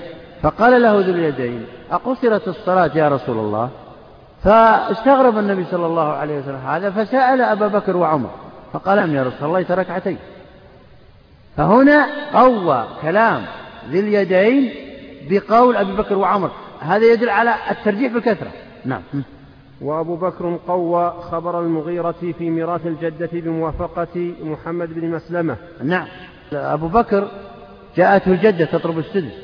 فقال 0.41 0.81
له 0.81 0.93
ذو 0.93 1.13
اليدين 1.13 1.65
أقصرت 1.91 2.47
الصلاة 2.47 2.97
يا 2.97 3.09
رسول 3.09 3.37
الله؟ 3.37 3.69
فاستغرب 4.47 5.37
النبي 5.37 5.65
صلى 5.71 5.85
الله 5.85 6.13
عليه 6.13 6.39
وسلم 6.39 6.55
هذا 6.55 6.91
فسأل 6.91 7.41
أبا 7.41 7.67
بكر 7.67 7.97
وعمر 7.97 8.29
فقال 8.73 9.15
يا 9.15 9.23
رسول 9.23 9.49
الله 9.49 9.65
ركعتين 9.69 10.17
فهنا 11.57 12.07
قوى 12.33 12.87
كلام 13.01 13.41
ذي 13.89 13.99
اليدين 13.99 14.73
بقول 15.29 15.75
أبي 15.75 15.91
بكر 15.95 16.17
وعمر 16.17 16.51
هذا 16.79 17.05
يدل 17.13 17.29
على 17.29 17.55
الترجيح 17.71 18.13
بالكثرة. 18.13 18.51
نعم. 18.85 19.01
وأبو 19.81 20.15
بكر 20.15 20.59
قوى 20.67 21.13
خبر 21.31 21.59
المغيرة 21.59 22.15
في 22.37 22.49
ميراث 22.49 22.87
الجدة 22.87 23.29
بموافقة 23.33 24.33
محمد 24.43 24.93
بن 24.93 25.11
مسلمة. 25.11 25.55
نعم. 25.83 26.07
أبو 26.53 26.87
بكر 26.87 27.27
جاءته 27.97 28.31
الجدة 28.31 28.65
تطلب 28.65 28.99
السدس 28.99 29.35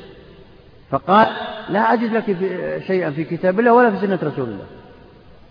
فقال 0.90 1.26
لا 1.68 1.92
أجد 1.92 2.12
لك 2.12 2.24
شيئا 2.86 3.10
في 3.10 3.24
كتاب 3.24 3.60
الله 3.60 3.72
ولا 3.72 3.90
في 3.90 4.06
سنة 4.06 4.18
رسول 4.22 4.44
الله. 4.44 4.64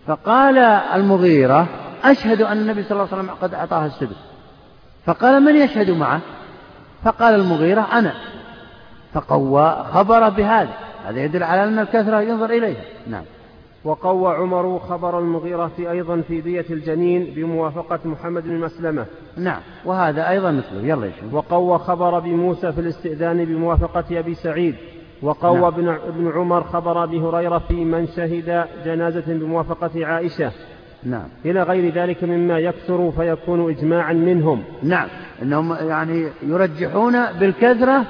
فقال 0.08 0.58
المغيرة 0.94 1.68
أشهد 2.04 2.42
أن 2.42 2.58
النبي 2.58 2.84
صلى 2.84 2.92
الله 2.92 3.08
عليه 3.12 3.24
وسلم 3.24 3.36
قد 3.42 3.54
أعطاها 3.54 3.86
السدس. 3.86 4.16
فقال 5.06 5.44
من 5.44 5.56
يشهد 5.56 5.92
معه؟ 5.92 6.22
فقال 7.04 7.36
المغيرة 7.36 7.82
أنا. 7.82 8.14
فقوى 9.14 9.86
خبر 9.92 10.30
بهذا. 10.30 10.74
هذا 11.06 11.24
يدل 11.24 11.44
على 11.44 11.64
أن 11.64 11.80
الكثرة 11.80 12.22
ينظر 12.22 12.50
إليها. 12.50 12.82
نعم. 13.08 13.24
وقوى 13.84 14.36
عمر 14.36 14.80
خبر 14.80 15.20
المغيرة 15.20 15.72
أيضا 15.80 16.22
في 16.28 16.42
دية 16.42 16.66
الجنين 16.70 17.34
بموافقة 17.36 18.00
محمد 18.06 18.44
بن 18.44 18.60
مسلمة. 18.60 19.06
نعم. 19.38 19.60
وهذا 19.86 20.30
أيضا 20.30 20.52
مثله. 20.52 20.82
يلا 20.82 21.06
يشوف 21.06 21.34
وقوى 21.34 21.80
خبر 21.80 22.18
أبي 22.18 22.32
موسى 22.32 22.72
في 22.72 22.82
الاستئذان 22.82 23.46
بموافقة 23.46 24.20
أبي 24.20 24.36
سعيد. 24.36 24.76
وقوى 25.24 25.60
نعم. 25.60 25.64
ابن 25.64 25.88
ابن 25.88 26.32
عمر 26.36 26.64
خبر 26.64 27.04
أبي 27.04 27.20
هريرة 27.20 27.58
في 27.58 27.74
من 27.74 28.08
شهد 28.08 28.66
جنازة 28.86 29.24
بموافقة 29.28 30.06
عائشة. 30.06 30.52
نعم. 31.04 31.28
إلى 31.46 31.64
غير 31.64 31.94
ذلك 31.94 32.24
مما 32.24 32.60
يكثر 32.60 33.12
فيكون 33.12 33.70
إجماعا 33.70 34.14
منهم. 34.14 34.64
نعم. 34.84 35.08
أنهم 35.42 35.76
يعني 35.88 36.28
يرجحون 36.44 37.32
بالكثرة 37.32 38.06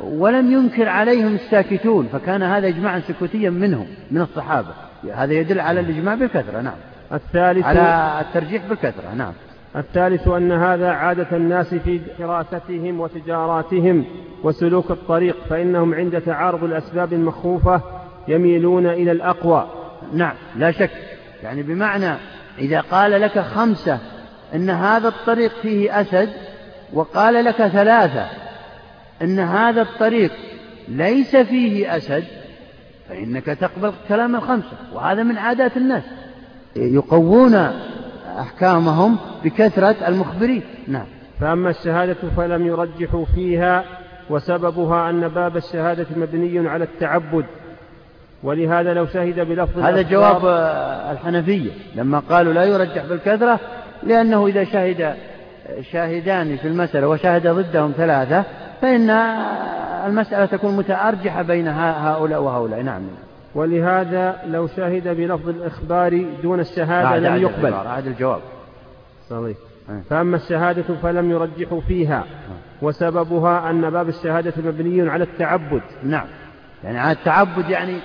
ولم 0.00 0.52
ينكر 0.52 0.88
عليهم 0.88 1.34
الساكتون 1.34 2.06
فكان 2.12 2.42
هذا 2.42 2.68
إجماعا 2.68 3.00
سكوتيا 3.00 3.50
منهم 3.50 3.86
من 4.10 4.20
الصحابة. 4.20 4.74
هذا 5.14 5.32
يدل 5.32 5.60
على 5.60 5.80
الإجماع 5.80 6.14
بالكثرة 6.14 6.60
نعم. 6.60 6.76
الثالث 7.12 7.64
على 7.64 8.20
الترجيح 8.20 8.66
بالكثرة 8.66 9.14
نعم. 9.16 9.32
الثالث 9.76 10.28
أن 10.28 10.52
هذا 10.52 10.88
عادة 10.90 11.36
الناس 11.36 11.74
في 11.74 12.00
حراستهم 12.18 13.00
وتجاراتهم 13.00 14.04
وسلوك 14.44 14.90
الطريق 14.90 15.36
فإنهم 15.50 15.94
عند 15.94 16.20
تعارض 16.20 16.64
الأسباب 16.64 17.12
المخوفة 17.12 17.82
يميلون 18.28 18.86
إلى 18.86 19.12
الأقوى. 19.12 19.66
نعم 20.12 20.34
لا 20.56 20.70
شك. 20.70 20.90
يعني 21.42 21.62
بمعنى 21.62 22.14
إذا 22.58 22.80
قال 22.80 23.20
لك 23.20 23.38
خمسة 23.38 23.98
إن 24.54 24.70
هذا 24.70 25.08
الطريق 25.08 25.52
فيه 25.62 26.00
أسد 26.00 26.28
وقال 26.92 27.44
لك 27.44 27.66
ثلاثة 27.66 28.26
إن 29.22 29.38
هذا 29.38 29.82
الطريق 29.82 30.32
ليس 30.88 31.36
فيه 31.36 31.96
أسد 31.96 32.24
فإنك 33.08 33.46
تقبل 33.46 33.92
كلام 34.08 34.36
الخمسة 34.36 34.76
وهذا 34.92 35.22
من 35.22 35.38
عادات 35.38 35.76
الناس. 35.76 36.02
يقوون 36.76 37.70
أحكامهم 38.38 39.16
بكثرة 39.44 39.96
المخبرين. 40.08 40.62
نعم. 40.88 41.06
فأما 41.40 41.70
الشهادة 41.70 42.16
فلم 42.36 42.66
يرجحوا 42.66 43.24
فيها 43.34 43.84
وسببها 44.30 45.10
أن 45.10 45.28
باب 45.28 45.56
الشهادة 45.56 46.06
مبني 46.16 46.68
على 46.68 46.84
التعبد. 46.84 47.44
ولهذا 48.42 48.94
لو 48.94 49.06
شهد 49.06 49.40
بلفظ 49.40 49.78
هذا 49.78 50.02
جواب 50.02 50.44
الحنفية. 51.12 51.70
لما 51.94 52.18
قالوا 52.18 52.52
لا 52.52 52.64
يرجح 52.64 53.04
بالكثرة 53.04 53.60
لأنه 54.02 54.46
إذا 54.46 54.64
شهد 54.64 55.14
شاهدان 55.92 56.56
في 56.56 56.68
المسألة 56.68 57.08
وشهد 57.08 57.46
ضدهم 57.48 57.92
ثلاثة 57.96 58.44
فإن 58.82 59.10
المسألة 60.06 60.46
تكون 60.46 60.76
متأرجحة 60.76 61.42
بين 61.42 61.68
هؤلاء 61.68 62.42
وهؤلاء. 62.42 62.82
نعم. 62.82 63.02
ولهذا 63.54 64.42
لو 64.46 64.66
شهد 64.66 65.08
بلفظ 65.08 65.48
الإخبار 65.48 66.24
دون 66.42 66.60
الشهادة 66.60 67.18
لم 67.18 67.42
يقبل. 67.42 67.74
هذا 67.74 68.08
الجواب. 68.08 68.40
صحيح. 69.30 69.56
فأما 70.10 70.36
الشهادة 70.36 70.94
فلم 71.02 71.30
يرجحوا 71.30 71.80
فيها. 71.80 72.24
وسببها 72.82 73.70
أن 73.70 73.90
باب 73.90 74.08
الشهادة 74.08 74.52
مبني 74.56 75.10
على 75.10 75.24
التعبد. 75.24 75.82
نعم. 76.04 76.26
يعني 76.84 76.98
على 76.98 77.12
التعبد 77.12 77.70
يعني 77.70 77.96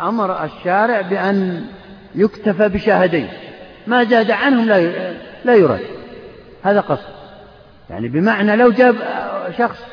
أمر 0.00 0.44
الشارع 0.44 1.00
بأن 1.00 1.64
يكتفى 2.14 2.68
بشاهدين 2.68 3.28
ما 3.86 4.04
زاد 4.04 4.30
عنهم 4.30 4.66
لا 4.66 5.12
لا 5.44 5.54
يرد 5.54 5.80
هذا 6.62 6.80
قصد. 6.80 7.14
يعني 7.90 8.08
بمعنى 8.08 8.56
لو 8.56 8.70
جاب 8.70 8.94
شخص 9.58 9.84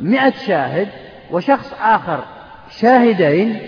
مئة 0.00 0.30
شاهد 0.46 0.88
وشخص 1.30 1.74
آخر 1.82 2.24
شاهدين 2.70 3.60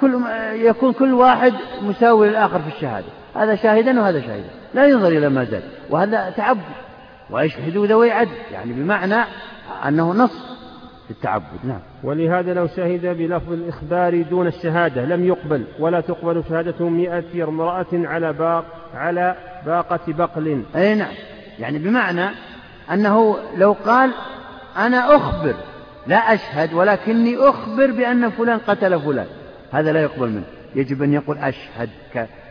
كل 0.00 0.22
يكون 0.52 0.92
كل 0.92 1.12
واحد 1.12 1.52
مساوي 1.82 2.28
للآخر 2.28 2.58
في 2.58 2.76
الشهادة. 2.76 3.06
هذا 3.36 3.54
شاهدا 3.54 4.00
وهذا 4.00 4.20
شاهدا. 4.20 4.50
لا 4.74 4.86
ينظر 4.86 5.08
إلى 5.08 5.28
ما 5.28 5.44
زاد. 5.44 5.62
وهذا 5.90 6.30
تعبد. 6.30 6.60
ويشهدوا 7.30 7.86
ذوي 7.86 8.12
عدل. 8.12 8.30
يعني 8.52 8.72
بمعنى 8.72 9.24
أنه 9.88 10.12
نص 10.12 10.58
في 11.04 11.10
التعبد. 11.10 11.58
نعم. 11.64 11.80
ولهذا 12.04 12.54
لو 12.54 12.66
شهد 12.66 13.06
بلفظ 13.06 13.52
الإخبار 13.52 14.22
دون 14.22 14.46
الشهادة 14.46 15.04
لم 15.04 15.24
يقبل 15.24 15.64
ولا 15.78 16.00
تقبل 16.00 16.44
شهادة 16.48 16.88
مئة 16.88 17.44
امرأة 17.44 17.86
على 17.92 18.32
باق 18.32 18.64
على 18.94 19.36
باقة 19.66 20.00
بقل. 20.08 20.62
أي 20.76 20.94
نعم. 20.94 21.14
يعني 21.58 21.78
بمعنى 21.78 22.28
أنه 22.92 23.36
لو 23.56 23.76
قال 23.86 24.10
أنا 24.76 25.16
أخبر 25.16 25.54
لا 26.06 26.16
أشهد 26.16 26.74
ولكني 26.74 27.36
أخبر 27.36 27.90
بأن 27.90 28.30
فلان 28.30 28.58
قتل 28.58 29.00
فلان. 29.00 29.26
هذا 29.72 29.92
لا 29.92 30.02
يقبل 30.02 30.28
منه. 30.28 30.44
يجب 30.74 31.02
أن 31.02 31.12
يقول 31.12 31.38
أشهد 31.38 31.88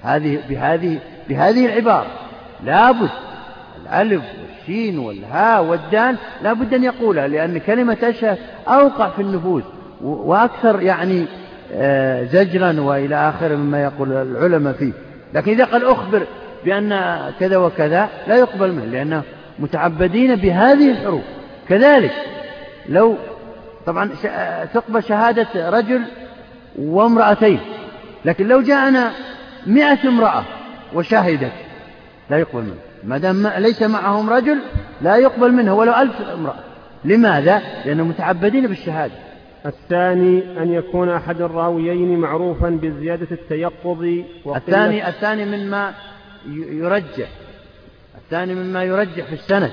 هذه 0.02 0.40
بهذه 0.50 1.00
بهذه 1.30 1.66
العبارة. 1.66 2.08
لابد 2.64 3.10
الألف 3.82 4.24
والسين 4.68 5.00
والهاء 5.00 5.64
والدال 5.64 6.18
لابد 6.44 6.74
أن 6.74 6.84
يقولها 6.84 7.28
لأن 7.28 7.58
كلمة 7.58 7.98
أشهد 8.04 8.38
أوقع 8.68 9.10
في 9.10 9.22
النفوس 9.22 9.64
وأكثر 10.02 10.82
يعني 10.82 11.26
آه، 11.74 12.24
زجرا 12.24 12.82
وإلى 12.82 13.16
آخره 13.30 13.56
مما 13.56 13.84
يقول 13.84 14.14
العلماء 14.14 14.74
فيه. 14.74 14.92
لكن 15.34 15.52
إذا 15.52 15.66
قال 15.66 15.86
أخبر 15.86 16.24
بأن 16.66 17.20
كذا 17.40 17.58
وكذا 17.58 18.10
لا 18.28 18.36
يقبل 18.36 18.72
منه 18.72 18.86
لأنه 18.86 19.24
متعبدين 19.60 20.36
بهذه 20.36 20.92
الحروف. 20.92 21.24
كذلك 21.70 22.12
لو 22.90 23.16
طبعا 23.86 24.10
تقبل 24.74 25.04
شهادة 25.04 25.70
رجل 25.70 26.02
وامرأتين 26.78 27.60
لكن 28.26 28.48
لو 28.48 28.62
جاءنا 28.62 29.12
مئة 29.68 30.08
امرأة 30.08 30.44
وشهدت 30.94 31.52
لا 32.30 32.38
يقبل 32.38 32.62
منه 32.62 32.78
ما 33.04 33.18
دام 33.18 33.48
ليس 33.48 33.82
معهم 33.82 34.30
رجل 34.30 34.58
لا 35.02 35.16
يقبل 35.16 35.52
منه 35.52 35.74
ولو 35.74 35.94
ألف 35.94 36.22
امرأة. 36.22 36.60
لماذا؟ 37.06 37.62
لأنهم 37.86 38.08
متعبدين 38.08 38.68
بالشهادة. 38.68 39.14
الثاني 39.66 40.64
أن 40.64 40.74
يكون 40.74 41.10
أحد 41.10 41.42
الراويين 41.42 42.20
معروفا 42.20 42.70
بزيادة 42.70 43.28
التيقظ 43.32 44.06
الثاني 44.56 45.08
الثاني 45.08 45.46
مما 45.46 45.94
يرجح. 46.70 47.28
الثاني 48.18 48.56
مما 48.56 48.84
يرجح 48.84 49.26
في 49.26 49.34
السند. 49.34 49.72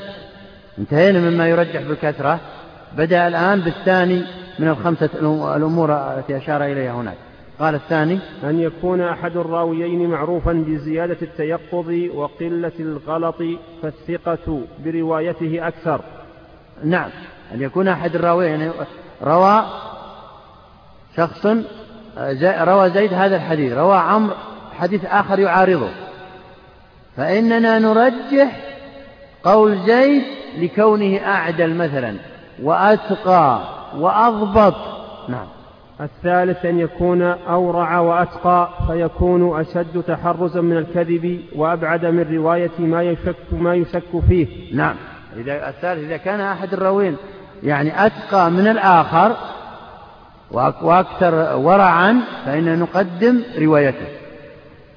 انتهينا 0.79 1.19
مما 1.19 1.49
يرجح 1.49 1.83
بالكثرة. 1.83 2.41
بدأ 2.97 3.29
الآن 3.29 3.61
بالثاني 3.61 4.23
من 4.59 4.69
الخمسة 4.69 5.11
الأمور 5.57 5.93
التي 5.93 6.37
أشار 6.37 6.65
إليها 6.65 6.93
هناك. 6.93 7.17
قال 7.61 7.75
الثاني 7.75 8.19
أن 8.45 8.61
يكون 8.61 9.01
أحد 9.01 9.37
الراويين 9.37 10.11
معروفا 10.11 10.53
بزيادة 10.53 11.17
التيقظ 11.23 11.93
وقلة 12.15 12.73
الغلط 12.81 13.43
فالثقة 13.83 14.61
بروايته 14.85 15.69
أكثر. 15.69 16.01
نعم 16.85 17.11
أن 17.55 17.63
يكون 17.63 17.89
أحد 17.89 18.15
الراويين 18.15 18.61
يعني 18.61 18.73
روى 19.23 19.65
شخص 21.17 21.47
روى 22.45 22.91
زيد 22.91 23.15
هذا 23.15 23.37
الحديث 23.37 23.73
روى 23.73 23.97
عمرو 23.97 24.35
حديث 24.79 25.05
آخر 25.05 25.39
يعارضه. 25.39 25.91
فإننا 27.17 27.79
نرجح 27.79 28.61
قول 29.45 29.79
زيد 29.87 30.23
لكونه 30.59 31.19
أعدل 31.27 31.75
مثلا 31.75 32.17
وأتقى 32.63 33.61
وأضبط. 33.99 34.75
نعم. 35.29 35.47
الثالث 36.01 36.65
أن 36.65 36.79
يكون 36.79 37.23
أورع 37.23 37.99
وأتقى 37.99 38.69
فيكون 38.87 39.61
أشد 39.61 40.03
تحرزا 40.03 40.61
من 40.61 40.77
الكذب 40.77 41.41
وأبعد 41.57 42.07
من 42.07 42.37
رواية 42.37 42.71
ما 42.79 43.03
يشك 43.03 43.37
ما 43.53 43.75
يشك 43.75 44.21
فيه. 44.29 44.77
نعم. 44.77 44.95
إذا 45.37 45.69
الثالث 45.69 46.05
إذا 46.05 46.17
كان 46.17 46.41
أحد 46.41 46.73
الراوين 46.73 47.17
يعني 47.63 48.07
أتقى 48.07 48.51
من 48.51 48.67
الآخر 48.67 49.37
وأكثر 50.83 51.57
ورعا 51.57 52.21
فإن 52.47 52.79
نقدم 52.79 53.43
روايته 53.59 54.07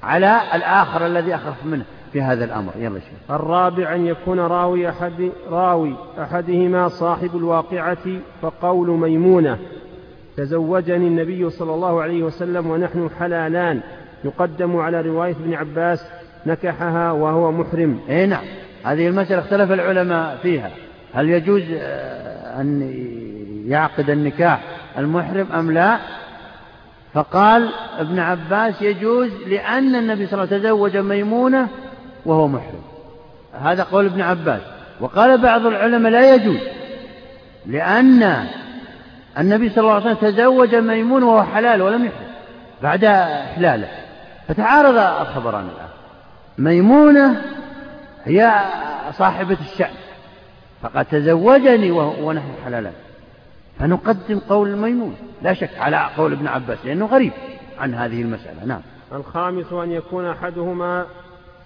على 0.02 0.40
الآخر 0.54 1.06
الذي 1.06 1.34
أخف 1.34 1.64
منه. 1.64 1.84
في 2.12 2.22
هذا 2.22 2.44
الأمر. 2.44 2.72
يلا 2.78 3.00
شيخ. 3.00 3.30
الرابع 3.30 3.94
أن 3.94 4.06
يكون 4.06 4.40
راوي 4.40 4.88
أحد 4.88 5.30
راوي 5.50 5.94
أحدهما 6.18 6.88
صاحب 6.88 7.36
الواقعة 7.36 8.20
فقول 8.42 8.90
ميمونة. 8.90 9.58
تزوجني 10.36 11.06
النبي 11.06 11.50
صلى 11.50 11.74
الله 11.74 12.02
عليه 12.02 12.22
وسلم 12.22 12.70
ونحن 12.70 13.10
حلالان. 13.18 13.80
يقدم 14.24 14.76
على 14.76 15.00
رواية 15.00 15.32
ابن 15.32 15.54
عباس 15.54 16.04
نكحها 16.46 17.12
وهو 17.12 17.52
محرم. 17.52 18.00
اي 18.10 18.26
نعم. 18.26 18.44
هذه 18.84 19.08
المسألة 19.08 19.38
اختلف 19.38 19.72
العلماء 19.72 20.38
فيها. 20.42 20.70
هل 21.14 21.28
يجوز 21.28 21.62
آه، 21.72 22.60
أن 22.60 22.92
يعقد 23.66 24.10
النكاح 24.10 24.62
المحرم 24.98 25.52
أم 25.52 25.70
لا؟ 25.70 25.98
فقال 27.14 27.70
ابن 27.98 28.18
عباس 28.18 28.82
يجوز 28.82 29.30
لأن 29.46 29.94
النبي 29.94 30.26
صلى 30.26 30.32
الله 30.32 30.54
عليه 30.54 30.56
وسلم 30.56 30.62
تزوج 30.62 30.96
ميمونة 30.96 31.68
وهو 32.26 32.48
محرم. 32.48 32.82
هذا 33.62 33.82
قول 33.82 34.04
ابن 34.04 34.20
عباس. 34.20 34.60
وقال 35.00 35.38
بعض 35.38 35.66
العلماء 35.66 36.12
لا 36.12 36.34
يجوز 36.34 36.60
لأن 37.66 38.46
النبي 39.38 39.68
صلى 39.68 39.78
الله 39.78 39.94
عليه 39.94 40.04
وسلم 40.04 40.30
تزوج 40.30 40.74
ميمون 40.74 41.22
وهو 41.22 41.42
حلال 41.42 41.82
ولم 41.82 42.04
يحرم 42.04 42.28
بعد 42.82 43.04
إحلاله. 43.04 43.88
فتعارض 44.48 44.96
الخبران 44.96 45.64
الآن. 45.64 45.88
ميمونة 46.58 47.42
هي 48.24 48.62
صاحبة 49.12 49.56
الشأن 49.60 49.94
فقد 50.82 51.04
تزوجني 51.04 51.90
ونحن 51.90 52.52
حلالان. 52.64 52.92
فنقدم 53.78 54.38
قول 54.38 54.76
ميمون 54.76 55.16
لا 55.42 55.54
شك 55.54 55.78
على 55.78 56.08
قول 56.16 56.32
ابن 56.32 56.46
عباس 56.46 56.78
لأنه 56.84 57.06
غريب 57.06 57.32
عن 57.78 57.94
هذه 57.94 58.22
المسألة. 58.22 58.64
نعم. 58.64 58.80
الخامس 59.12 59.72
أن 59.72 59.92
يكون 59.92 60.26
أحدهما 60.26 61.06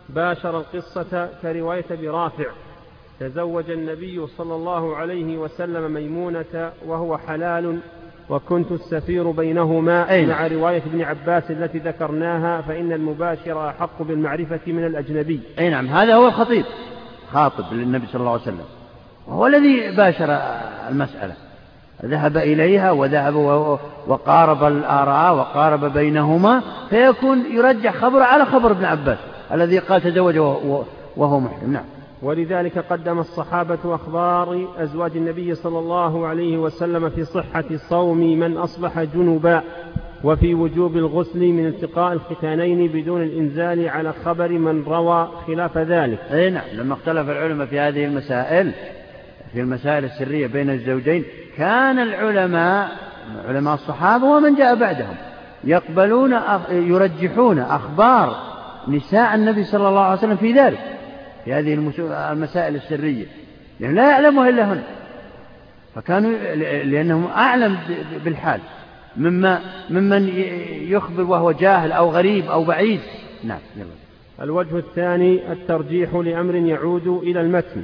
باشر 0.08 0.58
القصة 0.58 1.28
كرواية 1.42 1.84
برافع 1.90 2.46
تزوج 3.20 3.70
النبي 3.70 4.26
صلى 4.26 4.54
الله 4.54 4.96
عليه 4.96 5.36
وسلم 5.36 5.94
ميمونة 5.94 6.72
وهو 6.86 7.18
حلال 7.18 7.78
وكنت 8.30 8.72
السفير 8.72 9.30
بينهما 9.30 10.10
أين؟ 10.10 10.28
مع 10.28 10.46
رواية 10.46 10.82
ابن 10.86 11.02
عباس 11.02 11.50
التي 11.50 11.78
ذكرناها 11.78 12.60
فإن 12.60 12.92
المباشر 12.92 13.68
أحق 13.68 14.02
بالمعرفة 14.02 14.60
من 14.66 14.86
الأجنبي. 14.86 15.40
أي 15.58 15.70
نعم 15.70 15.86
هذا 15.86 16.14
هو 16.14 16.28
الخطيب 16.28 16.64
خاطب 17.32 17.64
للنبي 17.72 18.06
صلى 18.06 18.20
الله 18.20 18.32
عليه 18.32 18.42
وسلم 18.42 18.64
وهو 19.26 19.46
الذي 19.46 19.96
باشر 19.96 20.38
المسألة. 20.88 21.34
ذهب 22.04 22.36
إليها 22.36 22.90
وذهب 22.90 23.34
وقارب 24.06 24.64
الآراء 24.64 25.34
وقارب 25.34 25.84
بينهما 25.84 26.62
فيكون 26.90 27.44
يرجح 27.50 27.96
خبر 27.96 28.22
على 28.22 28.44
خبر 28.44 28.70
ابن 28.70 28.84
عباس. 28.84 29.18
الذي 29.52 29.78
قال 29.78 30.00
تزوج 30.00 30.38
وهو 31.16 31.40
محرم. 31.40 31.72
نعم. 31.72 31.84
ولذلك 32.22 32.78
قدم 32.78 33.18
الصحابة 33.18 33.94
أخبار 33.94 34.66
أزواج 34.78 35.16
النبي 35.16 35.54
صلى 35.54 35.78
الله 35.78 36.26
عليه 36.26 36.58
وسلم 36.58 37.10
في 37.10 37.24
صحة 37.24 37.64
صوم 37.88 38.18
من 38.18 38.56
أصبح 38.56 39.02
جنبا 39.02 39.62
وفي 40.24 40.54
وجوب 40.54 40.96
الغسل 40.96 41.46
من 41.46 41.66
التقاء 41.66 42.12
الختانين 42.12 42.88
بدون 42.88 43.22
الإنزال 43.22 43.88
على 43.88 44.12
خبر 44.12 44.48
من 44.48 44.84
روى 44.84 45.28
خلاف 45.46 45.78
ذلك. 45.78 46.18
أي 46.32 46.50
نعم. 46.50 46.64
لما 46.74 46.94
اختلف 46.94 47.30
العلماء 47.30 47.66
في 47.66 47.80
هذه 47.80 48.04
المسائل 48.04 48.72
في 49.52 49.60
المسائل 49.60 50.04
السرية 50.04 50.46
بين 50.46 50.70
الزوجين 50.70 51.24
كان 51.56 51.98
العلماء 51.98 52.88
علماء 53.48 53.74
الصحابة 53.74 54.24
ومن 54.24 54.54
جاء 54.54 54.74
بعدهم 54.74 55.14
يقبلون 55.64 56.36
يرجحون 56.70 57.58
أخبار 57.58 58.51
نساء 58.88 59.34
النبي 59.34 59.64
صلى 59.64 59.88
الله 59.88 60.00
عليه 60.00 60.18
وسلم 60.18 60.36
في 60.36 60.52
ذلك 60.52 60.80
في 61.44 61.52
هذه 61.52 61.74
المسائل 62.32 62.74
السرية 62.74 63.26
لأن 63.80 63.94
لا 63.94 64.10
يعلمها 64.10 64.48
إلا 64.48 64.72
هن 64.72 64.82
فكانوا 65.94 66.54
لأنهم 66.84 67.26
أعلم 67.26 67.78
بالحال 68.24 68.60
مما 69.16 69.60
ممن 69.90 70.28
يخبر 70.88 71.22
وهو 71.22 71.52
جاهل 71.52 71.92
أو 71.92 72.10
غريب 72.10 72.46
أو 72.46 72.64
بعيد. 72.64 73.00
نعم 73.44 73.58
يلا. 73.76 73.86
الوجه 74.40 74.78
الثاني 74.78 75.52
الترجيح 75.52 76.14
لأمر 76.14 76.54
يعود 76.54 77.06
إلى 77.06 77.40
المتن. 77.40 77.82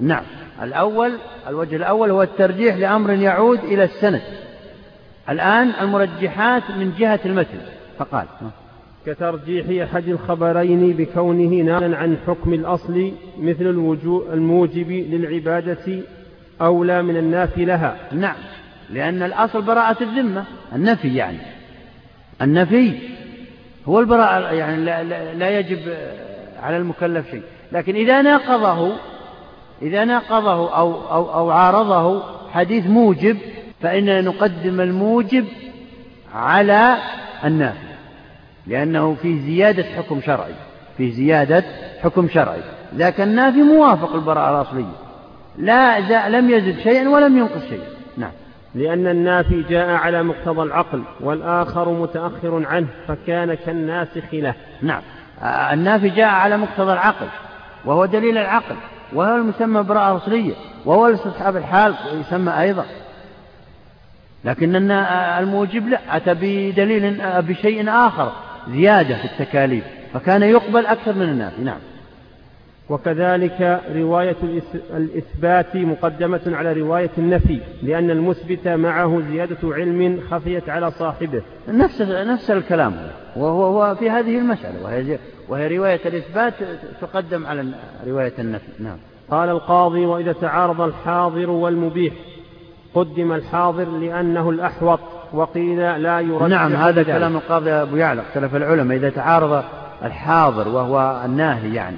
نعم 0.00 0.24
الأول 0.62 1.12
الوجه 1.48 1.76
الأول 1.76 2.10
هو 2.10 2.22
الترجيح 2.22 2.76
لأمر 2.76 3.10
يعود 3.10 3.58
إلى 3.58 3.84
السند. 3.84 4.22
الآن 5.28 5.72
المرجحات 5.80 6.62
من 6.70 6.94
جهة 6.98 7.20
المتن 7.24 7.58
فقال. 7.98 8.26
كترجيح 9.06 9.88
أحد 9.88 10.08
الخبرين 10.08 10.92
بكونه 10.92 11.62
نالا 11.62 11.96
عن 11.96 12.16
حكم 12.26 12.54
الأصل 12.54 13.12
مثل 13.38 13.66
الموجب 14.32 14.90
للعبادة 14.90 16.02
أولى 16.60 17.02
من 17.02 17.16
النافي 17.16 17.64
لها. 17.64 17.96
نعم 18.12 18.36
لأن 18.90 19.22
الأصل 19.22 19.62
براءة 19.62 20.02
الذمة. 20.02 20.44
النفي 20.74 21.16
يعني. 21.16 21.38
النفي 22.42 22.92
هو 23.88 24.00
البراءة 24.00 24.52
يعني 24.52 24.84
لا, 24.84 25.02
لا, 25.02 25.34
لا 25.34 25.58
يجب 25.58 25.78
على 26.62 26.76
المكلف 26.76 27.30
شيء. 27.30 27.42
لكن 27.72 27.94
إذا 27.94 28.22
ناقضه 28.22 28.96
إذا 29.82 30.04
ناقضه 30.04 30.76
أو, 30.76 31.08
أو, 31.10 31.34
أو 31.34 31.50
عارضه 31.50 32.22
حديث 32.52 32.86
موجب 32.86 33.36
فإننا 33.80 34.20
نقدم 34.20 34.80
الموجب 34.80 35.44
على 36.34 36.96
النافي. 37.44 37.85
لأنه 38.66 39.14
في 39.14 39.38
زيادة 39.38 39.82
حكم 39.82 40.20
شرعي 40.20 40.54
في 40.96 41.10
زيادة 41.10 41.64
حكم 42.02 42.28
شرعي. 42.28 42.60
ذاك 42.94 43.20
النافي 43.20 43.62
موافق 43.62 44.14
البراءة 44.14 44.50
الأصلية. 44.50 44.92
لا 45.58 46.28
لم 46.28 46.50
يزد 46.50 46.78
شيئا 46.78 47.08
ولم 47.08 47.38
ينقص 47.38 47.62
شيئا. 47.68 47.88
نعم. 48.16 48.30
لأن 48.74 49.06
النافي 49.06 49.62
جاء 49.62 49.88
على 49.88 50.22
مقتضى 50.22 50.62
العقل 50.62 51.02
والآخر 51.20 51.88
متأخر 51.88 52.66
عنه 52.66 52.86
فكان 53.08 53.54
كالناسخ 53.54 54.24
له 54.32 54.54
نعم. 54.82 55.02
النافي 55.72 56.08
جاء 56.08 56.28
على 56.28 56.56
مقتضى 56.56 56.92
العقل 56.92 57.26
وهو 57.84 58.06
دليل 58.06 58.38
العقل 58.38 58.76
وهو 59.12 59.36
المسمى 59.36 59.82
براءة 59.82 60.16
أصلية 60.16 60.54
وهو 60.84 61.06
استصحاب 61.06 61.56
الحال 61.56 61.94
يسمى 62.20 62.60
أيضا. 62.60 62.84
لكن 64.44 64.90
الموجب 65.38 65.88
لا 65.88 66.16
أتى 66.16 66.34
بدليل 66.34 67.20
بشيء 67.42 67.90
آخر. 67.90 68.32
زيادة 68.70 69.16
في 69.16 69.24
التكاليف 69.24 69.84
فكان 70.14 70.42
يقبل 70.42 70.86
أكثر 70.86 71.12
من 71.12 71.28
النافي 71.28 71.62
نعم. 71.62 71.78
وكذلك 72.88 73.82
رواية 73.94 74.36
الإثبات 74.96 75.76
مقدمة 75.76 76.40
على 76.46 76.72
رواية 76.72 77.10
النفي 77.18 77.60
لأن 77.82 78.10
المثبت 78.10 78.68
معه 78.68 79.22
زيادة 79.30 79.56
علم 79.64 80.20
خفيت 80.30 80.68
على 80.68 80.90
صاحبه. 80.90 81.42
نفس 81.68 82.00
نفس 82.02 82.50
الكلام. 82.50 82.96
وهو 83.36 83.64
هو 83.64 83.94
في 83.94 84.10
هذه 84.10 84.38
المسألة 84.38 84.82
وهي 84.84 85.18
وهي 85.48 85.76
رواية 85.76 86.00
الإثبات 86.06 86.54
تقدم 87.00 87.46
على 87.46 87.64
رواية 88.06 88.32
النفي. 88.38 88.68
نعم. 88.78 88.96
قال 89.30 89.48
القاضي 89.48 90.06
وإذا 90.06 90.32
تعارض 90.32 90.80
الحاضر 90.80 91.50
والمبيح 91.50 92.14
قدم 92.94 93.32
الحاضر 93.32 93.84
لأنه 93.84 94.50
الأحوط. 94.50 95.00
وقيل 95.32 96.02
لا 96.02 96.20
يرد 96.20 96.50
نعم 96.50 96.72
هذا 96.72 97.02
كلام 97.02 97.36
القاضي 97.36 97.70
أبو 97.70 97.96
يعلى 97.96 98.22
اختلف 98.22 98.56
العلماء. 98.56 98.96
إذا 98.96 99.10
تعارض 99.10 99.64
الحاضر 100.02 100.68
وهو 100.68 101.22
الناهي 101.24 101.74
يعني 101.74 101.96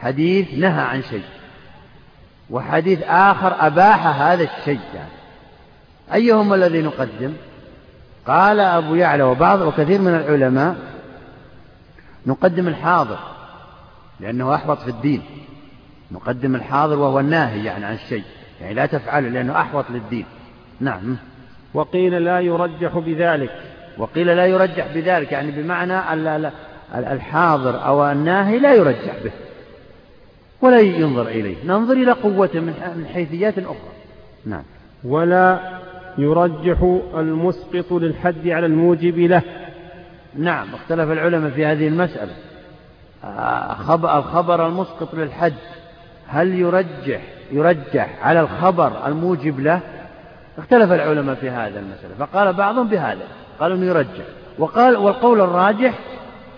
حديث 0.00 0.54
نهى 0.54 0.82
عن 0.82 1.02
شيء 1.02 1.24
وحديث 2.50 3.02
آخر 3.02 3.66
أباح 3.66 4.06
هذا 4.06 4.42
الشيء 4.42 4.80
يعني. 4.94 5.10
أيهما 6.12 6.54
الذي 6.54 6.82
نقدم؟ 6.82 7.32
قال 8.26 8.60
أبو 8.60 8.94
يعلى 8.94 9.22
وبعض 9.22 9.60
وكثير 9.60 10.00
من 10.00 10.14
العلماء 10.14 10.76
نقدم 12.26 12.68
الحاضر 12.68 13.18
لأنه 14.20 14.54
أحوط 14.54 14.78
في 14.78 14.88
الدين. 14.88 15.22
نقدم 16.12 16.54
الحاضر 16.54 16.98
وهو 16.98 17.20
الناهي 17.20 17.64
يعني 17.64 17.84
عن 17.84 17.94
الشيء 17.94 18.24
يعني 18.60 18.74
لا 18.74 18.86
تفعله 18.86 19.28
لأنه 19.28 19.60
أحوط 19.60 19.84
للدين. 19.90 20.26
نعم. 20.80 21.16
وقيل 21.76 22.24
لا 22.24 22.40
يرجح 22.40 22.98
بذلك. 22.98 23.50
وقيل 23.98 24.26
لا 24.26 24.46
يرجح 24.46 24.86
بذلك 24.94 25.32
يعني 25.32 25.50
بمعنى 25.50 26.00
الحاضر 26.94 27.86
أو 27.86 28.10
الناهي 28.10 28.58
لا 28.58 28.74
يرجح 28.74 29.14
به. 29.24 29.30
ولا 30.62 30.80
ينظر 30.80 31.28
إليه. 31.28 31.56
ننظر 31.64 31.92
إلى 31.92 32.12
قوته 32.12 32.60
من 32.60 33.06
حيثيات 33.14 33.58
أخرى. 33.58 33.92
نعم. 34.46 34.62
ولا 35.04 35.60
يرجح 36.18 36.98
المسقط 37.14 37.92
للحد 37.92 38.48
على 38.48 38.66
الموجب 38.66 39.18
له. 39.18 39.42
نعم 40.38 40.74
اختلف 40.74 41.10
العلماء 41.10 41.50
في 41.50 41.66
هذه 41.66 41.88
المسألة. 41.88 42.32
الخبر 44.18 44.66
المسقط 44.66 45.14
للحد 45.14 45.54
هل 46.26 46.54
يرجح 46.54 47.20
يرجح 47.52 48.26
على 48.26 48.40
الخبر 48.40 49.06
الموجب 49.06 49.60
له؟ 49.60 49.80
اختلف 50.58 50.92
العلماء 50.92 51.34
في 51.34 51.50
هذا 51.50 51.80
المسألة 51.80 52.14
فقال 52.18 52.52
بعضهم 52.52 52.88
بهذا 52.88 53.22
قالوا 53.60 53.76
إنه 53.76 53.86
يرجح 53.86 54.24
وقال 54.58 54.96
والقول 54.96 55.40
الراجح 55.40 55.98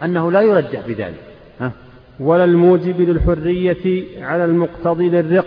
أنه 0.02 0.32
لا 0.32 0.40
يرجح 0.40 0.80
بذلك. 0.86 1.20
ها؟ 1.60 1.72
ولا 2.20 2.44
الموجب 2.44 3.00
للحرية 3.00 4.04
على 4.24 4.44
المقتضي 4.44 5.08
للرق. 5.08 5.46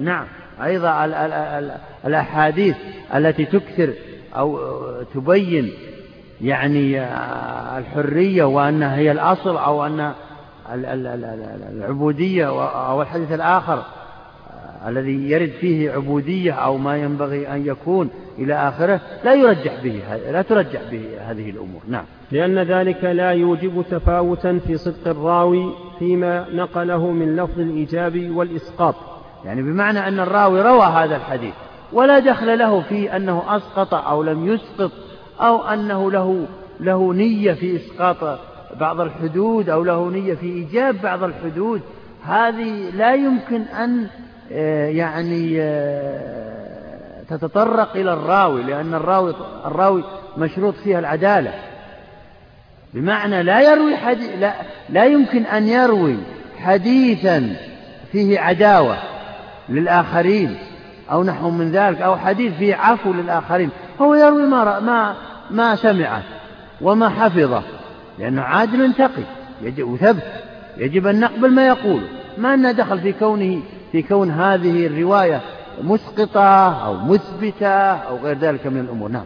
نعم 0.00 0.26
أيضا 0.64 1.04
ال 1.04 1.14
ال 1.14 1.32
ال 1.32 1.70
الأحاديث 2.06 2.76
التي 3.14 3.44
تكثر 3.44 3.92
أو 4.36 4.58
تبين 5.14 5.72
يعني 6.40 7.00
الحرية 7.78 8.44
وأنها 8.44 8.96
هي 8.96 9.12
الأصل 9.12 9.56
أو 9.56 9.86
أن 9.86 10.12
العبودية 11.72 12.46
أو 12.90 13.02
الحديث 13.02 13.32
الآخر. 13.32 13.82
الذي 14.86 15.30
يرد 15.30 15.50
فيه 15.60 15.90
عبودية 15.90 16.52
أو 16.52 16.76
ما 16.76 16.96
ينبغي 16.96 17.48
أن 17.48 17.66
يكون 17.66 18.10
إلى 18.38 18.54
آخره 18.54 19.00
لا 19.24 19.34
يرجح 19.34 19.82
به 19.82 20.02
لا 20.30 20.42
ترجح 20.42 20.80
به 20.90 21.04
هذه 21.20 21.50
الأمور. 21.50 21.80
نعم. 21.88 22.04
لأن 22.32 22.58
ذلك 22.58 23.04
لا 23.04 23.30
يوجب 23.30 23.84
تفاوتا 23.90 24.58
في 24.66 24.76
صدق 24.76 25.08
الراوي 25.08 25.74
فيما 25.98 26.46
نقله 26.52 27.10
من 27.10 27.36
لفظ 27.36 27.60
الإيجاب 27.60 28.30
والإسقاط. 28.30 28.94
يعني 29.44 29.62
بمعنى 29.62 30.08
أن 30.08 30.20
الراوي 30.20 30.62
روى 30.62 30.84
هذا 30.84 31.16
الحديث 31.16 31.54
ولا 31.92 32.18
دخل 32.18 32.58
له 32.58 32.80
في 32.80 33.16
أنه 33.16 33.56
أسقط 33.56 33.94
أو 33.94 34.22
لم 34.22 34.48
يسقط 34.48 34.90
أو 35.40 35.62
أنه 35.62 36.10
له 36.10 36.46
له 36.80 37.14
نية 37.14 37.52
في 37.52 37.76
إسقاط 37.76 38.38
بعض 38.80 39.00
الحدود 39.00 39.70
أو 39.70 39.84
له 39.84 40.10
نية 40.10 40.34
في 40.34 40.46
إيجاب 40.46 41.02
بعض 41.02 41.22
الحدود. 41.22 41.80
هذه 42.22 42.90
لا 42.90 43.14
يمكن 43.14 43.60
أن 43.62 44.06
يعني 44.88 45.56
آه، 45.60 47.22
تتطرق 47.30 47.96
إلى 47.96 48.12
الراوي 48.12 48.62
لأن 48.62 48.94
الراوي 48.94 49.34
الراوي 49.66 50.04
مشروط 50.36 50.74
فيها 50.74 50.98
العدالة. 50.98 51.52
بمعنى 52.94 53.42
لا 53.42 53.60
يروي 53.60 53.96
حديث 53.96 54.30
لا, 54.40 54.54
لا 54.88 55.04
يمكن 55.04 55.42
أن 55.42 55.68
يروي 55.68 56.16
حديثا 56.58 57.56
فيه 58.12 58.40
عداوة 58.40 58.96
للآخرين 59.68 60.58
أو 61.10 61.24
نحو 61.24 61.50
من 61.50 61.70
ذلك 61.70 62.00
أو 62.00 62.16
حديث 62.16 62.54
فيه 62.54 62.74
عفو 62.74 63.12
للآخرين. 63.12 63.70
هو 64.00 64.14
يروي 64.14 64.46
ما 64.46 64.80
ما 64.80 65.14
ما 65.50 65.76
سمعه 65.76 66.22
وما 66.80 67.08
حفظه 67.08 67.62
لأنه 68.18 68.42
عادل 68.42 68.92
تقي 68.92 69.22
يجب 69.62 69.88
وثبت 69.88 70.22
يجب 70.76 71.06
أن 71.06 71.20
نقبل 71.20 71.50
ما 71.50 71.66
يقوله 71.66 72.08
ما 72.38 72.56
لنا 72.56 72.72
دخل 72.72 73.00
في 73.00 73.12
كونه 73.12 73.62
في 73.92 74.02
كون 74.02 74.30
هذه 74.30 74.86
الرواية 74.86 75.40
مسقطة 75.82 76.84
أو 76.84 76.94
مثبتة 76.94 77.68
أو 77.68 78.16
غير 78.16 78.38
ذلك 78.38 78.66
من 78.66 78.80
الأمور. 78.80 79.08
نعم. 79.10 79.24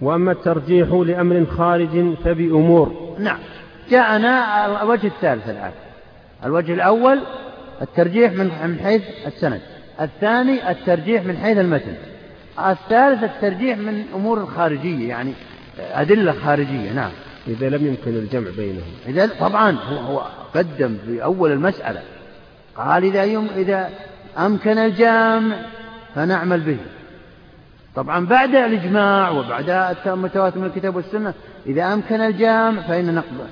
وأما 0.00 0.32
الترجيح 0.32 0.88
لأمر 0.88 1.46
خارج 1.56 2.14
فبأمور. 2.24 3.14
نعم. 3.18 3.38
جاءنا 3.90 4.82
الوجه 4.82 5.06
الثالث 5.06 5.48
الآن. 5.48 5.70
الوجه 6.44 6.74
الأول 6.74 7.20
الترجيح 7.82 8.32
من 8.32 8.78
حيث 8.82 9.02
السند. 9.26 9.60
الثاني 10.00 10.70
الترجيح 10.70 11.24
من 11.24 11.36
حيث 11.36 11.58
المتن. 11.58 11.94
الثالث 12.58 13.24
الترجيح 13.24 13.78
من 13.78 14.04
أمور 14.14 14.46
خارجية 14.46 15.08
يعني 15.08 15.32
أدلة 15.78 16.32
خارجية. 16.32 16.92
نعم. 16.92 17.10
إذا 17.48 17.68
لم 17.68 17.86
يمكن 17.86 18.10
الجمع 18.10 18.50
بينهم. 18.56 18.92
إذا 19.06 19.30
طبعا 19.40 19.70
هو, 19.70 19.96
هو 19.96 20.22
قدم 20.54 20.96
في 21.06 21.24
أول 21.24 21.52
المسألة. 21.52 22.02
قال 22.76 23.04
إذا 23.04 23.24
يم 23.24 23.48
إذا 23.56 23.90
أمكن 24.38 24.78
الجمع 24.78 25.56
فنعمل 26.14 26.60
به. 26.60 26.78
طبعا 27.94 28.26
بعد 28.26 28.54
الإجماع 28.54 29.30
وبعد 29.30 29.96
المتواتر 30.06 30.58
من 30.58 30.66
الكتاب 30.66 30.96
والسنة 30.96 31.34
إذا 31.66 31.92
أمكن 31.92 32.20
الجمع 32.20 32.82
فإن 32.88 33.14
نقبل. 33.14 33.46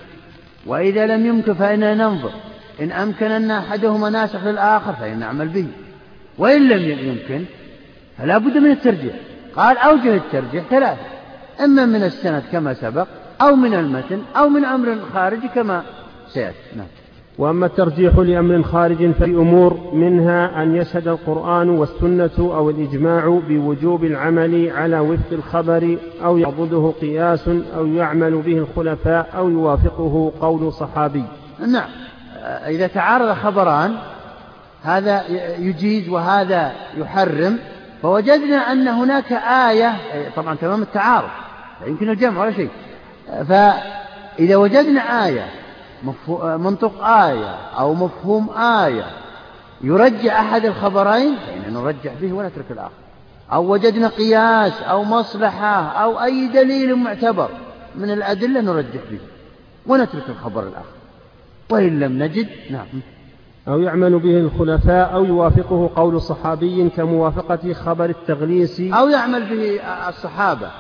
وإذا 0.67 1.07
لم 1.07 1.27
يمكن 1.27 1.55
فإن 1.55 1.99
ننظر. 1.99 2.33
إن 2.81 2.93
أمكن 2.93 3.31
أن 3.31 3.51
أحدهما 3.51 4.11
ناسخ 4.11 4.45
للآخر 4.45 4.93
فإن 4.93 5.19
نعمل 5.19 5.49
به. 5.49 5.67
وإن 6.39 6.69
لم 6.69 7.09
يمكن 7.09 7.45
فلا 8.19 8.39
بد 8.39 8.57
من 8.59 8.71
الترجيح. 8.71 9.15
قال 9.57 9.79
أوجه 9.79 10.17
الترجيح 10.17 10.65
ثلاثة. 10.71 11.07
إما 11.65 11.87
من 11.87 12.03
السند 12.03 12.43
كما 12.53 12.75
سبق 12.75 13.07
أو 13.41 13.57
من 13.57 13.75
المتن 13.75 14.23
أو 14.37 14.49
من 14.49 14.65
أمر 14.65 14.97
خارجي 15.15 15.49
كما 15.49 15.83
سيأتي. 16.29 16.57
نعم. 16.77 16.87
وأما 17.41 17.67
الترجيح 17.67 18.19
لأمر 18.19 18.63
خارج 18.63 19.11
فأمور 19.11 19.91
منها 19.93 20.63
أن 20.63 20.77
يشهد 20.77 21.09
القرآن 21.09 21.69
والسنة 21.69 22.31
أو 22.39 22.71
الإجماع 22.71 23.41
بوجوب 23.49 24.05
العمل 24.05 24.71
على 24.77 24.99
وفق 24.99 25.33
الخبر 25.33 25.99
أو 26.25 26.39
يعضده 26.39 26.93
قياس 27.01 27.49
أو 27.77 27.87
يعمل 27.87 28.43
به 28.43 28.59
الخلفاء 28.59 29.29
أو 29.37 29.51
يوافقه 29.51 30.33
قول 30.41 30.73
صحابي. 30.73 31.25
نعم. 31.67 31.89
إذا 32.67 32.87
تعارض 32.87 33.33
خبران 33.33 33.95
هذا 34.83 35.23
يجيز 35.59 36.09
وهذا 36.09 36.73
يحرم. 36.97 37.59
فوجدنا 38.03 38.57
أن 38.57 38.89
هناك 38.89 39.33
آية 39.33 39.93
طبعا 40.37 40.55
تمام 40.55 40.83
التعارض 40.83 41.29
يمكن 41.87 42.11
الجمع 42.11 42.41
ولا 42.41 42.53
شيء. 42.53 42.71
فإذا 43.49 44.57
وجدنا 44.57 45.27
آية 45.27 45.45
منطق 46.43 47.05
آية 47.05 47.55
أو 47.79 47.95
مفهوم 47.95 48.51
آية. 48.51 49.05
يرجع 49.81 50.41
أحد 50.41 50.65
الخبرين؟ 50.65 51.37
فإننا 51.37 51.81
نرجح 51.81 52.13
به 52.21 52.33
ونترك 52.33 52.65
الآخر. 52.71 52.93
أو 53.53 53.73
وجدنا 53.73 54.09
قياس 54.09 54.83
أو 54.83 55.05
مصلحة 55.05 55.83
أو 55.83 56.23
أي 56.23 56.49
دليل 56.49 56.97
معتبر 56.97 57.49
من 57.97 58.11
الأدلة 58.11 58.61
نرجح 58.61 59.01
به 59.11 59.19
ونترك 59.87 60.29
الخبر 60.29 60.63
الآخر. 60.63 61.01
وإن 61.71 62.01
لم 62.01 62.23
نجد 62.23 62.49
نعم. 62.71 62.87
أو 63.69 63.81
يعمل 63.81 64.19
به 64.19 64.39
الخلفاء 64.39 65.15
أو 65.15 65.25
يوافقه 65.25 65.91
قول 65.97 66.21
صحابي 66.21 66.89
كموافقة 66.89 67.73
خبر 67.73 68.05
التغليس. 68.05 68.81
أو 68.81 69.09
يعمل 69.09 69.45
به 69.45 69.81
الصحابة. 70.09 70.71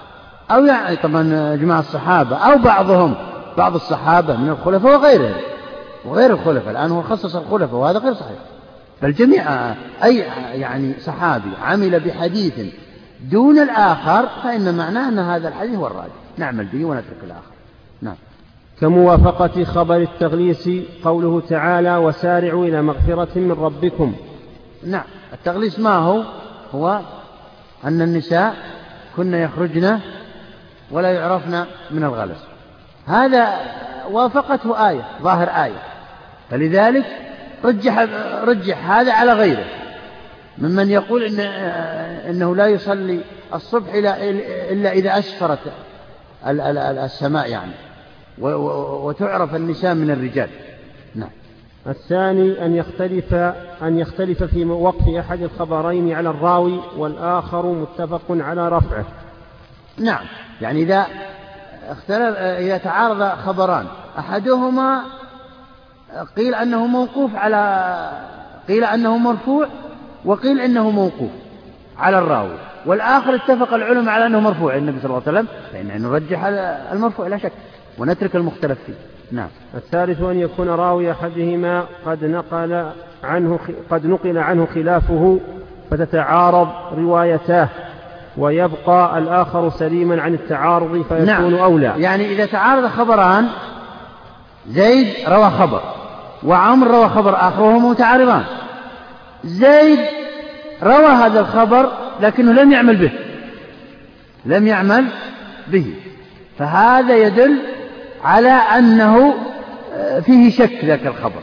أو 0.51 0.64
يعني 0.64 0.97
طبعا 0.97 1.57
جماعة 1.57 1.81
الصحابة 1.81 2.37
أو 2.37 2.59
بعضهم. 2.59 3.30
بعض 3.59 3.74
الصحابة 3.74 4.36
من 4.36 4.48
الخلفاء 4.48 4.94
وغيرهم 4.94 5.34
وغير 6.05 6.30
الخلفاء 6.30 6.70
الآن 6.70 6.90
هو 6.90 7.03
خصص 7.03 7.36
الخلفاء 7.36 7.80
وهذا 7.80 7.98
غير 7.98 8.14
صحيح. 8.14 8.38
بل 9.03 9.12
جميع 9.12 9.72
أي 10.05 10.18
يعني 10.55 11.01
صحابي 11.01 11.51
عمل 11.62 12.01
بحديث 12.01 12.55
دون 13.30 13.59
الآخر 13.59 14.28
فإن 14.42 14.74
معناه 14.74 15.09
أن 15.09 15.18
هذا 15.18 15.48
الحديث 15.48 15.74
هو 15.74 15.86
الراجح. 15.86 16.12
نعمل 16.38 16.64
به 16.64 16.84
ونترك 16.84 17.18
الآخر. 17.24 17.53
نعم. 18.03 18.14
كموافقة 18.80 19.64
خبر 19.64 19.96
التغليس 19.96 20.70
قوله 21.05 21.40
تعالى 21.48 21.96
وسارعوا 21.96 22.66
إلى 22.66 22.82
مغفرة 22.82 23.38
من 23.38 23.53
ربكم. 23.53 24.14
نعم. 24.86 25.05
التغليس 25.32 25.78
ما 25.78 25.94
هو؟ 25.94 26.22
هو 26.74 27.01
أن 27.84 28.03
النساء 28.03 28.55
كن 29.16 29.34
يخرجن 29.34 29.98
ولا 30.90 31.11
يعرفن 31.12 31.64
من 31.90 32.05
الغلس. 32.05 32.49
هذا 33.11 33.61
وافقته 34.11 34.88
آية 34.88 35.02
ظاهر 35.22 35.48
آية. 35.48 35.82
فلذلك 36.50 37.04
رجح 37.64 37.98
رجح 38.44 38.90
هذا 38.90 39.12
على 39.12 39.32
غيره. 39.32 39.64
ممن 40.58 40.90
يقول 40.90 41.22
إن 41.24 41.40
إنه 42.30 42.56
لا 42.56 42.66
يصلي 42.66 43.20
الصبح 43.54 43.94
إلا 44.70 44.92
إذا 44.92 45.18
أسفرت 45.18 45.58
السماء 46.46 47.50
يعني. 47.50 47.72
وتعرف 49.04 49.54
النساء 49.54 49.94
من 49.94 50.11
الرجال. 50.11 50.48
نعم. 51.14 51.30
الثاني 51.86 52.66
أن 52.66 52.76
يختلف 52.76 53.34
أن 53.82 53.98
يختلف 53.98 54.42
في 54.42 54.64
وقف 54.64 55.08
أحد 55.08 55.42
الخبرين 55.42 56.12
على 56.12 56.30
الراوي 56.30 56.80
والآخر 56.96 57.66
متفق 57.66 58.22
على 58.30 58.68
رفعه. 58.68 59.04
نعم. 59.98 60.24
يعني 60.61 60.82
إذا 60.82 61.06
اختلف 61.89 62.37
إذا 62.37 62.78
تعارض 62.78 63.22
خبران 63.22 63.87
أحدهما 64.18 65.01
قيل 66.37 66.55
أنه 66.55 66.87
موقوف 66.87 67.37
على 67.37 67.95
قيل 68.68 68.85
أنه 68.85 69.18
مرفوع 69.18 69.66
وقيل 70.24 70.61
أنه 70.61 70.91
موقوف 70.91 71.31
على 71.99 72.18
الراوي. 72.18 72.57
والآخر 72.87 73.35
اتفق 73.35 73.74
العلماء 73.74 74.14
على 74.14 74.26
أنه 74.26 74.41
مرفوع 74.41 74.76
النبي 74.76 75.01
صلى 75.01 75.11
الله 75.11 75.22
عليه 75.26 75.39
وسلم 75.39 75.49
فإن 75.72 76.03
نرجح 76.03 76.45
المرفوع 76.93 77.26
لا 77.26 77.39
شك 77.39 77.53
ونترك 77.99 78.37
المختلف 78.37 78.78
فيه. 78.87 78.95
نعم. 79.33 79.49
الثالث 79.74 80.22
أن 80.22 80.41
يكون 80.41 80.68
راوي 80.68 81.12
أحدهما 81.12 81.85
قد 82.07 82.24
نقل 82.24 82.91
عنه 83.24 83.59
قد 83.91 84.07
نقل 84.07 84.39
عنه 84.39 84.66
خلافه 84.74 85.41
فتتعارض 85.91 86.68
روايتاه. 86.99 87.68
ويبقى 88.37 89.18
الآخر 89.18 89.70
سليما 89.70 90.22
عن 90.22 90.35
التعارض 90.35 91.03
فيكون 91.09 91.26
نعم. 91.26 91.55
أولى. 91.55 91.95
يعني 91.97 92.33
إذا 92.33 92.47
تعارض 92.47 92.87
خبران 92.87 93.49
زيد 94.68 95.07
روى 95.28 95.51
خبر 95.51 95.81
وعمر 96.43 96.87
روى 96.87 97.09
خبر 97.09 97.37
آخر 97.37 97.62
وهما 97.62 97.89
متعارضان. 97.89 98.45
زيد 99.45 99.99
روى 100.83 101.07
هذا 101.07 101.41
الخبر 101.41 101.91
لكنه 102.20 102.53
لم 102.53 102.72
يعمل 102.72 102.97
به. 102.97 103.11
لم 104.47 104.66
يعمل 104.66 105.07
به. 105.68 105.95
فهذا 106.59 107.16
يدل 107.16 107.57
على 108.24 108.51
أنه 108.51 109.35
آه، 109.95 110.20
فيه 110.20 110.51
شك 110.51 110.85
ذاك 110.85 111.07
الخبر. 111.07 111.41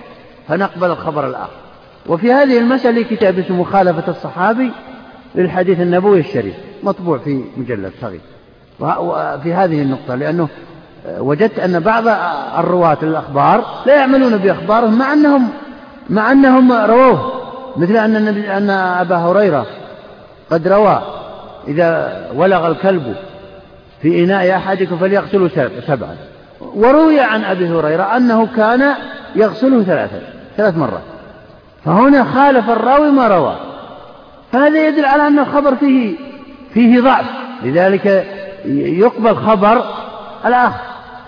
فنقبل 0.48 0.92
الخبر 0.92 1.28
الآخر. 1.28 1.58
وفي 2.06 2.34
هذه 2.34 2.60
المسألة 2.60 3.04
كتاب 3.04 3.40
اسمه 3.40 3.62
مخالفة 3.62 4.12
الصحابي 4.12 4.72
للحديث 5.36 5.80
النبوي 5.80 6.20
الشريف. 6.20 6.56
مطبوع 6.84 7.18
في 7.18 7.44
مجلد 7.58 7.92
صغير. 8.02 8.22
وفي 8.80 9.54
هذه 9.54 9.82
النقطة 9.82 10.16
لأنه 10.16 10.48
وجدت 11.20 11.60
أن 11.60 11.80
بعض 11.80 12.04
الرواة 12.60 12.98
للأخبار 13.02 13.66
لا 13.86 13.96
يعملون 13.96 14.38
بأخبارهم 14.38 15.00
مع 15.00 15.14
أنهم 15.14 15.50
مع 16.10 16.32
أنهم 16.32 16.72
رووه. 16.72 17.32
مثل 17.78 17.98
أن 17.98 18.16
النبي 18.16 18.52
أن 18.58 18.70
أبا 18.70 19.16
هريرة 19.16 19.66
قد 20.52 20.68
روى 20.68 21.02
إذا 21.68 22.22
ولغ 22.36 22.68
الكلب 22.68 23.16
في 24.02 24.24
إناء 24.24 24.56
أحدكم 24.56 24.98
فليغسله 24.98 25.70
سبعا. 25.88 26.16
وروي 26.62 27.20
عن 27.20 27.44
أبي 27.44 27.70
هريرة 27.70 28.04
أنه 28.04 28.48
كان 28.56 28.94
يغسله 29.36 29.84
ثلاثة 29.84 30.22
ثلاث 30.58 30.78
مرات. 30.78 31.02
فهنا 31.86 32.24
خالف 32.24 32.70
الراوي 32.70 33.12
ما 33.12 33.28
روى. 33.28 33.56
فهذا 34.52 34.88
يدل 34.88 35.06
على 35.06 35.28
أن 35.28 35.40
الخبر 35.40 35.76
فيه 35.76 36.18
فيه 36.78 37.02
ضعف. 37.02 37.26
لذلك 37.64 38.26
يقبل 38.66 39.36
خبر 39.36 39.84
الآخر. 40.46 40.82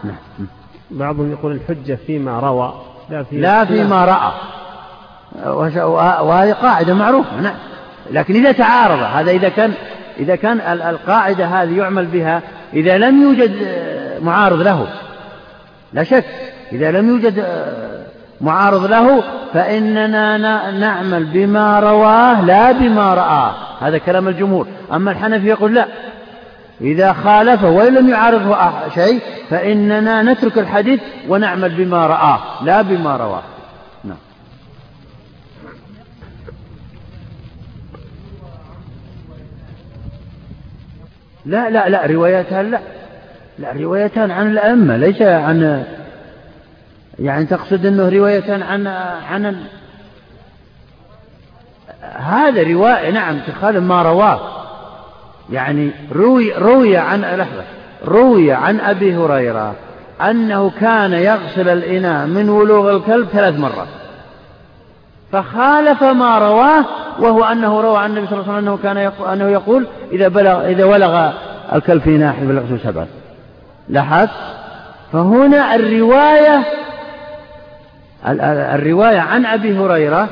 نعم. 0.04 0.48
بعضهم 0.92 1.32
يقول 1.32 1.52
الحجة 1.52 1.98
فيما 2.08 2.40
روى 2.40 2.74
لا, 3.10 3.24
في 3.24 3.38
لا 3.38 3.66
فيما 3.66 4.06
رأى. 4.06 4.32
وهذه 6.22 6.54
قاعدة 6.54 6.94
معروفة. 6.94 7.42
نعم. 7.42 7.56
لكن 8.12 8.34
إذا 8.34 8.52
تعارض 8.52 9.00
هذا 9.00 9.32
إذا 9.32 9.50
كان 9.50 9.74
إذا 10.20 10.36
كان 10.36 10.60
القاعدة 10.60 11.46
هذه 11.46 11.78
يعمل 11.78 12.06
بها 12.06 12.42
إذا 12.74 12.98
لم 12.98 13.24
يوجد 13.24 13.52
معارض 14.22 14.62
له. 14.62 14.88
لا 15.94 16.04
شك 16.04 16.26
إذا 16.72 16.92
لم 16.92 17.10
يوجد 17.10 17.46
معارض 18.42 18.86
له 18.86 19.24
فإننا 19.54 20.38
نعمل 20.72 21.26
بما 21.26 21.80
رواه 21.80 22.46
لا 22.46 22.72
بما 22.72 23.14
رآه. 23.14 23.54
هذا 23.80 23.98
كلام 23.98 24.28
الجمهور. 24.28 24.68
أما 24.94 25.12
الحنفي 25.12 25.48
يقول 25.48 25.76
لا. 25.76 25.86
إذا 26.82 27.14
خالفه 27.14 27.70
وإن 27.70 27.94
لم 27.94 28.10
يعارضه 28.10 28.58
شيء 28.96 29.22
فإننا 29.50 30.24
نترك 30.24 30.58
الحديث 30.58 31.00
ونعمل 31.30 31.70
بما 31.70 32.08
رآه 32.08 32.40
لا 32.64 32.82
بما 32.82 33.18
رواه. 33.18 33.44
نعم. 34.04 34.18
لا 41.46 41.70
لا 41.70 41.90
لا 41.90 42.06
روايتان 42.06 42.72
لا. 42.72 42.80
لا 43.60 43.72
روايتان 43.72 44.32
عن 44.32 44.52
الأئمة 44.52 44.98
ليس 44.98 45.22
عن 45.22 45.84
يعني 47.22 47.46
تقصد 47.46 47.86
أنه 47.86 48.10
روايتان 48.10 48.62
عن 48.62 48.88
عن 49.32 49.66
هذا 52.18 52.64
رواية 52.64 53.12
نعم 53.12 53.40
تخالف 53.40 53.84
ما 53.84 54.02
رواه. 54.02 54.40
يعني 55.50 55.92
روي 56.12 56.54
روي 56.54 56.98
عن 56.98 57.22
لحظة. 57.22 57.64
روي 58.06 58.52
عن 58.52 58.80
أبي 58.80 59.16
هريرة 59.16 59.76
أنه 60.22 60.72
كان 60.82 61.14
يغسل 61.14 61.70
الإناء 61.70 62.28
من 62.28 62.50
ولوغ 62.50 62.96
الكلب 62.96 63.28
ثلاث 63.28 63.60
مرات. 63.60 63.88
فخالف 65.32 66.04
ما 66.04 66.38
رواه 66.38 66.86
وهو 67.20 67.44
أنه 67.44 67.82
روى 67.82 67.98
عن 67.98 68.10
النبي 68.10 68.28
صلى 68.28 68.40
الله 68.40 68.54
عليه 68.54 68.58
وسلم 68.58 68.68
أنه 68.68 68.78
كان 68.84 68.98
يقول 68.98 69.30
أنه 69.30 69.50
يقول 69.50 69.88
إذا 70.12 70.28
بلغ 70.28 70.68
إذا 70.68 70.86
ولغ 70.86 71.32
الكلب 71.74 72.02
في 72.02 72.10
ناحية 72.10 72.46
بلغته 72.46 72.78
سبعة 72.84 73.08
لاحظت 73.90 74.30
فهنا 75.14 75.76
الرواية 75.76 76.64
الرواية 78.28 79.20
عن 79.20 79.46
أبي 79.46 79.78
هريرة 79.78 80.30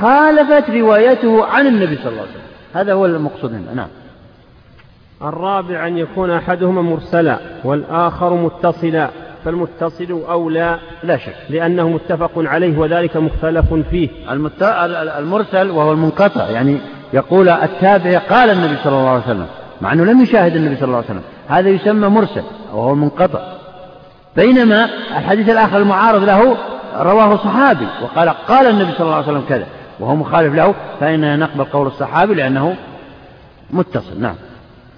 خالفت 0.00 0.70
روايته 0.70 1.44
عن 1.44 1.66
النبي 1.66 1.96
صلى 1.96 2.08
الله 2.08 2.20
عليه 2.20 2.30
وسلم. 2.30 2.42
هذا 2.74 2.92
هو 2.92 3.06
المقصود 3.06 3.54
هنا. 3.54 3.74
نعم. 3.74 3.88
الرابع 5.22 5.86
أن 5.86 5.98
يكون 5.98 6.30
أحدهما 6.30 6.82
مرسلا 6.82 7.38
والآخر 7.64 8.34
متصلا 8.34 9.08
فالمتصل 9.44 10.22
أولى 10.30 10.78
لا 11.02 11.16
شك. 11.16 11.36
لأنه 11.50 11.88
متفق 11.88 12.30
عليه 12.36 12.78
وذلك 12.78 13.16
مختلف 13.16 13.74
فيه. 13.90 14.08
المت... 14.30 14.62
المرسل 15.18 15.70
وهو 15.70 15.92
المنقطع 15.92 16.50
يعني 16.50 16.78
يقول 17.12 17.48
التابع 17.48 18.18
قال 18.18 18.50
النبي 18.50 18.76
صلى 18.84 18.92
الله 18.92 19.10
عليه 19.10 19.24
وسلم 19.24 19.46
مع 19.80 19.92
أنه 19.92 20.04
لم 20.04 20.20
يشاهد 20.20 20.56
النبي 20.56 20.76
صلى 20.76 20.84
الله 20.84 20.96
عليه 20.96 21.06
وسلم 21.06 21.22
هذا 21.48 21.68
يسمى 21.68 22.08
مرسل 22.08 22.42
وهو 22.72 22.94
منقطع. 22.94 23.40
بينما 24.36 24.84
الحديث 25.18 25.48
الآخر 25.48 25.78
المعارض 25.78 26.24
له 26.24 26.56
رواه 26.94 27.36
صحابي 27.36 27.86
وقال 28.02 28.28
قال 28.28 28.66
النبي 28.66 28.92
صلى 28.92 29.00
الله 29.00 29.14
عليه 29.14 29.26
وسلم 29.26 29.44
كذا 29.48 29.66
وهو 30.00 30.16
مخالف 30.16 30.54
له 30.54 30.74
فإننا 31.00 31.36
نقبل 31.36 31.64
قول 31.64 31.86
الصحابي 31.86 32.34
لأنه 32.34 32.76
متصل. 33.70 34.20
نعم. 34.20 34.34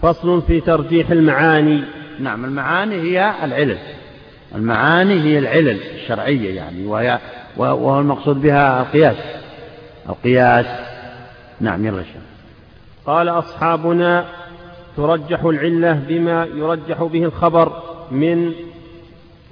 فصل 0.03 0.43
في 0.43 0.61
ترجيح 0.61 1.11
المعاني. 1.11 1.85
نعم 2.21 2.45
المعاني 2.45 2.95
هي 2.95 3.35
العلل. 3.45 3.79
المعاني 4.55 5.23
هي 5.23 5.39
العلل 5.39 5.81
الشرعية 5.95 6.57
يعني 6.57 6.87
وهي 6.87 7.19
وهو 7.57 8.01
المقصود 8.01 8.43
بها 8.43 8.81
القياس. 8.81 9.17
القياس. 10.09 10.67
نعم 11.61 11.87
يلا 11.87 12.03
شيخ. 12.03 12.23
قال 13.07 13.29
أصحابنا 13.29 14.25
ترجح 14.97 15.45
العلة 15.45 15.93
بما 16.09 16.45
يرجح 16.55 17.03
به 17.03 17.25
الخبر 17.25 17.83
من 18.11 18.53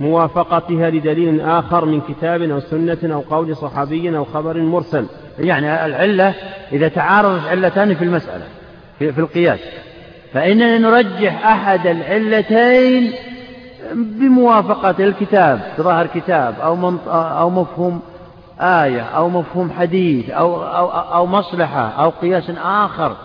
موافقتها 0.01 0.91
لدليل 0.91 1.41
آخر 1.41 1.85
من 1.85 2.01
كتاب 2.01 2.43
أو 2.43 2.61
سنة 2.61 2.99
أو 3.05 3.21
قول 3.21 3.57
صحابي 3.57 4.17
أو 4.17 4.25
خبر 4.25 4.57
مرسل. 4.57 5.07
يعني 5.39 5.87
العلة 5.87 6.35
إذا 6.73 6.89
تعارضت 6.89 7.47
علتان 7.47 7.95
في 7.95 8.05
المسألة 8.05 8.45
في, 8.99 9.13
في 9.13 9.21
القياس. 9.21 9.61
فإننا 10.33 10.79
نرجح 10.79 11.47
أحد 11.47 11.87
العلتين 11.87 13.13
بموافقة 13.95 14.95
الكتاب 15.05 15.61
ظاهر 15.81 16.07
كتاب 16.07 16.55
أو, 16.61 16.93
أو 17.09 17.51
مفهوم 17.51 18.01
آية 18.61 19.01
أو 19.01 19.29
مفهوم 19.29 19.71
حديث 19.79 20.31
أو, 20.31 20.63
أو, 20.63 20.89
أو 20.89 21.27
مصلحة 21.27 21.89
أو 21.89 22.11
قياس 22.11 22.51
آخر 22.65 23.17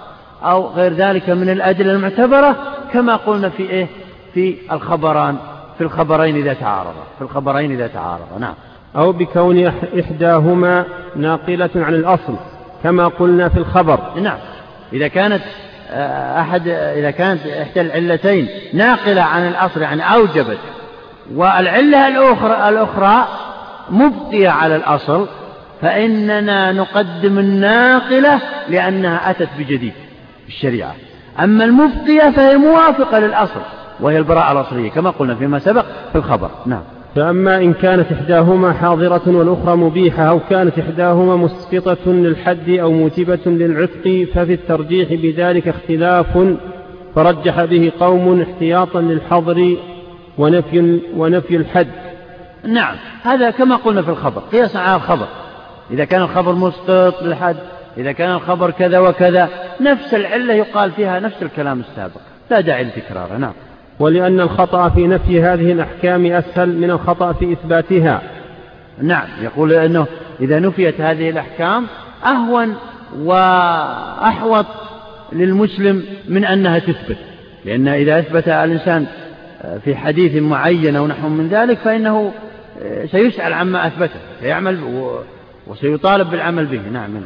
أو 0.44 0.68
غير 0.68 0.94
ذلك 0.94 1.30
من 1.30 1.50
الأدلة 1.50 1.92
المعتبرة 1.92 2.56
كما 2.94 3.16
قلنا 3.16 3.50
في 3.50 3.70
إيه؟ 3.70 3.88
في 4.34 4.56
الخبران. 4.72 5.38
في 5.78 5.84
الخبرين 5.84 6.36
إذا 6.36 6.54
تعارضا 6.54 7.04
في 7.18 7.22
الخبرين 7.22 7.72
إذا 7.72 7.88
تعارضا 7.88 8.40
نعم. 8.40 8.54
أو 8.96 9.12
بكون 9.12 9.72
إحداهما 10.00 10.86
ناقلة 11.16 11.70
عن 11.76 11.94
الأصل 11.94 12.36
كما 12.84 13.08
قلنا 13.08 13.50
في 13.50 13.58
الخبر. 13.58 14.00
نعم. 14.22 14.38
إذا 14.94 15.08
كانت 15.08 15.42
آه، 15.90 16.42
أحد 16.42 16.68
إذا 16.68 17.12
كانت 17.12 17.48
إحدى 17.48 17.82
العلتين 17.82 18.48
ناقلة 18.74 19.22
عن 19.22 19.48
الأصل 19.48 19.82
يعني 19.82 20.14
أوجبت 20.14 20.58
والعلة 21.36 22.08
الأخرى 22.08 22.70
الأخرى 22.70 23.28
مبقية 23.90 24.50
على 24.50 24.76
الأصل 24.76 25.28
فإننا 25.82 26.72
نقدم 26.72 27.40
الناقلة 27.40 28.40
لأنها 28.70 29.30
أتت 29.30 29.50
بجديد 29.60 29.94
في 30.44 30.48
الشريعة. 30.48 30.96
أما 31.40 31.64
المبقية 31.64 32.30
فهي 32.30 32.58
موافقة 32.58 33.20
للأصل. 33.20 33.62
وهي 34.00 34.18
البراءة 34.18 34.52
الأصلية 34.52 34.90
كما 34.90 35.10
قلنا 35.10 35.36
فيما 35.36 35.60
سبق 35.60 35.86
في 36.12 36.18
الخبر. 36.18 36.50
نعم. 36.66 36.82
فأما 37.16 37.58
إن 37.58 37.74
كانت 37.74 38.12
إحداهما 38.12 38.74
حاضرة 38.74 39.22
والأخرى 39.26 39.76
مبيحة 39.76 40.24
أو 40.24 40.40
كانت 40.50 40.80
إحداهما 40.80 41.36
مسقطة 41.36 42.12
للحد 42.12 42.70
أو 42.70 42.92
موجبة 42.92 43.40
للعتق 43.46 44.28
ففي 44.34 44.54
الترجيح 44.54 45.14
بذلك 45.14 45.68
اختلاف 45.68 46.56
فرجح 47.16 47.64
به 47.64 47.92
قوم 48.00 48.42
احتياطا 48.42 49.02
للحظر 49.02 49.78
ونفي, 50.38 51.00
ونفي 51.18 51.56
الحد. 51.56 51.88
نعم. 52.68 52.96
هذا 53.24 53.52
كما 53.52 53.76
قلنا 53.76 54.02
في 54.02 54.10
الخبر 54.10 54.42
قياسا 54.52 54.78
على 54.78 54.96
الخبر. 54.96 55.28
إذا 55.92 56.06
كان 56.06 56.22
الخبر 56.22 56.54
مسقط 56.54 57.24
للحد 57.24 57.58
إذا 57.98 58.12
كان 58.12 58.32
الخبر 58.32 58.72
كذا 58.72 59.00
وكذا 59.00 59.50
نفس 59.82 60.14
العلة 60.14 60.54
يقال 60.54 60.92
فيها 60.92 61.20
نفس 61.20 61.44
الكلام 61.44 61.80
السابق 61.80 62.22
لا 62.52 62.62
داعي 62.62 62.84
لتكراره 62.84 63.38
نعم. 63.38 63.54
ولأن 64.00 64.40
الخطأ 64.40 64.90
في 64.90 65.08
نفي 65.08 65.42
هذه 65.42 65.72
الأحكام 65.72 66.26
أسهل 66.26 66.78
من 66.78 66.92
الخطأ 66.92 67.34
في 67.34 67.54
إثباتها. 67.54 68.22
نعم 69.02 69.28
يقول 69.42 69.74
أنه 69.74 70.06
إذا 70.40 70.60
نفيت 70.60 71.02
هذه 71.02 71.30
الأحكام 71.30 71.86
أهون 72.26 72.76
وأحوط 73.18 74.66
للمسلم 75.34 76.04
من 76.30 76.46
أنها 76.46 76.80
تثبت. 76.80 77.18
لأن 77.66 77.88
إذا 77.88 78.20
أثبت 78.20 78.48
الإنسان 78.48 79.06
في 79.84 79.96
حديث 79.96 80.42
معين 80.42 80.96
أو 80.96 81.08
نحو 81.08 81.30
من 81.30 81.48
ذلك 81.48 81.78
فإنه 81.78 82.32
سيسأل 83.12 83.54
عما 83.54 83.88
أثبته 83.88 84.20
سيعمل 84.42 84.80
وسيطالب 85.68 86.30
بالعمل 86.32 86.66
به. 86.66 86.82
نعم. 86.94 87.22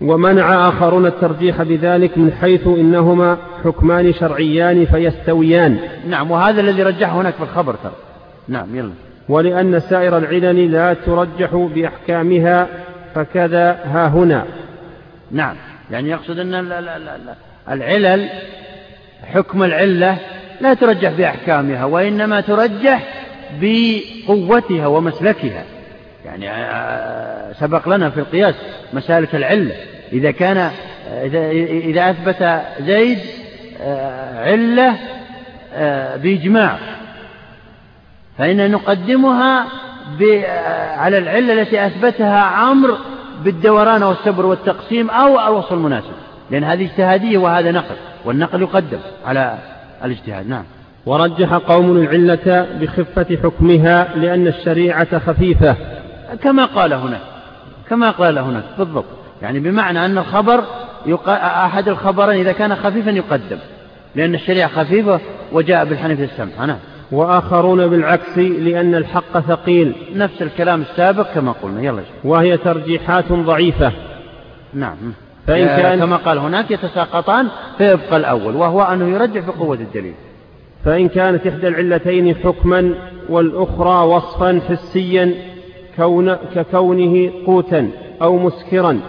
ومنع 0.00 0.68
آخرون 0.68 1.06
الترجيح 1.06 1.62
بذلك 1.62 2.18
من 2.18 2.32
حيث 2.32 2.66
إنهما 2.66 3.36
حكمان 3.64 4.12
شرعيان 4.12 4.86
فيستويان. 4.86 5.78
نعم 6.08 6.30
وهذا 6.30 6.60
الذي 6.60 6.82
رجحه 6.82 7.20
هناك 7.20 7.34
في 7.34 7.42
الخبر 7.42 7.74
ترى. 7.74 7.92
نعم 8.48 8.76
يلا. 8.76 8.92
ولأن 9.28 9.80
سائر 9.80 10.18
العلل 10.18 10.72
لا 10.72 10.94
ترجح 10.94 11.54
بأحكامها 11.74 12.66
فكذا 13.14 13.78
ها 13.84 14.06
هنا. 14.06 14.44
نعم 15.30 15.56
يعني 15.90 16.10
يقصد 16.10 16.38
أن 16.38 16.54
العلل 17.70 18.28
حكم 19.24 19.62
العلة 19.62 20.18
لا 20.60 20.74
ترجح 20.74 21.12
بأحكامها 21.12 21.84
وإنما 21.84 22.40
ترجح 22.40 23.08
بقوتها 23.60 24.86
ومسلكها. 24.86 25.64
يعني 26.24 26.46
سبق 27.54 27.88
لنا 27.88 28.10
في 28.10 28.20
القياس 28.20 28.54
مسالك 28.92 29.34
العلة. 29.34 29.74
إذا 30.12 30.30
كان 30.30 30.70
إذا, 31.08 31.50
إذا 31.50 32.10
أثبت 32.10 32.62
زيد 32.80 33.18
آه، 33.82 34.50
علة 34.50 34.96
آه، 35.74 36.16
بإجماع. 36.16 36.78
فإن 38.38 38.70
نقدمها 38.70 39.66
على 40.96 41.18
العلة 41.18 41.62
التي 41.62 41.86
أثبتها 41.86 42.40
عمرو 42.40 42.96
بالدوران 43.44 44.02
والسبر 44.02 44.46
والتقسيم 44.46 45.10
أو 45.10 45.48
الوصف 45.48 45.72
المناسب 45.72 46.12
لأن 46.50 46.64
هذه 46.64 46.84
اجتهادية 46.84 47.38
وهذا 47.38 47.70
نقل 47.70 47.96
والنقل 48.24 48.62
يقدم 48.62 48.98
على 49.26 49.58
الاجتهاد. 50.04 50.48
نعم. 50.48 50.64
ورجح 51.06 51.54
قوم 51.54 51.96
العلة 51.96 52.66
بخفة 52.80 53.38
حكمها 53.44 54.08
لأن 54.16 54.46
الشريعة 54.46 55.18
خفيفة. 55.18 55.76
كما 56.42 56.64
قال 56.64 56.92
هناك 56.92 57.20
كما 57.90 58.10
قال 58.10 58.38
هناك 58.38 58.64
بالضبط. 58.78 59.19
يعني 59.42 59.60
بمعنى 59.60 60.04
أن 60.04 60.18
الخبر 60.18 60.64
أحد 61.28 61.88
الخبرين 61.88 62.40
إذا 62.40 62.52
كان 62.52 62.76
خفيفا 62.76 63.10
يقدم 63.10 63.58
لأن 64.14 64.34
الشريعة 64.34 64.68
خفيفة 64.68 65.20
وجاء 65.52 65.84
بالحنيف 65.84 66.20
السمح 66.20 66.60
نعم 66.60 66.78
وآخرون 67.12 67.86
بالعكس 67.86 68.38
لأن 68.38 68.94
الحق 68.94 69.40
ثقيل. 69.40 69.92
نفس 70.14 70.42
الكلام 70.42 70.80
السابق 70.80 71.32
كما 71.34 71.52
قلنا 71.52 71.82
يلا 71.82 72.02
وهي 72.24 72.56
ترجيحات 72.56 73.32
ضعيفة. 73.32 73.92
نعم. 74.74 74.96
فإن 75.46 75.66
كان 75.66 75.98
كما 75.98 76.16
قال 76.16 76.38
هناك 76.38 76.70
يتساقطان 76.70 77.48
فيبقى 77.78 78.16
الأول 78.16 78.56
وهو 78.56 78.82
أنه 78.82 79.08
يرجح 79.08 79.44
بقوة 79.46 79.76
الدليل. 79.76 80.14
فإن 80.84 81.08
كانت 81.08 81.46
إحدى 81.46 81.68
العلتين 81.68 82.34
حكما 82.34 82.94
والأخرى 83.28 84.06
وصفا 84.06 84.60
حسيا 84.68 85.34
كون 85.96 86.34
ككونه 86.34 87.30
قوتا 87.46 87.90
أو 88.22 88.38
مسكرا. 88.38 89.00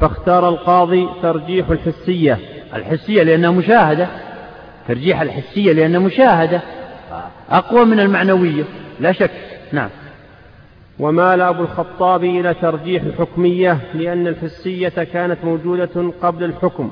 فاختار 0.00 0.48
القاضي 0.48 1.08
ترجيح 1.22 1.70
الحسية. 1.70 2.38
الحسية 2.74 3.22
لأنها 3.22 3.50
مشاهدة. 3.50 4.08
ترجيح 4.88 5.20
الحسية 5.20 5.72
لأنها 5.72 6.00
مشاهدة. 6.00 6.60
أقوى 7.50 7.84
من 7.84 8.00
المعنوية. 8.00 8.64
لا 9.00 9.12
شك. 9.12 9.30
نعم. 9.72 9.88
ومال 10.98 11.40
أبو 11.40 11.62
الخطاب 11.62 12.24
إلى 12.24 12.54
ترجيح 12.54 13.02
الحكمية 13.02 13.78
لأن 13.94 14.26
الحسية 14.26 14.88
كانت 14.88 15.44
موجودة 15.44 16.12
قبل 16.22 16.44
الحكم. 16.44 16.90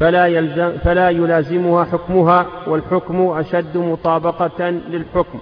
فلا, 0.00 0.26
يلزم 0.26 0.72
فلا 0.84 1.10
يلازمها 1.10 1.84
حكمها 1.84 2.46
والحكم 2.66 3.20
أشد 3.20 3.76
مطابقة 3.76 4.70
للحكم. 4.70 5.38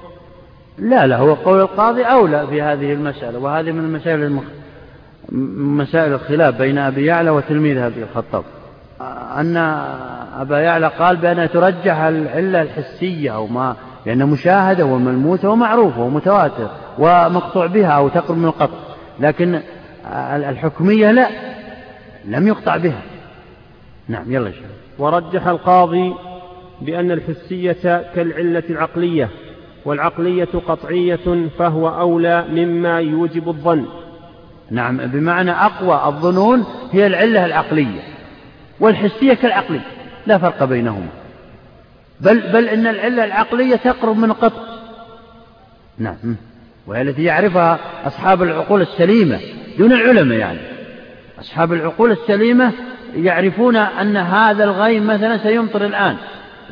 لا 0.79 1.07
لا 1.07 1.17
هو 1.17 1.35
قول 1.35 1.61
القاضي 1.61 2.03
أولى 2.03 2.47
في 2.47 2.63
هذه 2.63 2.93
المسألة 2.93 3.39
وهذه 3.39 3.73
من 3.73 3.85
المسائل 3.85 4.23
المخ... 4.23 4.45
مسائل 5.33 6.13
الخلاف 6.13 6.55
بين 6.59 6.79
أبي 6.79 7.05
يعلى 7.05 7.31
وتلميذ 7.31 7.79
أبي 7.79 8.03
الخطاب. 8.03 8.45
أن 9.37 9.57
أبا 10.41 10.59
يعلى 10.59 10.87
قال 10.87 11.17
بأنها 11.17 11.47
ترجح 11.47 11.97
العلة 11.97 12.63
الحسية 12.63 13.35
أو 13.35 13.47
ما 13.47 13.77
لأن 14.07 14.27
مشاهدة 14.27 14.85
وملموسة 14.85 15.51
ومعروفة 15.51 16.01
ومتواتر 16.01 16.69
ومقطوع 16.99 17.67
بها 17.67 17.91
أو 17.91 18.09
تقرب 18.09 18.39
من 18.39 18.45
القطع. 18.45 18.79
لكن 19.21 19.61
الحكمية 20.35 21.11
لا 21.11 21.29
لم 22.25 22.49
يقطع 22.49 22.77
بها. 22.77 23.03
نعم 24.09 24.33
يلا 24.33 24.51
شيخ. 24.51 24.67
ورجح 24.99 25.47
القاضي 25.47 26.15
بأن 26.83 27.11
الحسية 27.11 28.03
كالعلة 28.15 28.63
العقلية 28.71 29.29
والعقلية 29.85 30.49
قطعية 30.69 31.49
فهو 31.59 31.89
أولى 31.89 32.45
مما 32.51 33.01
يوجب 33.01 33.49
الظن. 33.49 33.85
نعم 34.71 34.97
بمعنى 34.97 35.51
أقوى 35.51 36.03
الظنون 36.07 36.65
هي 36.93 37.07
العلة 37.07 37.47
العقلية 37.47 38.01
والحسية 38.81 39.35
كالعقلية 39.35 39.87
لا 40.27 40.39
فرق 40.39 40.65
بينهما. 40.65 41.09
بل 42.21 42.41
بل 42.53 42.69
إن 42.69 42.87
العلة 42.87 43.25
العقلية 43.25 43.77
تقرب 43.77 44.19
من 44.19 44.31
القطع 44.31 44.63
نعم 45.99 46.37
وهي 46.87 47.03
التي 47.03 47.25
يعرفها 47.25 47.79
أصحاب 48.07 48.43
العقول 48.43 48.83
السليمة 48.83 49.41
دون 49.79 49.93
العلماء 49.93 50.39
يعني. 50.39 50.59
أصحاب 51.41 51.73
العقول 51.73 52.11
السليمة 52.11 52.73
يعرفون 53.17 53.77
أن 53.77 54.17
هذا 54.17 54.65
الغيم 54.65 55.07
مثلا 55.07 55.39
سيمطر 55.39 55.85
الآن 55.85 56.17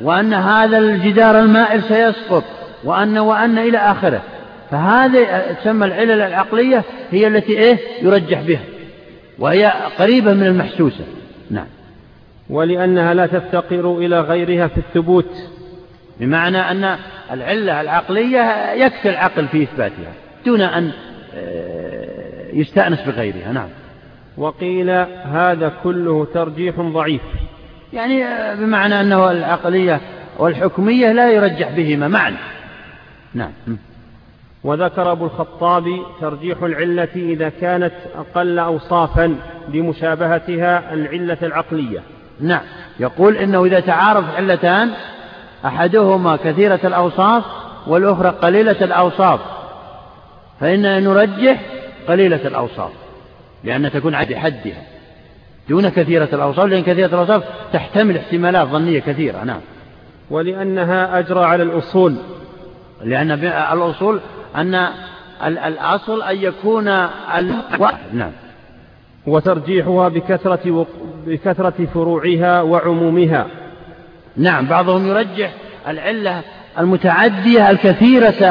وأن 0.03 0.35
هذا 0.35 0.79
الجدار 0.79 1.39
المائل 1.39 1.83
سيسقط 1.83 2.45
وأن 2.85 3.19
وأن 3.19 3.59
إلى 3.59 3.79
آخره. 3.79 4.23
فهذه 4.71 5.53
تسمى 5.53 5.87
العلل 5.87 6.21
العقلية 6.21 6.85
هي 7.11 7.27
التي 7.27 7.59
إيه؟ 7.59 7.79
يرجح 8.03 8.41
بها. 8.41 8.65
وهي 9.39 9.73
قريبة 9.99 10.33
من 10.33 10.47
المحسوسة. 10.47 11.05
نعم. 11.51 11.67
ولأنها 12.51 13.15
لا 13.15 13.27
تفتقر 13.27 13.99
إلى 13.99 14.21
غيرها 14.21 14.67
في 14.67 14.79
الثبوت. 14.79 15.31
بمعنى 16.21 16.59
أن 16.59 16.97
العلة 17.33 17.81
العقلية 17.81 18.73
يكفي 18.73 19.09
العقل 19.09 19.49
في 19.49 19.63
إثباتها 19.63 20.13
دون 20.47 20.61
أن 20.61 20.91
آه، 21.35 22.47
يستأنس 22.53 23.01
بغيرها. 23.01 23.53
نعم. 23.53 23.69
وقيل 24.37 24.91
هذا 25.25 25.73
كله 25.83 26.27
ترجيح 26.35 26.81
ضعيف. 26.81 27.23
يعني 27.93 28.25
آه، 28.25 28.55
بمعنى 28.55 29.01
أنه 29.01 29.31
العقلية 29.31 30.01
والحكمية 30.39 31.13
لا 31.13 31.31
يرجح 31.31 31.71
بهما 31.71 32.09
معا 32.09 32.37
نعم. 33.35 33.51
وذكر 34.65 35.13
أبو 35.13 35.25
الخطاب 35.25 35.85
ترجيح 36.21 36.63
العلة 36.63 37.09
إذا 37.17 37.49
كانت 37.49 37.93
أقل 38.17 38.59
أوصافا 38.59 39.37
لمشابهتها 39.69 40.95
العلة 40.95 41.39
العقلية. 41.43 42.03
نعم. 42.41 42.63
يقول 43.01 43.37
إنه 43.37 43.65
إذا 43.65 43.81
تعارف 43.81 44.25
علتان 44.37 44.91
أحدهما 45.65 46.37
كثيرة 46.37 46.81
الأوصاف 46.85 47.45
والأخرى 47.87 48.29
قليلة 48.29 48.85
الأوصاف 48.85 49.41
فإننا 50.61 51.01
نرجح 51.01 51.61
قليلة 52.09 52.47
الأوصاف 52.47 52.91
لأن 53.65 53.91
تكون 53.91 54.15
عد 54.15 54.35
حدها. 54.35 54.83
دون 55.69 55.89
كثيرة 55.89 56.29
الأوصاف 56.33 56.65
لأن 56.65 56.83
كثيرة 56.83 57.07
الأوصاف 57.07 57.45
تحتمل 57.73 58.17
احتمالات 58.17 58.69
ظنية 58.69 59.01
كثيرة 59.01 59.45
نعم. 59.45 59.61
ولأنها 60.31 61.19
أجرى 61.19 61.45
على 61.45 61.63
الأصول. 61.63 62.17
لأن 63.03 63.31
الأصول 63.73 64.21
أن 64.57 64.89
الأصل 65.47 66.23
أن 66.23 66.37
يكون 66.37 66.85
نعم. 68.13 68.33
وترجيحها 69.27 70.09
بكثرة, 70.09 70.87
بكثرة 71.27 71.87
فروعها 71.95 72.63
وعمومها. 72.63 73.47
نعم 74.37 74.67
بعضهم 74.67 75.07
يرجح 75.07 75.51
العلة 75.89 76.43
المتعدية 76.79 77.71
الكثيرة 77.71 78.45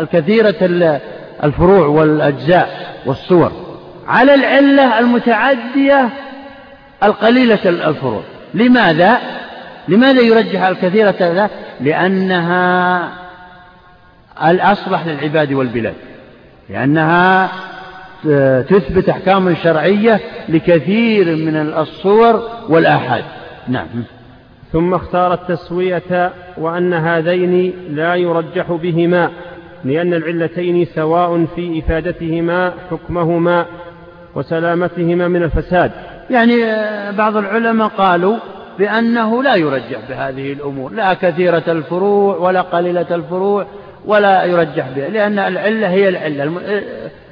الكثيرة 0.00 1.00
الفروع 1.44 1.86
والأجزاء 1.86 2.96
والصور. 3.06 3.52
على 4.06 4.34
العلة 4.34 4.98
المتعدية 4.98 6.08
القليلة 7.02 7.58
الفروع. 7.64 8.22
لماذا؟ 8.54 9.18
لماذا 9.88 10.20
يرجح 10.20 10.62
الكثيرة 10.62 11.50
لأنها 11.80 13.08
الأصلح 14.44 15.06
للعباد 15.06 15.52
والبلاد 15.52 15.94
لأنها 16.70 17.50
تثبت 18.62 19.08
أحكاما 19.08 19.54
شرعية 19.54 20.20
لكثير 20.48 21.36
من 21.36 21.56
الصور 21.56 22.42
والآحاد. 22.68 23.24
نعم. 23.68 23.86
ثم 24.72 24.94
اختار 24.94 25.34
التسوية 25.34 26.32
وأن 26.58 26.94
هذين 26.94 27.72
لا 27.90 28.14
يرجح 28.14 28.72
بهما 28.72 29.30
لأن 29.84 30.14
العلتين 30.14 30.84
سواء 30.84 31.44
في 31.56 31.78
إفادتهما 31.78 32.72
حكمهما 32.90 33.66
وسلامتهما 34.34 35.28
من 35.28 35.42
الفساد. 35.42 35.90
يعني 36.30 36.64
آه، 36.64 37.10
بعض 37.10 37.36
العلماء 37.36 37.88
قالوا 37.88 38.36
بأنه 38.78 39.42
لا 39.42 39.54
يرجح 39.54 39.98
بهذه 40.08 40.52
الأمور 40.52 40.92
لا 40.92 41.14
كثيرة 41.14 41.62
الفروع 41.68 42.36
ولا 42.36 42.60
قليلة 42.60 43.06
الفروع 43.10 43.66
ولا 44.06 44.44
يرجح 44.44 44.88
بها 44.96 45.08
لأن 45.08 45.38
العلة 45.38 45.88
هي 45.88 46.08
العلة 46.08 46.82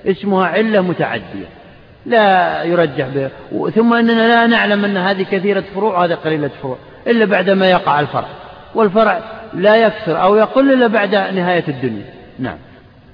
اسمها 0.07 0.47
علة 0.47 0.81
متعدية 0.81 1.47
لا 2.07 2.63
يرجح 2.63 3.07
بها. 3.09 3.31
ثم 3.71 3.95
أننا 3.95 4.29
لا 4.29 4.47
نعلم 4.47 4.85
أن 4.85 4.97
هذه 4.97 5.23
كثيرة 5.23 5.65
فروع 5.75 5.99
وهذه 5.99 6.15
قليلة 6.15 6.51
فروع 6.63 6.77
إلا 7.07 7.25
بعدما 7.25 7.71
يقع 7.71 8.01
الفرع. 8.01 8.29
والفرع 8.75 9.21
لا 9.55 9.77
يكثر 9.77 10.23
أو 10.23 10.37
يقل 10.37 10.73
إلا 10.73 10.87
بعد 10.87 11.15
نهاية 11.15 11.65
الدنيا. 11.69 12.05
نعم. 12.39 12.57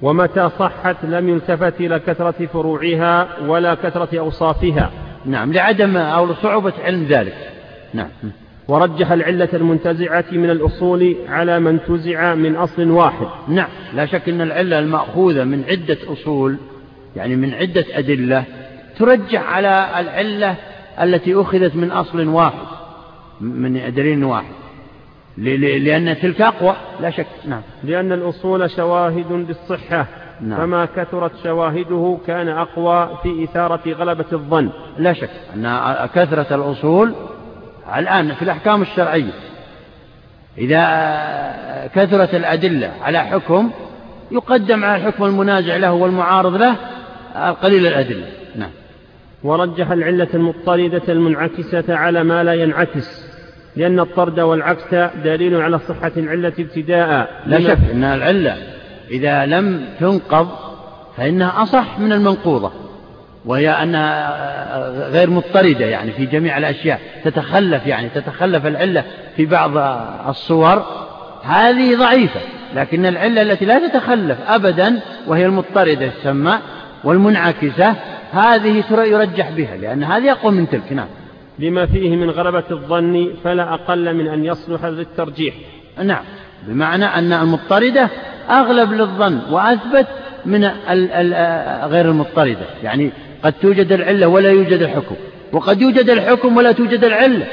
ومتى 0.01 0.49
صحت 0.59 0.95
لم 1.03 1.29
يلتفت 1.29 1.81
إلى 1.81 1.99
كثرة 1.99 2.45
فروعها 2.53 3.27
ولا 3.47 3.73
كثرة 3.73 4.19
أوصافها. 4.19 4.91
نعم. 5.25 5.53
لعدم 5.53 5.97
أو 5.97 6.31
لصعوبة 6.31 6.73
علم 6.85 7.03
ذلك. 7.09 7.35
نعم. 7.93 8.09
ورجح 8.67 9.11
العلة 9.11 9.49
المنتزعة 9.53 10.25
من 10.31 10.49
الأصول 10.49 11.15
على 11.27 11.59
من 11.59 11.79
تزع 11.87 12.35
من 12.35 12.55
أصل 12.55 12.91
واحد. 12.91 13.27
نعم 13.47 13.67
لا 13.93 14.05
شك 14.05 14.29
أن 14.29 14.41
العلة 14.41 14.79
المأخوذة 14.79 15.43
من 15.43 15.63
عدة 15.69 15.97
أصول 16.07 16.57
يعني 17.15 17.35
من 17.35 17.53
عدة 17.53 17.85
أدلة 17.91 18.43
ترجح 18.99 19.53
على 19.53 19.87
العلة 19.99 20.55
التي 21.01 21.35
أخذت 21.35 21.75
من 21.75 21.91
أصل 21.91 22.27
واحد 22.27 22.67
من 23.41 23.93
دليل 23.95 24.23
واحد. 24.23 24.53
لأن 25.37 26.17
تلك 26.21 26.41
أقوى 26.41 26.75
لا 27.01 27.09
شك 27.09 27.27
نعم. 27.47 27.61
لأن 27.83 28.11
الأصول 28.11 28.71
شواهد 28.71 29.27
بالصحة 29.47 30.05
نعم. 30.41 30.57
فما 30.57 30.85
كثرت 30.85 31.31
شواهده 31.43 32.17
كان 32.27 32.47
أقوى 32.47 33.09
في 33.23 33.43
إثارة 33.43 33.93
غلبة 33.93 34.25
الظن. 34.33 34.69
لا 34.97 35.13
شك 35.13 35.29
أن 35.55 35.79
كثرة 36.15 36.55
الأصول 36.55 37.13
الآن 37.95 38.33
في 38.33 38.41
الأحكام 38.41 38.81
الشرعية 38.81 39.33
إذا 40.57 40.83
كثرت 41.95 42.35
الأدلة 42.35 42.91
على 43.01 43.19
حكم 43.19 43.71
يقدم 44.31 44.85
على 44.85 44.95
الحكم 44.95 45.25
المنازع 45.25 45.77
له 45.77 45.93
والمعارض 45.93 46.55
له 46.55 46.75
قليل 47.51 47.87
الأدلة. 47.87 48.25
نعم. 48.55 48.69
ورجح 49.43 49.91
العلة 49.91 50.27
المضطردة 50.33 51.01
المنعكسة 51.09 51.95
على 51.95 52.23
ما 52.23 52.43
لا 52.43 52.53
ينعكس 52.53 53.27
لأن 53.75 53.99
الطرد 53.99 54.39
والعكس 54.39 54.95
دليل 55.23 55.61
على 55.61 55.79
صحة 55.79 56.11
العلة 56.17 56.53
ابتداء. 56.59 57.41
لا 57.45 57.59
شك 57.59 57.77
أن 57.91 58.03
العلة 58.03 58.57
إذا 59.11 59.45
لم 59.45 59.85
تنقض 59.99 60.47
فإنها 61.17 61.63
أصح 61.63 61.99
من 61.99 62.11
المنقوضة. 62.11 62.71
وهي 63.47 63.69
أنها 63.69 65.09
غير 65.09 65.29
مضطردة 65.29 65.85
يعني 65.85 66.11
في 66.11 66.25
جميع 66.25 66.57
الأشياء. 66.57 66.99
تتخلف 67.23 67.87
يعني 67.87 68.09
تتخلف 68.09 68.65
العلة 68.65 69.03
في 69.35 69.45
بعض 69.45 69.77
الصور. 70.29 70.85
هذه 71.43 71.95
ضعيفة 71.95 72.39
لكن 72.75 73.05
العلة 73.05 73.41
التي 73.41 73.65
لا 73.65 73.87
تتخلف 73.87 74.37
أبدا 74.47 74.99
وهي 75.27 75.45
المضطردة 75.45 76.07
تسمى 76.07 76.59
والمنعكسة 77.03 77.95
هذه 78.31 78.83
يرجح 78.91 79.49
بها 79.51 79.77
لأن 79.77 80.03
هذه 80.03 80.31
أقوى 80.31 80.51
من 80.51 80.69
تلك. 80.69 80.93
نعم. 80.93 81.07
لما 81.59 81.85
فيه 81.85 82.15
من 82.15 82.29
غلبة 82.29 82.63
الظن 82.71 83.33
فلا 83.43 83.73
أقل 83.73 84.15
من 84.15 84.27
أن 84.27 84.45
يصلح 84.45 84.85
للترجيح 84.85 85.53
نعم. 86.03 86.23
بمعنى 86.67 87.05
أن 87.05 87.33
المضطردة 87.33 88.09
أغلب 88.49 88.91
للظن 88.91 89.39
وأثبت 89.51 90.07
من 90.45 90.63
غير 91.83 92.05
المضطردة. 92.05 92.65
يعني 92.83 93.11
قد 93.43 93.53
توجد 93.61 93.91
العلة 93.91 94.27
ولا 94.27 94.49
يوجد 94.49 94.81
الحكم. 94.81 95.15
وقد 95.53 95.81
يوجد 95.81 96.09
الحكم 96.09 96.57
ولا 96.57 96.71
توجد 96.71 97.03
العلة. 97.03 97.45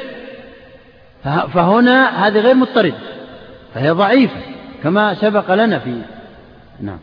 فهنا 1.24 2.26
هذه 2.26 2.38
غير 2.38 2.54
مضطردة 2.54 2.94
فهي 3.74 3.90
ضعيفة 3.90 4.40
كما 4.82 5.14
سبق 5.14 5.54
لنا 5.54 5.78
في 5.78 5.94
نعم. 6.80 6.98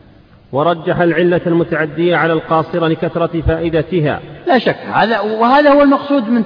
ورجح 0.52 1.00
العلة 1.00 1.40
المتعدية 1.46 2.16
على 2.16 2.32
القاصرة 2.32 2.88
لكثرة 2.88 3.40
فائدتها. 3.40 4.20
لا 4.46 4.58
شك 4.58 4.76
هذا 4.92 5.20
وهذا 5.20 5.70
هو 5.70 5.82
المقصود 5.82 6.28
من 6.28 6.42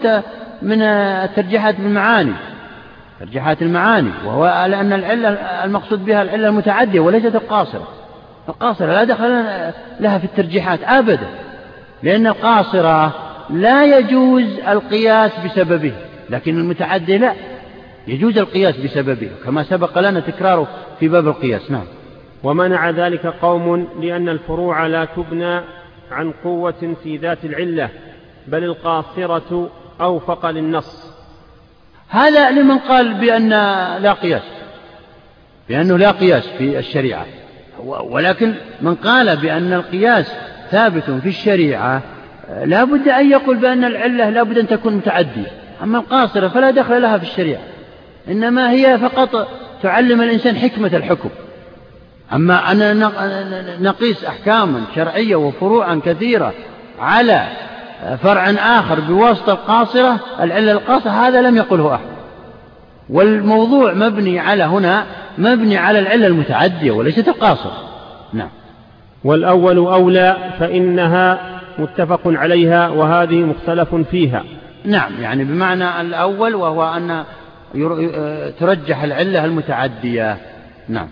من 0.63 0.83
الترجيحات 0.83 1.81
بالمعاني 1.81 2.33
ترجيحات 3.21 3.63
المعاني 3.63 4.11
وهو 4.27 4.67
لأن 4.69 4.93
العلة 4.93 5.29
المقصود 5.65 6.05
بها 6.05 6.23
العلة 6.23 6.49
المتعدية 6.49 7.01
وليست 7.01 7.35
القاصرة. 7.35 7.89
القاصرة 8.49 8.87
لا 8.87 9.05
دخل 9.05 9.45
لها 10.01 10.19
في 10.19 10.25
الترجيحات 10.25 10.81
أبدا. 10.85 11.29
لأن 12.03 12.27
القاصرة 12.27 13.15
لا 13.51 13.99
يجوز 13.99 14.59
القياس 14.69 15.33
بسببه 15.45 15.93
لكن 16.31 16.59
المتعدي 16.59 17.19
لا 17.19 17.35
يجوز 18.07 18.39
القياس 18.39 18.77
بسببه 18.77 19.31
كما 19.45 19.63
سبق 19.63 19.99
لنا 19.99 20.21
تكراره 20.21 20.69
في 21.01 21.09
باب 21.09 21.29
القياس. 21.29 21.71
نعم. 21.71 21.85
ومنع 22.43 22.91
ذلك 22.91 23.27
قوم 23.27 23.89
لأن 24.01 24.29
الفروع 24.29 24.87
لا 24.87 25.05
تبنى 25.05 25.61
عن 26.11 26.33
قوة 26.45 26.95
في 27.03 27.17
ذات 27.17 27.45
العلة 27.45 27.89
بل 28.47 28.65
القاصرة 28.65 29.71
أوفق 30.01 30.51
للنص. 30.51 31.13
هذا 32.09 32.51
لمن 32.51 32.79
قال 32.79 33.15
بأن 33.15 33.49
لا 34.03 34.13
قياس 34.13 34.43
بأنه 35.69 35.99
لا 35.99 36.11
قياس 36.11 36.47
في 36.47 36.79
الشريعة. 36.79 37.27
ولكن 37.85 38.55
من 38.81 38.95
قال 38.95 39.37
بأن 39.37 39.73
القياس 39.73 40.33
ثابت 40.71 41.11
في 41.11 41.29
الشريعة 41.29 42.03
لا 42.65 42.85
بد 42.85 43.09
أن 43.09 43.31
يقول 43.31 43.57
بأن 43.57 43.85
العلة 43.85 44.31
لا 44.31 44.43
بد 44.43 44.59
أن 44.59 44.67
تكون 44.67 44.95
متعدية 44.95 45.51
أما 45.83 45.99
القاصرة 45.99 46.49
فلا 46.49 46.71
دخل 46.71 47.03
لها 47.03 47.19
في 47.19 47.25
الشريعة 47.25 47.61
إنما 48.29 48.71
هي 48.71 48.99
فقط 48.99 49.49
تعلم 49.83 50.23
الإنسان 50.23 50.57
حكمة 50.57 50.97
الحكم. 50.97 51.29
أما 52.33 52.73
أن 52.73 53.11
نقيس 53.81 54.25
أحكاما 54.25 54.83
شرعية 54.95 55.37
وفروعا 55.37 56.01
كثيرة 56.05 56.53
على 57.01 57.47
فرع 58.23 58.51
آخر 58.51 59.01
بواسطة 59.01 59.53
القاصرة 59.53 60.21
العلة 60.41 60.73
القاصرة 60.73 61.11
هذا 61.11 61.41
لم 61.41 61.57
يقله 61.57 61.95
أحد. 61.95 62.07
والموضوع 63.11 63.95
مبني 63.95 64.39
على 64.41 64.65
هنا 64.65 65.05
مبني 65.39 65.77
على 65.79 65.99
العلة 65.99 66.27
المتعدية 66.27 66.91
وليست 66.91 67.29
القاصرة. 67.29 67.89
نعم. 68.33 68.49
والأول 69.27 69.77
أولى 69.77 70.37
فإنها 70.59 71.39
متفق 71.79 72.21
عليها 72.25 72.89
وهذه 72.89 73.35
مختلف 73.35 73.95
فيها. 73.95 74.45
نعم 74.85 75.13
يعني 75.21 75.45
بمعنى 75.45 76.01
الأول 76.01 76.55
وهو 76.55 76.83
أن 76.97 77.25
ترجح 78.61 79.03
العلة 79.03 79.45
المتعدية. 79.45 80.37
نعم. 80.89 81.09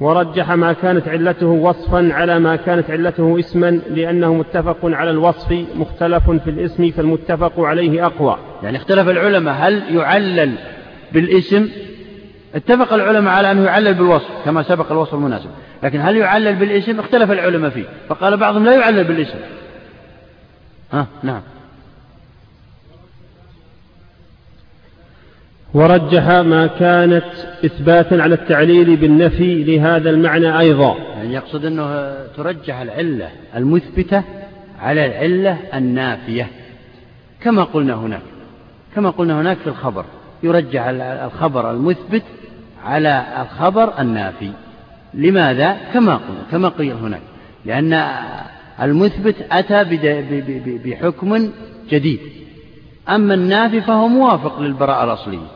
ورجح 0.00 0.50
ما 0.50 0.72
كانت 0.72 1.08
علته 1.08 1.46
وصفا 1.46 2.08
على 2.12 2.38
ما 2.38 2.56
كانت 2.56 2.90
علته 2.90 3.38
اسما 3.38 3.80
لأنه 3.90 4.34
متفق 4.34 4.78
على 4.82 5.10
الوصف 5.10 5.64
مختلف 5.76 6.30
في 6.30 6.50
الاسم 6.50 6.90
فالمتفق 6.90 7.60
عليه 7.60 8.06
أقوى. 8.06 8.36
يعني 8.62 8.76
اختلف 8.76 9.08
العلماء 9.08 9.54
هل 9.58 9.96
يعلل 9.96 10.52
بالاسم؟ 11.12 11.68
اتفق 12.54 12.92
العلماء 12.92 13.34
على 13.34 13.50
أنه 13.50 13.64
يعلل 13.64 13.94
بالوصف 13.94 14.28
كما 14.44 14.62
سبق 14.62 14.92
الوصف 14.92 15.14
المناسب. 15.14 15.50
لكن 15.82 16.00
هل 16.00 16.16
يعلل 16.16 16.54
بالاسم؟ 16.54 17.00
اختلف 17.00 17.30
العلماء 17.30 17.70
فيه. 17.70 17.84
فقال 18.08 18.36
بعضهم 18.36 18.64
لا 18.64 18.74
يعلل 18.74 19.04
بالاسم. 19.04 19.38
ها؟ 20.92 21.06
نعم. 21.22 21.40
ورجح 25.74 26.28
ما 26.28 26.66
كانت 26.66 27.24
إثباتا 27.64 28.14
على 28.14 28.34
التعليل 28.34 28.96
بالنفي 28.96 29.64
لهذا 29.64 30.10
المعنى 30.10 30.58
أيضا. 30.58 30.96
يعني 31.16 31.34
يقصد 31.34 31.64
أنه 31.64 32.14
ترجح 32.36 32.80
العلة 32.80 33.30
المثبتة 33.56 34.22
على 34.80 35.06
العلة 35.06 35.58
النافية. 35.74 36.48
كما 37.40 37.64
قلنا 37.64 37.94
هناك. 37.94 38.22
كما 38.94 39.10
قلنا 39.10 39.40
هناك 39.40 39.56
في 39.56 39.66
الخبر. 39.66 40.04
يرجح 40.42 40.84
الخبر 40.98 41.70
المثبت 41.70 42.22
على 42.84 43.24
الخبر 43.40 44.00
النافي. 44.00 44.50
لماذا؟ 45.14 45.76
كما 45.94 46.14
قلنا 46.14 46.42
كما 46.50 46.68
قيل 46.68 46.92
هناك. 46.92 47.20
لأن 47.64 48.06
المثبت 48.82 49.36
أتى 49.52 49.84
بحكم 50.84 51.50
جديد. 51.90 52.20
أما 53.08 53.34
النافي 53.34 53.80
فهو 53.80 54.08
موافق 54.08 54.60
للبراءة 54.60 55.04
الأصلية. 55.04 55.46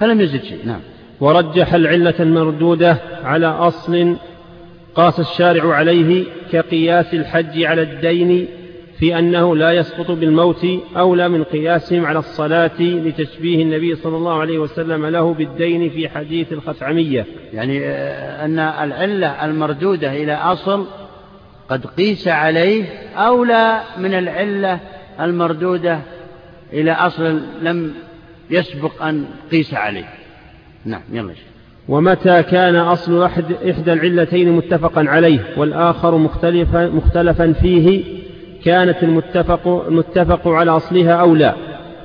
فلم 0.00 0.20
يزد 0.20 0.42
شيء. 0.42 0.66
نعم. 0.66 0.80
ورجح 1.20 1.74
العلة 1.74 2.14
المردودة 2.20 2.96
على 3.24 3.46
أصل 3.46 4.16
قاس 4.94 5.20
الشارع 5.20 5.74
عليه 5.74 6.24
كقياس 6.52 7.14
الحج 7.14 7.62
على 7.62 7.82
الدين 7.82 8.48
في 9.02 9.18
أنه 9.18 9.56
لا 9.56 9.70
يسقط 9.70 10.10
بالموت 10.10 10.66
أولى 10.96 11.28
من 11.28 11.44
قياسهم 11.44 12.06
على 12.06 12.18
الصلاة 12.18 12.80
لتشبيه 12.80 13.62
النبي 13.62 13.96
صلى 13.96 14.16
الله 14.16 14.40
عليه 14.40 14.58
وسلم 14.58 15.06
له 15.06 15.34
بالدين 15.34 15.90
في 15.90 16.08
حديث 16.08 16.52
الخثعمية 16.52 17.26
يعني 17.52 17.80
آه، 17.84 18.44
أن 18.44 18.58
العلة 18.58 19.44
المردودة 19.44 20.12
إلى 20.12 20.34
أصل 20.34 20.86
قد 21.68 21.86
قيس 21.86 22.28
عليه 22.28 22.84
أولى 23.16 23.80
من 23.98 24.14
العلة 24.14 24.80
المردودة 25.20 25.98
إلى 26.72 26.92
أصل 26.92 27.40
لم 27.62 27.94
يسبق 28.50 29.02
أن 29.02 29.24
قيس 29.52 29.74
عليه. 29.74 30.08
نعم 30.84 31.02
يلا 31.12 31.32
ومتى 31.88 32.42
كان 32.42 32.76
أصل 32.76 33.22
أحد 33.22 33.44
إحدى 33.70 33.92
العلتين 33.92 34.52
متفقا 34.52 35.04
عليه 35.08 35.40
والآخر 35.56 36.16
مختلفا, 36.16 36.86
مختلفا 36.86 37.52
فيه؟ 37.52 38.22
كانت 38.64 39.02
المتفق, 39.02 39.84
المتفق 39.88 40.48
على 40.48 40.70
أصلها 40.70 41.12
أولى 41.12 41.54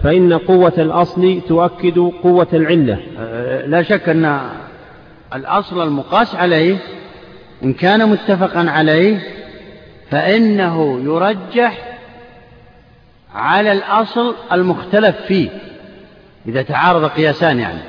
فإن 0.03 0.33
قوة 0.33 0.73
الأصل 0.77 1.41
تؤكد 1.47 1.99
قوة 2.23 2.47
العلة. 2.53 2.97
أه، 3.19 3.65
لا 3.65 3.83
شك 3.83 4.09
أن 4.09 4.39
الأصل 5.35 5.83
المقاس 5.83 6.35
عليه 6.35 6.77
إن 7.63 7.73
كان 7.73 8.09
متفقا 8.09 8.69
عليه 8.69 9.19
فإنه 10.11 10.99
يرجح 11.03 11.97
على 13.35 13.71
الأصل 13.71 14.35
المختلف 14.51 15.15
فيه 15.27 15.49
إذا 16.47 16.61
تعارض 16.61 17.05
قياسان 17.05 17.59
يعني. 17.59 17.79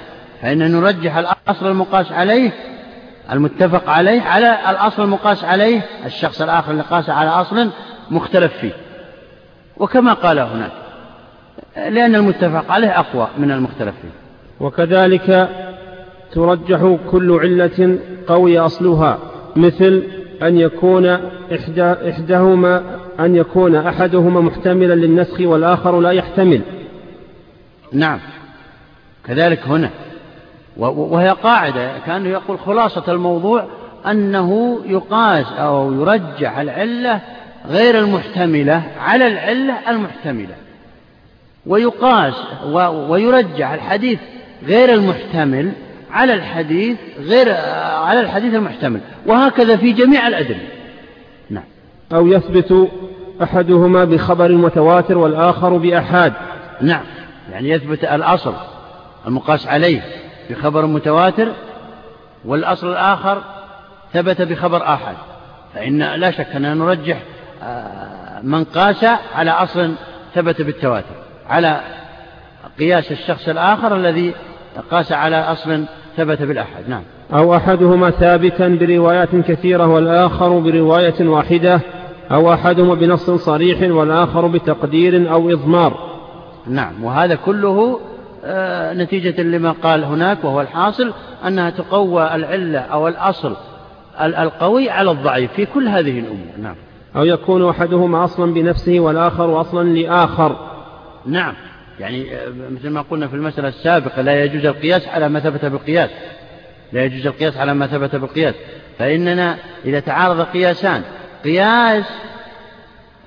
فإن 0.43 0.73
نرجح 0.73 1.17
الأصل 1.17 1.67
المقاس 1.67 2.13
عليه 2.13 2.51
المتفق 3.33 3.91
عليه 3.91 4.23
على 4.23 4.59
الأصل 4.71 5.03
المقاس 5.03 5.45
عليه 5.45 5.81
الشخص 6.07 6.43
الآخر 6.43 6.73
اللي 6.73 6.83
قاس 6.83 7.11
على 7.11 7.31
أصل 7.31 7.71
مختلف 8.11 8.53
فيه. 8.61 8.73
وكما 9.77 10.13
قال 10.13 10.39
هناك 10.39 10.73
لأن 11.77 12.15
المتفق 12.15 12.73
عليه 12.73 12.99
أقوى 12.99 13.29
من 13.39 13.51
المختلف 13.51 13.95
فيه. 14.03 14.09
وكذلك 14.61 15.49
ترجح 16.33 16.97
كل 17.11 17.33
علة 17.33 17.99
قوي 18.27 18.59
أصلها 18.59 19.19
مثل 19.57 20.03
أن 20.43 20.59
يكون 20.59 21.07
إحدى 21.55 21.83
إحداهما 22.11 22.83
أن 23.21 23.37
يكون 23.37 23.77
أحدهما 23.77 24.41
محتملا 24.41 24.95
للنسخ 24.95 25.41
والآخر 25.41 26.01
لا 26.01 26.11
يحتمل. 26.11 26.61
نعم. 27.93 28.19
كذلك 29.27 29.61
هنا. 29.67 29.91
وهي 30.77 31.29
قاعدة 31.29 31.99
كان 32.07 32.27
يقول 32.27 32.59
خلاصة 32.59 33.13
الموضوع 33.13 33.65
أنه 34.07 34.81
يقاس 34.87 35.47
أو 35.59 35.93
يرجح 35.93 36.59
العلة 36.59 37.21
غير 37.69 37.99
المحتملة 37.99 38.83
على 39.01 39.27
العلة 39.27 39.91
المحتملة. 39.91 40.55
ويقاس 41.67 42.35
ويرجح 43.09 43.71
الحديث 43.71 44.19
غير 44.67 44.95
المحتمل 44.95 45.73
على 46.11 46.35
الحديث 46.35 46.97
غير 47.19 47.55
على 47.95 48.21
الحديث 48.21 48.55
المحتمل. 48.55 49.01
وهكذا 49.27 49.77
في 49.77 49.93
جميع 49.93 50.29
الأدلة. 50.29 50.61
نعم. 51.51 51.65
أو 52.13 52.27
يثبت 52.27 52.89
أحدهما 53.43 54.05
بخبر 54.05 54.53
متواتر 54.53 55.19
والآخر 55.19 55.77
بأحاد. 55.77 56.33
نعم. 56.81 57.05
يعني 57.53 57.71
يثبت 57.71 58.05
الأصل 58.05 58.55
المقاس 59.27 59.67
عليه 59.67 60.01
بخبر 60.51 60.87
متواتر 60.87 61.53
والأصل 62.45 62.91
الآخر 62.91 63.43
ثبت 64.13 64.43
بخبر 64.43 64.83
آحاد. 64.83 65.17
فإن 65.75 65.99
لا 65.99 66.31
شك 66.31 66.47
أننا 66.57 66.75
نرجح 66.75 67.19
من 68.43 68.65
قاس 68.65 69.05
على 69.35 69.51
أصل 69.51 69.95
ثبت 70.35 70.63
بالتواتر 70.63 71.15
على 71.49 71.81
قياس 72.79 73.13
الشخص 73.13 73.49
الآخر 73.49 73.97
الذي 73.97 74.35
قاس 74.91 75.13
على 75.13 75.37
أصل 75.37 75.85
ثبت 76.17 76.43
بالأحد. 76.43 76.89
نعم. 76.89 77.03
أو 77.33 77.57
أحدهما 77.57 78.11
ثابتا 78.11 78.69
بروايات 78.69 79.37
كثيرة 79.37 79.87
والآخر 79.87 80.59
برواية 80.59 81.29
واحدة 81.29 81.81
أو 82.31 82.53
أحدهما 82.53 82.95
بنص 82.95 83.31
صريح 83.31 83.91
والآخر 83.91 84.47
بتقدير 84.47 85.33
أو 85.33 85.51
إضمار. 85.51 86.19
نعم. 86.67 87.05
وهذا 87.05 87.35
كله 87.35 88.01
آه، 88.45 88.95
نتيجة 88.95 89.43
لما 89.43 89.75
قال 89.83 90.05
هناك 90.05 90.45
وهو 90.45 90.61
الحاصل 90.61 91.13
أنها 91.47 91.71
تقوى 91.71 92.35
العلة 92.35 92.79
أو 92.79 93.09
الأصل 93.09 93.57
القوي 94.21 94.91
على 94.91 95.11
الضعيف 95.11 95.53
في 95.53 95.67
كل 95.67 95.89
هذه 95.89 96.19
الأمور. 96.19 96.47
نعم. 96.63 96.75
أو 97.17 97.25
يكون 97.25 97.69
أحدهما 97.69 98.25
أصلا 98.25 98.55
بنفسه 98.55 99.01
والآخر 99.01 99.61
أصلا 99.61 99.89
لآخر. 99.89 100.57
نعم. 101.27 101.55
يعني 102.01 102.37
آه، 102.37 102.53
مثل 102.71 102.91
ما 102.91 103.03
قلنا 103.11 103.29
في 103.29 103.35
المسألة 103.35 103.69
السابقة 103.69 104.23
لا 104.23 104.45
يجوز 104.45 104.67
القياس 104.67 105.09
على 105.09 105.29
ما 105.29 105.41
ثبت 105.41 105.65
بالقياس. 105.65 106.11
لا 106.93 107.05
يجوز 107.05 107.27
القياس 107.27 107.57
على 107.57 107.75
ما 107.75 107.87
ثبت 107.87 108.17
بالقياس. 108.17 108.55
فإننا 108.99 109.57
إذا 109.85 110.01
تعارض 110.01 110.41
قياسان 110.41 111.03
قياس 111.45 112.05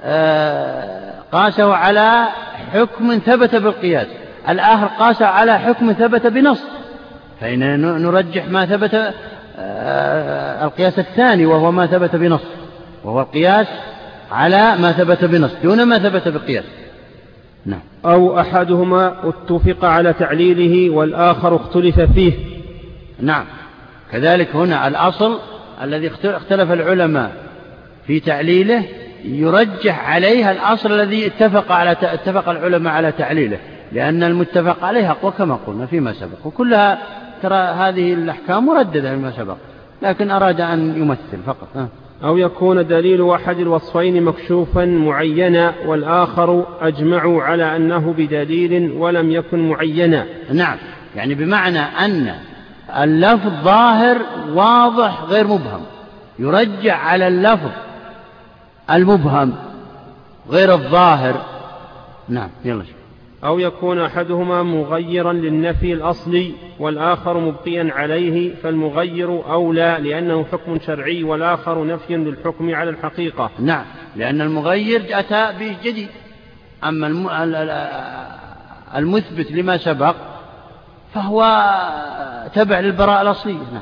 آه، 0.03 1.13
قاسه 1.31 1.73
على 1.73 2.27
حكم 2.73 3.19
ثبت 3.25 3.55
بالقياس. 3.55 4.07
الآخر 4.49 4.85
قاس 4.85 5.21
على 5.21 5.59
حكم 5.59 5.93
ثبت 5.93 6.27
بنص. 6.27 6.63
فإننا 7.41 7.97
نرجح 7.97 8.47
ما 8.47 8.65
ثبت 8.65 9.13
آه، 9.59 10.65
القياس 10.65 10.99
الثاني 10.99 11.45
وهو 11.45 11.71
ما 11.71 11.85
ثبت 11.85 12.15
بنص. 12.15 12.41
وهو 13.03 13.21
القياس 13.21 13.67
على 14.31 14.75
ما 14.77 14.91
ثبت 14.91 15.25
بنص 15.25 15.51
دون 15.63 15.83
ما 15.83 15.99
ثبت 15.99 16.27
بالقياس 16.27 16.65
نعم. 17.65 17.81
أو 18.05 18.39
أحدهما 18.39 19.15
اتفق 19.23 19.85
على 19.85 20.13
تعليله 20.13 20.95
والآخر 20.95 21.55
اختلف 21.55 21.99
فيه. 21.99 22.33
نعم. 23.19 23.45
كذلك 24.11 24.55
هنا 24.55 24.87
الأصل 24.87 25.39
الذي 25.83 26.11
اختلف 26.25 26.71
العلماء 26.71 27.31
في 28.07 28.19
تعليله 28.19 28.83
يرجح 29.25 30.09
عليها 30.09 30.51
الأصل 30.51 30.91
الذي 30.91 31.27
اتفق 31.27 31.71
على 31.71 31.91
اتفق 31.91 32.49
العلماء 32.49 32.93
على 32.93 33.11
تعليله 33.11 33.57
لأن 33.91 34.23
المتفق 34.23 34.85
عليه 34.85 35.11
أقوى 35.11 35.31
كما 35.37 35.59
قلنا 35.67 35.85
فيما 35.85 36.13
سبق. 36.13 36.45
وكلها 36.45 36.99
ترى 37.41 37.55
هذه 37.55 38.13
الأحكام 38.13 38.65
مرددة 38.65 39.15
فيما 39.15 39.31
سبق 39.31 39.57
لكن 40.01 40.31
أراد 40.31 40.61
أن 40.61 40.97
يمثل 40.97 41.43
فقط. 41.45 41.89
أو 42.23 42.37
يكون 42.37 42.87
دليل 42.87 43.29
أحد 43.29 43.59
الوصفين 43.59 44.23
مكشوفا 44.23 44.85
معينا 44.85 45.73
والآخر 45.85 46.65
أجمعوا 46.81 47.43
على 47.43 47.75
أنه 47.75 48.13
بدليل 48.17 48.91
ولم 48.91 49.31
يكن 49.31 49.69
معينا. 49.69 50.25
نعم. 50.53 50.77
يعني 51.15 51.35
بمعنى 51.35 51.79
أن 51.79 52.35
اللفظ 52.97 53.63
ظاهر 53.63 54.17
واضح 54.53 55.23
غير 55.23 55.47
مبهم. 55.47 55.81
يرجع 56.39 56.97
على 56.97 57.27
اللفظ 57.27 57.71
المبهم 58.91 59.53
غير 60.49 60.73
الظاهر. 60.73 61.41
نعم 62.29 62.49
يلا 62.65 62.83
شوف. 62.83 63.00
أو 63.43 63.59
يكون 63.59 64.01
أحدهما 64.01 64.63
مغيرا 64.63 65.33
للنفي 65.33 65.93
الأصلي 65.93 66.51
والآخر 66.79 67.39
مبقيا 67.39 67.89
عليه 67.93 68.55
فالمغير 68.55 69.51
أولى 69.51 69.97
لأنه 69.99 70.45
حكم 70.51 70.79
شرعي 70.85 71.23
والآخر 71.23 71.85
نفي 71.87 72.15
للحكم 72.15 72.75
على 72.75 72.89
الحقيقة. 72.89 73.49
نعم 73.59 73.85
لأن 74.15 74.41
المغير 74.41 75.01
أتى 75.09 75.53
به 75.59 75.75
جديد. 75.83 76.09
أما 76.83 77.07
المثبت 78.95 79.51
لما 79.51 79.77
سبق 79.77 80.15
فهو 81.13 81.41
تبع 82.55 82.79
للبراءة 82.79 83.21
الأصلية. 83.21 83.53
نعم. 83.53 83.81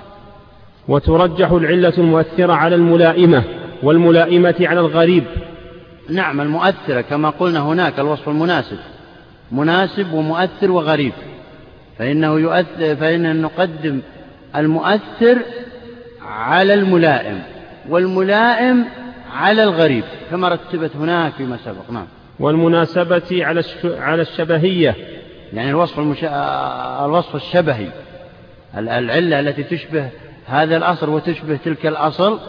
وترجح 0.88 1.52
العلة 1.52 1.94
المؤثرة 1.98 2.54
على 2.54 2.76
الملائمة 2.76 3.44
والملائمة 3.84 4.56
على 4.62 4.80
الغريب. 4.80 5.24
نعم 6.10 6.42
المؤثرة 6.42 7.02
كما 7.02 7.30
قلنا 7.30 7.60
هناك 7.60 8.00
الوصف 8.00 8.30
المناسب. 8.30 8.78
مناسب 9.52 10.14
ومؤثر 10.14 10.72
وغريب. 10.72 11.14
فإنه 11.98 12.40
يؤثر 12.40 12.96
فإن 12.96 13.42
نقدم 13.42 14.02
المؤثر 14.56 15.38
على 16.22 16.74
الملائم 16.74 17.42
والملائم 17.90 18.86
على 19.34 19.64
الغريب 19.64 20.04
كما 20.32 20.50
رتبت 20.50 20.96
هناك 20.96 21.34
فيما 21.34 21.58
سبق. 21.66 21.92
نعم. 21.92 22.08
والمناسبة 22.40 23.46
على 23.46 23.64
على 23.84 24.22
الشبهية. 24.22 24.96
يعني 25.54 25.70
الوصف 25.70 26.00
المش... 26.00 26.24
الوصف 27.06 27.36
الشبهي 27.36 27.88
العلة 28.78 29.40
التي 29.40 29.64
تشبه 29.64 30.10
هذا 30.46 30.78
الأصل 30.78 31.10
وتشبه 31.10 31.60
تلك 31.66 31.86
الأصل 31.86 32.40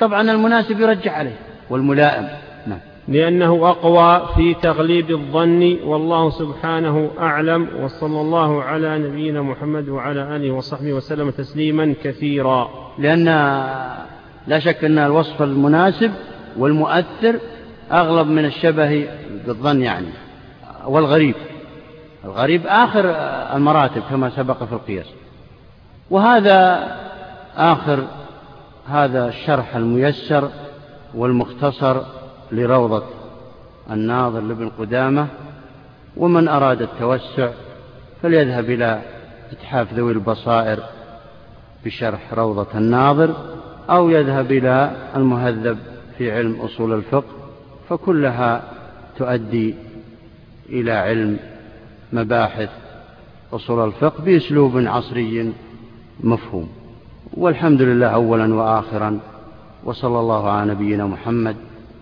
طبعا 0.00 0.30
المناسب 0.30 0.80
يرجع 0.80 1.12
عليه 1.12 1.36
والملائم. 1.70 2.28
نعم. 2.66 2.78
لأنه 3.08 3.70
أقوى 3.70 4.28
في 4.34 4.54
تغليب 4.54 5.10
الظن 5.10 5.78
والله 5.84 6.30
سبحانه 6.30 7.10
أعلم 7.18 7.68
وصلى 7.82 8.20
الله 8.20 8.62
على 8.62 8.98
نبينا 8.98 9.42
محمد 9.42 9.88
وعلى 9.88 10.36
آله 10.36 10.50
وصحبه 10.50 10.92
وسلم 10.92 11.30
تسليما 11.30 11.94
كثيرا. 12.04 12.70
لأن 12.98 13.24
لا 14.46 14.58
شك 14.58 14.84
أن 14.84 14.98
الوصف 14.98 15.42
المناسب 15.42 16.12
والمؤثر 16.56 17.38
أغلب 17.92 18.26
من 18.26 18.44
الشبه 18.44 19.08
بالظن 19.46 19.82
يعني 19.82 20.06
والغريب. 20.86 21.34
الغريب 22.24 22.66
آخر 22.66 23.04
المراتب 23.56 24.02
كما 24.10 24.30
سبق 24.30 24.64
في 24.64 24.72
القياس. 24.72 25.06
وهذا 26.10 26.88
آخر 27.56 28.04
هذا 28.88 29.28
الشرح 29.28 29.76
الميسر 29.76 30.50
والمختصر 31.14 32.02
لروضة 32.52 33.02
الناظر 33.90 34.40
لابن 34.40 34.68
قدامة 34.78 35.26
ومن 36.16 36.48
أراد 36.48 36.82
التوسع 36.82 37.50
فليذهب 38.22 38.70
إلى 38.70 39.02
إتحاف 39.52 39.92
ذوي 39.94 40.12
البصائر 40.12 40.78
بشرح 41.84 42.34
روضة 42.34 42.66
الناظر 42.74 43.34
أو 43.90 44.10
يذهب 44.10 44.52
إلى 44.52 44.96
المهذب 45.16 45.78
في 46.18 46.32
علم 46.32 46.60
أصول 46.60 46.92
الفقه 46.92 47.36
فكلها 47.88 48.62
تؤدي 49.18 49.74
إلى 50.68 50.92
علم 50.92 51.38
مباحث 52.12 52.70
أصول 53.52 53.88
الفقه 53.88 54.24
بأسلوب 54.24 54.76
عصري 54.76 55.52
مفهوم. 56.20 56.68
والحمد 57.34 57.82
لله 57.82 58.06
أولا 58.06 58.54
وآخرا 58.54 59.18
وصلى 59.84 60.20
الله 60.20 60.50
على 60.50 60.70
نبينا 60.70 61.06
محمد 61.06 61.56